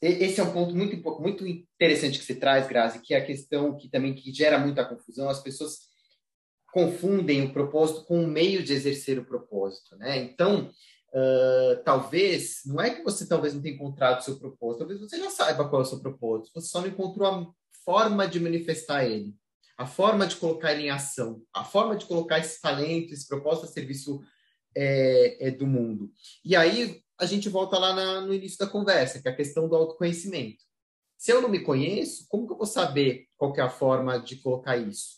esse 0.00 0.40
é 0.40 0.44
um 0.44 0.52
ponto 0.52 0.74
muito, 0.74 0.96
muito 1.20 1.46
interessante 1.46 2.18
que 2.18 2.24
você 2.24 2.34
traz, 2.34 2.66
Grazi, 2.66 3.00
que 3.00 3.14
é 3.14 3.18
a 3.18 3.24
questão 3.24 3.76
que 3.76 3.88
também 3.88 4.14
que 4.14 4.32
gera 4.32 4.58
muita 4.58 4.84
confusão. 4.84 5.28
As 5.28 5.42
pessoas 5.42 5.86
confundem 6.72 7.42
o 7.42 7.52
propósito 7.52 8.04
com 8.04 8.22
o 8.22 8.26
meio 8.26 8.62
de 8.62 8.74
exercer 8.74 9.18
o 9.18 9.24
propósito, 9.24 9.96
né? 9.96 10.18
Então, 10.18 10.70
uh, 11.14 11.82
talvez, 11.84 12.60
não 12.66 12.80
é 12.80 12.90
que 12.90 13.02
você 13.02 13.26
talvez 13.26 13.54
não 13.54 13.62
tenha 13.62 13.74
encontrado 13.74 14.20
o 14.20 14.22
seu 14.22 14.38
propósito, 14.38 14.80
talvez 14.80 15.00
você 15.00 15.18
já 15.18 15.30
saiba 15.30 15.66
qual 15.68 15.80
é 15.80 15.84
o 15.84 15.88
seu 15.88 16.00
propósito, 16.00 16.50
você 16.52 16.68
só 16.68 16.82
não 16.82 16.88
encontrou 16.88 17.26
a 17.26 17.46
forma 17.82 18.28
de 18.28 18.38
manifestar 18.38 19.06
ele, 19.06 19.34
a 19.78 19.86
forma 19.86 20.26
de 20.26 20.36
colocar 20.36 20.72
ele 20.72 20.82
em 20.82 20.90
ação, 20.90 21.40
a 21.54 21.64
forma 21.64 21.96
de 21.96 22.04
colocar 22.04 22.38
esse 22.38 22.60
talento, 22.60 23.14
esse 23.14 23.26
propósito 23.26 23.64
a 23.64 23.68
serviço 23.68 24.20
é, 24.76 25.48
é 25.48 25.50
do 25.50 25.66
mundo. 25.66 26.10
E 26.44 26.54
aí, 26.54 27.02
a 27.18 27.26
gente 27.26 27.48
volta 27.48 27.78
lá 27.78 27.94
na, 27.94 28.20
no 28.20 28.34
início 28.34 28.58
da 28.58 28.66
conversa, 28.66 29.20
que 29.20 29.28
é 29.28 29.30
a 29.30 29.36
questão 29.36 29.68
do 29.68 29.76
autoconhecimento. 29.76 30.64
Se 31.16 31.32
eu 31.32 31.40
não 31.40 31.48
me 31.48 31.60
conheço, 31.60 32.26
como 32.28 32.46
que 32.46 32.52
eu 32.52 32.58
vou 32.58 32.66
saber 32.66 33.26
qual 33.36 33.54
é 33.56 33.60
a 33.60 33.70
forma 33.70 34.18
de 34.18 34.36
colocar 34.36 34.76
isso? 34.76 35.16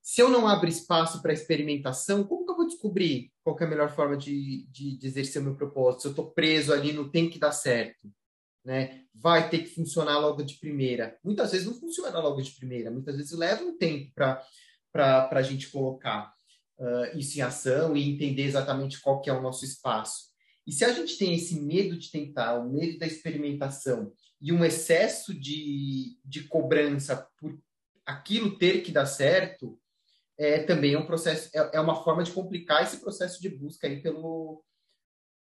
Se 0.00 0.20
eu 0.20 0.28
não 0.28 0.46
abro 0.46 0.68
espaço 0.68 1.20
para 1.20 1.32
experimentação, 1.32 2.22
como 2.22 2.44
que 2.44 2.52
eu 2.52 2.56
vou 2.56 2.66
descobrir 2.66 3.32
qual 3.42 3.58
é 3.58 3.64
a 3.64 3.68
melhor 3.68 3.92
forma 3.92 4.16
de, 4.16 4.64
de, 4.70 4.96
de 4.96 5.06
exercer 5.06 5.42
o 5.42 5.44
meu 5.44 5.56
propósito? 5.56 6.02
Se 6.02 6.08
eu 6.08 6.12
estou 6.12 6.30
preso 6.30 6.72
ali 6.72 6.92
no 6.92 7.10
tem 7.10 7.28
que 7.28 7.40
dar 7.40 7.50
certo, 7.50 8.08
né? 8.64 9.02
vai 9.14 9.48
ter 9.48 9.60
que 9.60 9.74
funcionar 9.74 10.18
logo 10.18 10.42
de 10.42 10.56
primeira. 10.56 11.18
Muitas 11.24 11.52
vezes 11.52 11.66
não 11.66 11.74
funciona 11.74 12.18
logo 12.20 12.40
de 12.40 12.52
primeira, 12.52 12.90
muitas 12.90 13.16
vezes 13.16 13.32
leva 13.32 13.64
um 13.64 13.76
tempo 13.76 14.12
para 14.14 15.28
a 15.30 15.42
gente 15.42 15.68
colocar 15.70 16.32
uh, 16.78 17.18
isso 17.18 17.38
em 17.38 17.42
ação 17.42 17.96
e 17.96 18.10
entender 18.10 18.42
exatamente 18.42 19.00
qual 19.00 19.20
que 19.20 19.30
é 19.30 19.32
o 19.32 19.42
nosso 19.42 19.64
espaço. 19.64 20.26
E 20.66 20.72
se 20.72 20.84
a 20.84 20.92
gente 20.92 21.16
tem 21.16 21.34
esse 21.34 21.60
medo 21.60 21.96
de 21.96 22.10
tentar, 22.10 22.58
o 22.58 22.68
medo 22.68 22.98
da 22.98 23.06
experimentação 23.06 24.12
e 24.40 24.52
um 24.52 24.64
excesso 24.64 25.32
de, 25.32 26.18
de 26.24 26.44
cobrança 26.48 27.28
por 27.38 27.58
aquilo 28.04 28.58
ter 28.58 28.82
que 28.82 28.92
dar 28.92 29.06
certo, 29.06 29.78
é, 30.38 30.62
também 30.62 30.94
é 30.94 30.98
um 30.98 31.06
processo, 31.06 31.50
é, 31.54 31.76
é 31.76 31.80
uma 31.80 32.02
forma 32.02 32.22
de 32.22 32.32
complicar 32.32 32.82
esse 32.82 32.98
processo 32.98 33.40
de 33.40 33.48
busca 33.48 33.86
aí 33.86 34.02
pelo, 34.02 34.62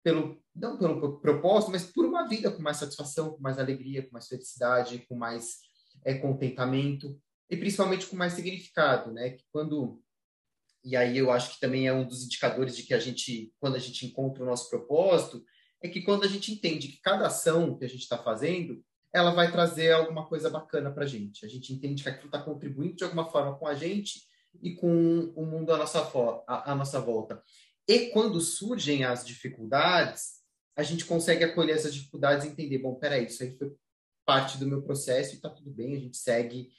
pelo 0.02 0.40
não 0.54 0.78
pelo 0.78 1.18
propósito, 1.20 1.72
mas 1.72 1.84
por 1.84 2.04
uma 2.04 2.28
vida 2.28 2.50
com 2.50 2.62
mais 2.62 2.76
satisfação, 2.76 3.32
com 3.32 3.40
mais 3.40 3.58
alegria, 3.58 4.02
com 4.02 4.12
mais 4.12 4.28
felicidade, 4.28 5.04
com 5.08 5.16
mais 5.16 5.58
é, 6.04 6.14
contentamento 6.14 7.18
e 7.50 7.56
principalmente 7.56 8.06
com 8.06 8.16
mais 8.16 8.34
significado, 8.34 9.12
né? 9.12 9.30
Que 9.30 9.44
quando 9.50 10.00
e 10.84 10.96
aí 10.96 11.16
eu 11.16 11.30
acho 11.30 11.54
que 11.54 11.60
também 11.60 11.88
é 11.88 11.92
um 11.92 12.06
dos 12.06 12.24
indicadores 12.24 12.76
de 12.76 12.82
que 12.82 12.92
a 12.92 12.98
gente, 12.98 13.52
quando 13.58 13.76
a 13.76 13.78
gente 13.78 14.04
encontra 14.04 14.42
o 14.42 14.46
nosso 14.46 14.68
propósito, 14.68 15.42
é 15.82 15.88
que 15.88 16.02
quando 16.02 16.24
a 16.24 16.28
gente 16.28 16.52
entende 16.52 16.88
que 16.88 17.00
cada 17.00 17.26
ação 17.26 17.76
que 17.76 17.84
a 17.84 17.88
gente 17.88 18.02
está 18.02 18.18
fazendo, 18.18 18.84
ela 19.12 19.30
vai 19.30 19.50
trazer 19.50 19.92
alguma 19.92 20.26
coisa 20.26 20.50
bacana 20.50 20.90
para 20.90 21.04
a 21.04 21.06
gente. 21.06 21.46
A 21.46 21.48
gente 21.48 21.72
entende 21.72 22.02
que 22.02 22.08
aquilo 22.08 22.26
está 22.26 22.42
contribuindo 22.42 22.96
de 22.96 23.04
alguma 23.04 23.30
forma 23.30 23.56
com 23.56 23.66
a 23.66 23.74
gente 23.74 24.22
e 24.62 24.74
com 24.74 25.32
o 25.34 25.46
mundo 25.46 25.72
à 25.72 25.78
nossa, 25.78 26.10
à, 26.46 26.74
nossa 26.74 27.00
volta. 27.00 27.42
E 27.88 28.10
quando 28.10 28.40
surgem 28.40 29.04
as 29.04 29.24
dificuldades, 29.24 30.42
a 30.76 30.82
gente 30.82 31.04
consegue 31.04 31.44
acolher 31.44 31.76
essas 31.76 31.94
dificuldades 31.94 32.44
e 32.44 32.48
entender, 32.48 32.78
bom, 32.78 32.94
peraí, 32.96 33.26
isso 33.26 33.42
aí 33.42 33.56
foi 33.56 33.72
parte 34.26 34.58
do 34.58 34.66
meu 34.66 34.82
processo 34.82 35.32
e 35.32 35.36
está 35.36 35.48
tudo 35.48 35.70
bem, 35.70 35.94
a 35.94 36.00
gente 36.00 36.16
segue 36.16 36.70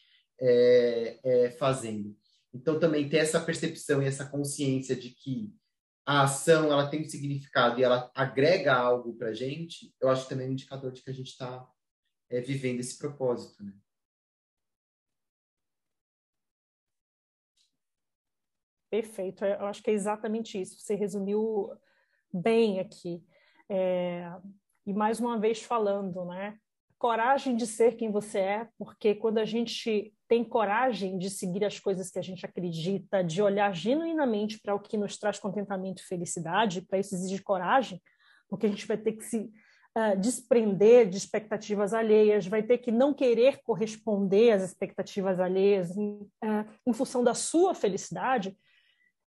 é, 0.41 1.19
é, 1.23 1.51
fazendo. 1.51 2.15
Então, 2.55 2.79
também 2.79 3.09
ter 3.09 3.17
essa 3.17 3.41
percepção 3.41 4.01
e 4.01 4.05
essa 4.05 4.25
consciência 4.29 4.95
de 4.95 5.09
que 5.09 5.53
a 6.05 6.23
ação 6.23 6.71
ela 6.71 6.89
tem 6.89 7.01
um 7.01 7.09
significado 7.09 7.77
e 7.77 7.83
ela 7.83 8.09
agrega 8.15 8.73
algo 8.73 9.13
para 9.17 9.29
a 9.29 9.33
gente, 9.33 9.93
eu 9.99 10.07
acho 10.07 10.29
também 10.29 10.47
um 10.47 10.53
indicador 10.53 10.93
de 10.93 11.03
que 11.03 11.09
a 11.09 11.13
gente 11.13 11.31
está 11.31 11.69
é, 12.29 12.39
vivendo 12.39 12.79
esse 12.79 12.97
propósito. 12.97 13.61
Né? 13.61 13.73
Perfeito, 18.89 19.43
eu 19.43 19.65
acho 19.65 19.83
que 19.83 19.91
é 19.91 19.93
exatamente 19.93 20.61
isso. 20.61 20.79
Você 20.79 20.95
resumiu 20.95 21.69
bem 22.31 22.79
aqui. 22.79 23.21
É, 23.67 24.31
e 24.85 24.93
mais 24.93 25.19
uma 25.19 25.37
vez 25.37 25.61
falando, 25.61 26.23
né? 26.23 26.57
Coragem 27.05 27.55
de 27.55 27.67
ser 27.67 27.95
quem 27.97 28.09
você 28.09 28.39
é, 28.39 28.67
porque 28.79 29.13
quando 29.13 29.37
a 29.37 29.45
gente 29.45 30.11
tem 30.27 30.43
coragem 30.43 31.19
de 31.19 31.29
seguir 31.29 31.63
as 31.63 31.79
coisas 31.79 32.09
que 32.09 32.17
a 32.17 32.21
gente 32.23 32.43
acredita, 32.43 33.23
de 33.23 33.43
olhar 33.43 33.75
genuinamente 33.75 34.59
para 34.59 34.73
o 34.73 34.79
que 34.79 34.97
nos 34.97 35.15
traz 35.15 35.37
contentamento 35.37 36.01
e 36.01 36.05
felicidade, 36.07 36.81
para 36.81 36.97
isso 36.97 37.13
exige 37.13 37.43
coragem, 37.43 38.01
porque 38.49 38.65
a 38.65 38.69
gente 38.69 38.87
vai 38.87 38.97
ter 38.97 39.11
que 39.11 39.23
se 39.23 39.37
uh, 39.37 40.19
desprender 40.19 41.07
de 41.07 41.15
expectativas 41.17 41.93
alheias, 41.93 42.47
vai 42.47 42.63
ter 42.63 42.79
que 42.79 42.91
não 42.91 43.13
querer 43.13 43.61
corresponder 43.61 44.53
às 44.53 44.63
expectativas 44.63 45.39
alheias 45.39 45.95
em, 45.95 46.09
uh, 46.43 46.65
em 46.87 46.91
função 46.91 47.23
da 47.23 47.35
sua 47.35 47.75
felicidade. 47.75 48.57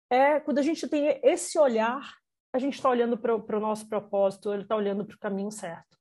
É 0.09 0.41
quando 0.41 0.61
a 0.61 0.63
gente 0.63 0.89
tem 0.89 1.21
esse 1.23 1.59
olhar, 1.59 2.15
a 2.55 2.59
gente 2.59 2.77
está 2.77 2.89
olhando 2.89 3.19
para 3.19 3.59
o 3.59 3.61
nosso 3.61 3.87
propósito, 3.87 4.51
ele 4.51 4.63
está 4.63 4.75
olhando 4.75 5.05
para 5.05 5.17
o 5.17 5.21
caminho 5.21 5.51
certo. 5.51 5.95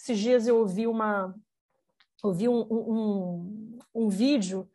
Esses 0.00 0.18
dias 0.18 0.48
eu 0.48 0.56
ouvi 0.56 0.86
uma, 0.86 1.34
ouvi 2.22 2.48
um, 2.48 2.60
um, 2.70 3.78
um 3.94 4.08
vídeo 4.08 4.66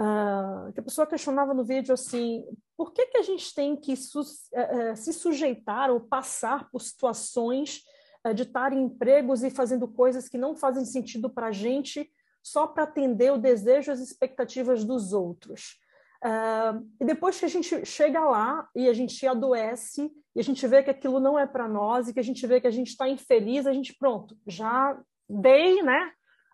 uh, 0.00 0.72
que 0.72 0.78
a 0.78 0.82
pessoa 0.82 1.08
questionava 1.08 1.52
no 1.52 1.64
vídeo 1.64 1.92
assim, 1.92 2.44
por 2.76 2.92
que, 2.92 3.06
que 3.06 3.18
a 3.18 3.22
gente 3.22 3.52
tem 3.52 3.74
que 3.74 3.96
su 3.96 4.20
uh, 4.20 4.94
se 4.94 5.12
sujeitar 5.12 5.90
ou 5.90 5.98
passar 5.98 6.70
por 6.70 6.80
situações 6.80 7.82
uh, 8.24 8.32
de 8.32 8.44
estar 8.44 8.72
em 8.72 8.84
empregos 8.84 9.42
e 9.42 9.50
fazendo 9.50 9.88
coisas 9.88 10.28
que 10.28 10.38
não 10.38 10.54
fazem 10.54 10.84
sentido 10.84 11.28
para 11.28 11.48
a 11.48 11.52
gente 11.52 12.08
só 12.40 12.68
para 12.68 12.84
atender 12.84 13.32
o 13.32 13.38
desejo 13.38 13.90
e 13.90 13.94
as 13.94 14.00
expectativas 14.00 14.84
dos 14.84 15.12
outros? 15.12 15.80
Uh, 16.22 16.86
e 17.00 17.04
depois 17.04 17.38
que 17.38 17.46
a 17.46 17.48
gente 17.48 17.84
chega 17.86 18.20
lá 18.20 18.68
e 18.74 18.88
a 18.88 18.92
gente 18.92 19.26
adoece 19.26 20.10
e 20.36 20.40
a 20.40 20.42
gente 20.44 20.66
vê 20.66 20.82
que 20.82 20.90
aquilo 20.90 21.18
não 21.18 21.38
é 21.38 21.46
para 21.46 21.66
nós 21.66 22.08
e 22.08 22.12
que 22.12 22.20
a 22.20 22.24
gente 22.24 22.46
vê 22.46 22.60
que 22.60 22.66
a 22.66 22.70
gente 22.70 22.88
está 22.88 23.08
infeliz, 23.08 23.66
a 23.66 23.72
gente 23.72 23.96
pronto, 23.98 24.36
já 24.46 24.98
dei, 25.28 25.82
né? 25.82 26.12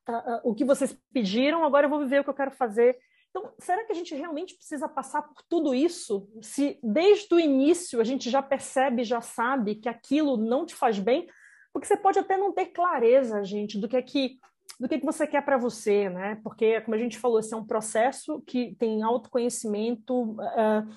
uh, 0.09 0.41
o 0.45 0.55
que 0.55 0.65
vocês 0.65 0.97
pediram, 1.13 1.65
agora 1.65 1.87
eu 1.87 1.91
vou 1.91 2.01
viver 2.01 2.21
o 2.21 2.25
que 2.25 2.31
eu 2.31 2.35
quero 2.35 2.51
fazer. 2.53 2.97
Então, 3.31 3.53
será 3.59 3.85
que 3.85 3.93
a 3.93 3.95
gente 3.95 4.15
realmente 4.15 4.55
precisa 4.55 4.89
passar 4.89 5.23
por 5.23 5.43
tudo 5.49 5.75
isso? 5.75 6.29
Se 6.41 6.79
desde 6.83 7.35
o 7.35 7.41
início 7.41 8.01
a 8.01 8.05
gente 8.05 8.31
já 8.31 8.43
percebe, 8.43 9.05
já 9.05 9.21
sabe 9.21 9.75
que 9.75 9.89
aquilo 9.89 10.37
não 10.37 10.65
te 10.65 10.75
faz 10.75 10.99
bem, 10.99 11.29
porque 11.73 11.87
você 11.87 11.97
pode 11.97 12.19
até 12.19 12.39
não 12.39 12.53
ter 12.53 12.67
clareza, 12.67 13.45
gente, 13.45 13.79
do 13.79 13.89
que 13.89 13.97
é 13.97 14.03
que 14.03 14.39
do 14.79 14.89
que, 14.89 14.99
que 14.99 15.07
você 15.07 15.27
quer 15.27 15.43
para 15.43 15.57
você, 15.57 16.09
né? 16.09 16.39
Porque, 16.43 16.81
como 16.83 16.95
a 16.95 16.99
gente 16.99 17.19
falou, 17.19 17.39
esse 17.39 17.53
é 17.55 17.57
um 17.57 17.67
processo 17.67 18.43
que 18.43 18.75
tem 18.77 19.03
autoconhecimento 19.03 20.33
uh, 20.33 20.89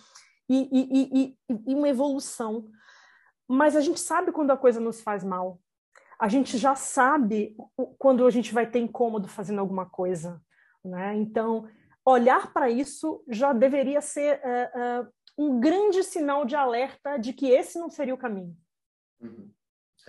e, 0.49 0.69
e, 0.71 1.37
e, 1.49 1.59
e 1.67 1.75
uma 1.75 1.87
evolução. 1.87 2.69
Mas 3.47 3.75
a 3.75 3.81
gente 3.81 3.99
sabe 3.99 4.31
quando 4.31 4.51
a 4.51 4.57
coisa 4.57 4.79
nos 4.79 5.01
faz 5.01 5.23
mal. 5.23 5.59
A 6.19 6.27
gente 6.27 6.57
já 6.57 6.75
sabe 6.75 7.55
quando 7.97 8.25
a 8.27 8.29
gente 8.29 8.53
vai 8.53 8.69
ter 8.69 8.79
incômodo 8.79 9.29
fazendo 9.29 9.59
alguma 9.59 9.85
coisa, 9.85 10.41
né? 10.83 11.15
Então, 11.15 11.65
olhar 12.05 12.51
para 12.51 12.69
isso 12.69 13.23
já 13.27 13.53
deveria 13.53 14.01
ser 14.01 14.41
uh, 14.43 15.03
uh, 15.03 15.13
um 15.37 15.59
grande 15.59 16.03
sinal 16.03 16.43
de 16.43 16.55
alerta 16.55 17.17
de 17.17 17.31
que 17.31 17.49
esse 17.49 17.79
não 17.79 17.89
seria 17.89 18.13
o 18.13 18.17
caminho. 18.17 18.55
Uhum. 19.21 19.49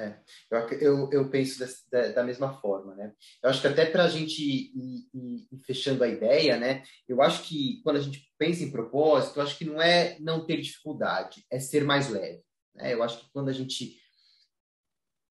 É, 0.01 0.19
eu, 0.51 0.69
eu, 0.81 1.11
eu 1.13 1.31
penso 1.31 1.63
da, 1.91 2.09
da, 2.09 2.23
mesma 2.25 2.59
forma, 2.61 2.95
né? 2.95 3.13
Eu 3.43 3.51
acho 3.51 3.61
que 3.61 3.67
até 3.67 3.85
para 3.85 4.05
a 4.05 4.09
gente 4.09 4.43
ir, 4.43 4.73
ir, 4.75 5.49
ir, 5.53 5.61
fechando 5.67 6.03
a 6.03 6.09
ideia, 6.09 6.57
né? 6.57 6.83
Eu 7.07 7.21
acho 7.21 7.43
que 7.43 7.83
quando 7.83 7.97
a 7.97 8.01
gente 8.01 8.27
pensa 8.39 8.65
em 8.65 8.71
propósito, 8.71 9.39
eu 9.39 9.43
acho 9.43 9.59
que 9.59 9.65
não 9.65 9.81
é 9.81 10.17
não 10.19 10.47
ter 10.47 10.59
dificuldade, 10.59 11.45
é 11.51 11.61
ser 11.61 11.85
mais 11.85 12.09
leve. 12.09 12.43
Né? 12.75 12.95
Eu 12.95 13.03
acho 13.03 13.21
que 13.21 13.31
quando 13.31 13.51
a 13.51 13.53
gente 13.53 13.95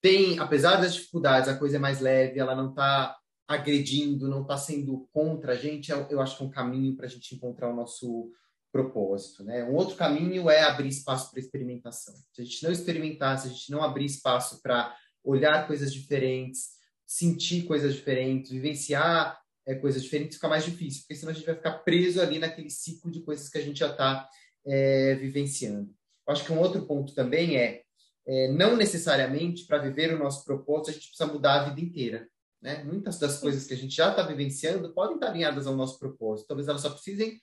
tem, 0.00 0.38
apesar 0.38 0.76
das 0.76 0.94
dificuldades, 0.94 1.48
a 1.48 1.58
coisa 1.58 1.76
é 1.76 1.80
mais 1.80 2.00
leve, 2.00 2.38
ela 2.38 2.54
não 2.54 2.70
está 2.70 3.18
agredindo, 3.48 4.28
não 4.28 4.42
está 4.42 4.56
sendo 4.56 5.08
contra 5.12 5.54
a 5.54 5.56
gente, 5.56 5.90
eu, 5.90 6.06
eu 6.08 6.20
acho 6.20 6.36
que 6.36 6.44
é 6.44 6.46
um 6.46 6.50
caminho 6.50 6.94
para 6.94 7.06
a 7.06 7.08
gente 7.08 7.34
encontrar 7.34 7.68
o 7.68 7.74
nosso 7.74 8.30
propósito. 8.70 9.44
Né? 9.44 9.64
Um 9.64 9.74
outro 9.74 9.96
caminho 9.96 10.48
é 10.48 10.62
abrir 10.62 10.88
espaço 10.88 11.30
para 11.30 11.40
experimentação. 11.40 12.14
Se 12.32 12.42
a 12.42 12.44
gente 12.44 12.62
não 12.62 12.72
experimentar, 12.72 13.38
se 13.38 13.48
a 13.48 13.50
gente 13.50 13.70
não 13.70 13.82
abrir 13.82 14.06
espaço 14.06 14.60
para 14.62 14.94
olhar 15.24 15.66
coisas 15.66 15.92
diferentes, 15.92 16.70
sentir 17.06 17.64
coisas 17.64 17.94
diferentes, 17.94 18.50
vivenciar 18.50 19.38
é, 19.66 19.74
coisas 19.74 20.02
diferentes, 20.02 20.36
fica 20.36 20.48
mais 20.48 20.64
difícil, 20.64 21.02
porque 21.02 21.14
senão 21.14 21.32
a 21.32 21.34
gente 21.34 21.46
vai 21.46 21.54
ficar 21.54 21.78
preso 21.80 22.20
ali 22.20 22.38
naquele 22.38 22.70
ciclo 22.70 23.10
de 23.10 23.20
coisas 23.20 23.48
que 23.48 23.58
a 23.58 23.60
gente 23.60 23.80
já 23.80 23.90
está 23.90 24.28
é, 24.66 25.14
vivenciando. 25.16 25.92
Eu 26.26 26.32
acho 26.32 26.44
que 26.44 26.52
um 26.52 26.58
outro 26.58 26.86
ponto 26.86 27.14
também 27.14 27.56
é, 27.56 27.82
é 28.26 28.52
não 28.52 28.76
necessariamente 28.76 29.66
para 29.66 29.78
viver 29.78 30.14
o 30.14 30.18
nosso 30.18 30.44
propósito 30.44 30.90
a 30.90 30.92
gente 30.92 31.08
precisa 31.08 31.32
mudar 31.32 31.60
a 31.60 31.68
vida 31.68 31.80
inteira. 31.80 32.28
Né? 32.62 32.84
Muitas 32.84 33.18
das 33.18 33.38
coisas 33.38 33.66
que 33.66 33.74
a 33.74 33.76
gente 33.76 33.94
já 33.94 34.10
está 34.10 34.22
vivenciando 34.22 34.92
podem 34.92 35.14
estar 35.14 35.28
alinhadas 35.28 35.66
ao 35.66 35.76
nosso 35.76 35.98
propósito, 35.98 36.48
talvez 36.48 36.68
elas 36.68 36.82
só 36.82 36.90
precisem 36.90 37.40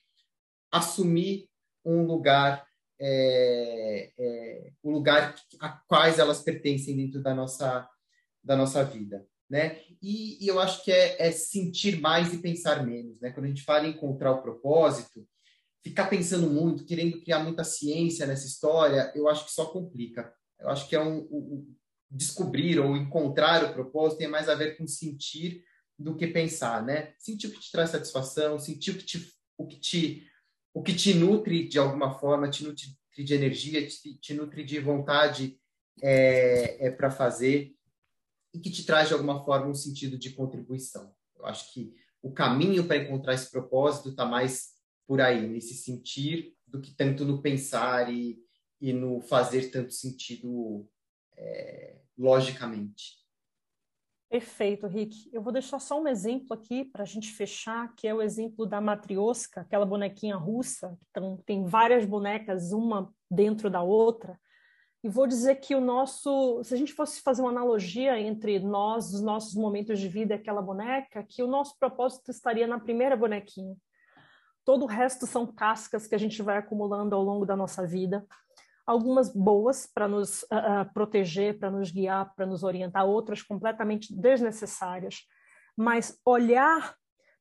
assumir 0.72 1.50
um 1.86 2.06
lugar, 2.06 2.66
é, 3.00 4.12
é, 4.18 4.72
o 4.84 4.92
lugar 4.92 5.36
a 5.60 5.70
quais 5.88 6.20
elas 6.20 6.42
pertencem 6.42 6.96
dentro 6.96 7.22
da 7.22 7.34
nossa, 7.34 7.88
da 8.44 8.56
nossa 8.56 8.84
vida. 8.84 9.26
Né? 9.50 9.82
E, 10.02 10.44
e 10.44 10.48
eu 10.48 10.60
acho 10.60 10.84
que 10.84 10.92
é, 10.92 11.28
é, 11.28 11.32
sentir 11.32 12.02
mais 12.02 12.34
e 12.34 12.40
pensar 12.40 12.86
menos. 12.86 13.20
Né? 13.22 13.32
Quando 13.32 13.46
a 13.46 13.50
gente 13.50 13.64
fala 13.64 13.88
em 13.88 13.92
encontrar 13.92 14.32
o 14.32 14.42
propósito, 14.42 15.26
ficar 15.84 16.08
pensando 16.08 16.50
muito, 16.50 16.86
querendo 16.86 17.22
criar 17.22 17.40
muita 17.40 17.64
ciência 17.64 18.26
nessa 18.26 18.46
história, 18.46 19.12
eu 19.16 19.30
acho 19.30 19.46
que 19.46 19.52
só 19.52 19.66
complica. 19.68 20.34
Eu 20.60 20.70
acho 20.70 20.90
que 20.90 20.96
é 20.96 21.02
um, 21.02 21.20
um 21.32 21.76
descobrir 22.10 22.80
ou 22.80 22.96
encontrar 22.96 23.64
o 23.64 23.74
propósito 23.74 24.20
tem 24.20 24.28
mais 24.28 24.50
a 24.50 24.56
ver 24.56 24.78
com 24.78 24.88
sentir 24.88 25.64
do 25.98 26.16
que 26.16 26.28
pensar, 26.28 26.86
né? 26.86 27.14
Sentir 27.18 27.48
o 27.48 27.52
que 27.52 27.60
te 27.60 27.72
traz 27.72 27.90
satisfação, 27.90 28.60
sentir 28.60 28.92
o 28.92 28.98
que 28.98 29.04
te, 29.04 29.34
o 29.58 29.66
que 29.66 29.80
te 29.80 30.28
o 30.78 30.84
que 30.84 30.94
te 30.94 31.12
nutre 31.12 31.68
de 31.68 31.80
alguma 31.80 32.20
forma, 32.20 32.52
te 32.52 32.64
nutre 32.64 32.96
de 33.18 33.34
energia, 33.34 33.88
te, 33.88 34.14
te 34.20 34.34
nutre 34.36 34.64
de 34.64 34.80
vontade 34.80 35.60
é, 36.04 36.86
é 36.86 36.92
para 36.92 37.10
fazer 37.10 37.76
e 38.54 38.60
que 38.60 38.70
te 38.70 38.86
traz 38.86 39.08
de 39.08 39.16
alguma 39.16 39.44
forma 39.44 39.70
um 39.70 39.74
sentido 39.74 40.20
de 40.20 40.34
contribuição. 40.34 41.12
Eu 41.36 41.48
acho 41.48 41.74
que 41.74 41.96
o 42.22 42.32
caminho 42.32 42.86
para 42.86 42.98
encontrar 42.98 43.34
esse 43.34 43.50
propósito 43.50 44.10
está 44.10 44.24
mais 44.24 44.76
por 45.08 45.20
aí, 45.20 45.48
nesse 45.48 45.74
sentir, 45.74 46.54
do 46.68 46.80
que 46.80 46.92
tanto 46.92 47.26
no 47.26 47.42
pensar 47.42 48.14
e, 48.14 48.38
e 48.80 48.94
no 48.94 49.20
fazer 49.20 49.72
tanto 49.72 49.92
sentido 49.92 50.88
é, 51.36 51.98
logicamente. 52.16 53.16
Perfeito, 54.30 54.88
Rick. 54.88 55.30
Eu 55.32 55.42
vou 55.42 55.54
deixar 55.54 55.80
só 55.80 56.02
um 56.02 56.08
exemplo 56.08 56.54
aqui 56.54 56.84
para 56.84 57.04
a 57.04 57.06
gente 57.06 57.32
fechar, 57.32 57.94
que 57.96 58.06
é 58.08 58.14
o 58.14 58.22
exemplo 58.22 58.66
da 58.66 58.82
matrioska, 58.82 59.62
aquela 59.62 59.86
bonequinha 59.86 60.36
russa, 60.36 60.98
então 61.10 61.42
tem 61.46 61.64
várias 61.64 62.04
bonecas, 62.04 62.74
uma 62.74 63.10
dentro 63.32 63.70
da 63.70 63.82
outra. 63.82 64.38
E 65.02 65.08
vou 65.08 65.26
dizer 65.26 65.56
que 65.56 65.74
o 65.76 65.80
nosso, 65.80 66.62
se 66.64 66.74
a 66.74 66.78
gente 66.78 66.92
fosse 66.92 67.22
fazer 67.22 67.42
uma 67.42 67.52
analogia 67.52 68.20
entre 68.20 68.60
nós, 68.60 69.14
os 69.14 69.22
nossos 69.22 69.56
momentos 69.56 69.98
de 69.98 70.10
vida 70.10 70.34
e 70.34 70.38
aquela 70.38 70.62
boneca, 70.62 71.24
que 71.24 71.42
o 71.42 71.48
nosso 71.48 71.78
propósito 71.80 72.30
estaria 72.30 72.68
na 72.68 72.80
primeira 72.80 73.16
bonequinha. 73.16 73.78
Todo 74.66 74.84
o 74.84 74.88
resto 74.88 75.26
são 75.26 75.48
cascas 75.48 76.06
que 76.06 76.16
a 76.16 76.18
gente 76.18 76.42
vai 76.42 76.58
acumulando 76.58 77.16
ao 77.16 77.24
longo 77.24 77.46
da 77.46 77.56
nossa 77.56 77.88
vida 77.88 78.26
algumas 78.88 79.30
boas 79.30 79.86
para 79.86 80.08
nos 80.08 80.44
uh, 80.44 80.92
proteger, 80.94 81.60
para 81.60 81.70
nos 81.70 81.92
guiar, 81.92 82.34
para 82.34 82.46
nos 82.46 82.64
orientar, 82.64 83.06
outras 83.06 83.44
completamente 83.44 84.16
desnecessárias. 84.16 85.24
Mas 85.76 86.18
olhar 86.26 86.96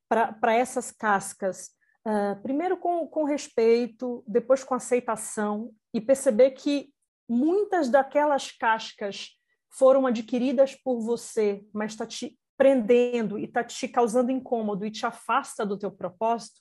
para 0.09 0.53
essas 0.53 0.91
cascas, 0.91 1.69
uh, 2.05 2.39
primeiro 2.41 2.77
com, 2.77 3.07
com 3.07 3.23
respeito, 3.23 4.23
depois 4.27 4.63
com 4.63 4.75
aceitação, 4.75 5.71
e 5.93 6.01
perceber 6.01 6.51
que 6.51 6.93
muitas 7.29 7.89
daquelas 7.89 8.51
cascas 8.51 9.29
foram 9.69 10.05
adquiridas 10.05 10.75
por 10.75 10.99
você, 10.99 11.65
mas 11.73 11.93
está 11.93 12.05
te 12.05 12.37
prendendo 12.57 13.37
e 13.39 13.45
está 13.45 13.63
te 13.63 13.87
causando 13.87 14.31
incômodo 14.31 14.85
e 14.85 14.91
te 14.91 15.05
afasta 15.05 15.65
do 15.65 15.77
teu 15.77 15.91
propósito, 15.91 16.59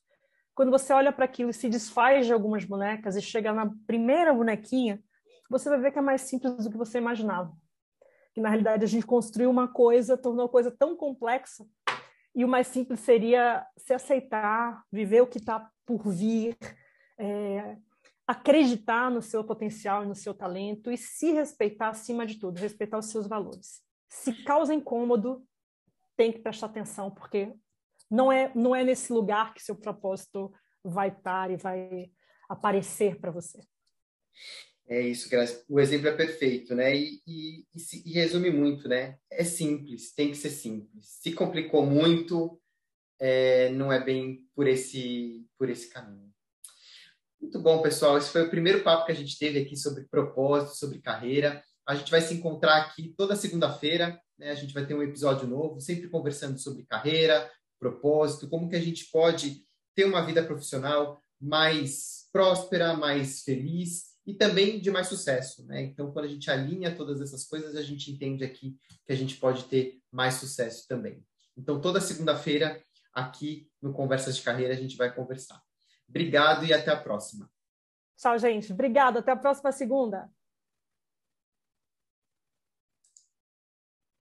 quando 0.56 0.70
você 0.70 0.90
olha 0.94 1.12
para 1.12 1.26
aquilo 1.26 1.50
e 1.50 1.54
se 1.54 1.68
desfaz 1.68 2.24
de 2.24 2.32
algumas 2.32 2.64
bonecas 2.64 3.14
e 3.14 3.20
chega 3.20 3.52
na 3.52 3.70
primeira 3.86 4.32
bonequinha, 4.32 5.00
você 5.50 5.68
vai 5.68 5.78
ver 5.78 5.92
que 5.92 5.98
é 5.98 6.02
mais 6.02 6.22
simples 6.22 6.64
do 6.64 6.70
que 6.70 6.78
você 6.78 6.96
imaginava. 6.96 7.54
Que 8.34 8.40
na 8.40 8.48
realidade 8.48 8.82
a 8.82 8.88
gente 8.88 9.06
construiu 9.06 9.50
uma 9.50 9.68
coisa, 9.68 10.16
tornou 10.16 10.46
a 10.46 10.48
coisa 10.48 10.70
tão 10.70 10.96
complexa, 10.96 11.64
e 12.34 12.42
o 12.42 12.48
mais 12.48 12.68
simples 12.68 13.00
seria 13.00 13.66
se 13.76 13.92
aceitar, 13.92 14.82
viver 14.90 15.20
o 15.20 15.26
que 15.26 15.38
está 15.38 15.70
por 15.84 16.08
vir, 16.10 16.56
é, 17.18 17.76
acreditar 18.26 19.10
no 19.10 19.20
seu 19.20 19.44
potencial 19.44 20.04
e 20.04 20.08
no 20.08 20.14
seu 20.14 20.32
talento 20.32 20.90
e 20.90 20.96
se 20.96 21.32
respeitar 21.32 21.90
acima 21.90 22.26
de 22.26 22.38
tudo, 22.38 22.58
respeitar 22.58 22.98
os 22.98 23.10
seus 23.10 23.26
valores. 23.26 23.82
Se 24.08 24.32
causa 24.42 24.74
incômodo, 24.74 25.46
tem 26.16 26.32
que 26.32 26.38
prestar 26.38 26.66
atenção, 26.66 27.10
porque 27.10 27.54
não 28.10 28.30
é, 28.30 28.52
não 28.54 28.74
é 28.74 28.84
nesse 28.84 29.12
lugar 29.12 29.54
que 29.54 29.62
seu 29.62 29.76
propósito 29.76 30.52
vai 30.84 31.08
estar 31.08 31.50
e 31.50 31.56
vai 31.56 32.10
aparecer 32.48 33.18
para 33.18 33.30
você. 33.30 33.60
É 34.88 35.00
isso, 35.00 35.28
Graça. 35.28 35.64
O 35.68 35.80
exemplo 35.80 36.08
é 36.08 36.12
perfeito, 36.12 36.74
né? 36.74 36.96
E, 36.96 37.20
e, 37.26 37.64
e, 38.04 38.12
resume 38.12 38.50
muito, 38.50 38.88
né? 38.88 39.18
É 39.30 39.42
simples, 39.42 40.14
tem 40.14 40.30
que 40.30 40.36
ser 40.36 40.50
simples. 40.50 41.06
Se 41.20 41.32
complicou 41.32 41.84
muito, 41.84 42.60
é, 43.18 43.70
não 43.70 43.92
é 43.92 44.02
bem 44.02 44.46
por 44.54 44.68
esse, 44.68 45.44
por 45.58 45.68
esse 45.68 45.90
caminho. 45.90 46.32
Muito 47.40 47.60
bom, 47.60 47.82
pessoal. 47.82 48.16
Esse 48.16 48.30
foi 48.30 48.42
o 48.42 48.50
primeiro 48.50 48.84
papo 48.84 49.06
que 49.06 49.12
a 49.12 49.16
gente 49.16 49.36
teve 49.36 49.58
aqui 49.58 49.76
sobre 49.76 50.06
propósito, 50.08 50.76
sobre 50.76 51.00
carreira. 51.00 51.62
A 51.86 51.96
gente 51.96 52.10
vai 52.10 52.20
se 52.20 52.34
encontrar 52.34 52.82
aqui 52.82 53.12
toda 53.16 53.34
segunda-feira. 53.34 54.20
Né? 54.38 54.50
A 54.50 54.54
gente 54.54 54.72
vai 54.72 54.86
ter 54.86 54.94
um 54.94 55.02
episódio 55.02 55.48
novo, 55.48 55.80
sempre 55.80 56.08
conversando 56.08 56.58
sobre 56.58 56.86
carreira, 56.86 57.50
propósito, 57.78 58.48
como 58.48 58.68
que 58.68 58.76
a 58.76 58.80
gente 58.80 59.06
pode 59.10 59.64
ter 59.94 60.04
uma 60.04 60.24
vida 60.24 60.44
profissional 60.44 61.20
mais 61.40 62.28
próspera, 62.32 62.94
mais 62.94 63.42
feliz 63.42 64.16
e 64.26 64.34
também 64.34 64.80
de 64.80 64.90
mais 64.90 65.06
sucesso, 65.06 65.64
né? 65.66 65.82
Então, 65.82 66.10
quando 66.12 66.24
a 66.24 66.28
gente 66.28 66.50
alinha 66.50 66.94
todas 66.94 67.20
essas 67.20 67.44
coisas, 67.44 67.76
a 67.76 67.82
gente 67.82 68.10
entende 68.10 68.44
aqui 68.44 68.76
que 69.04 69.12
a 69.12 69.16
gente 69.16 69.36
pode 69.36 69.64
ter 69.64 70.00
mais 70.10 70.34
sucesso 70.34 70.86
também. 70.88 71.24
Então, 71.56 71.80
toda 71.80 72.00
segunda-feira 72.00 72.82
aqui 73.12 73.70
no 73.80 73.92
Conversas 73.92 74.36
de 74.36 74.42
Carreira 74.42 74.74
a 74.74 74.76
gente 74.76 74.96
vai 74.96 75.14
conversar. 75.14 75.62
Obrigado 76.08 76.64
e 76.66 76.72
até 76.72 76.90
a 76.90 76.96
próxima. 76.96 77.50
Tchau, 78.16 78.38
gente. 78.38 78.72
Obrigada. 78.72 79.20
Até 79.20 79.32
a 79.32 79.36
próxima 79.36 79.72
segunda. 79.72 80.30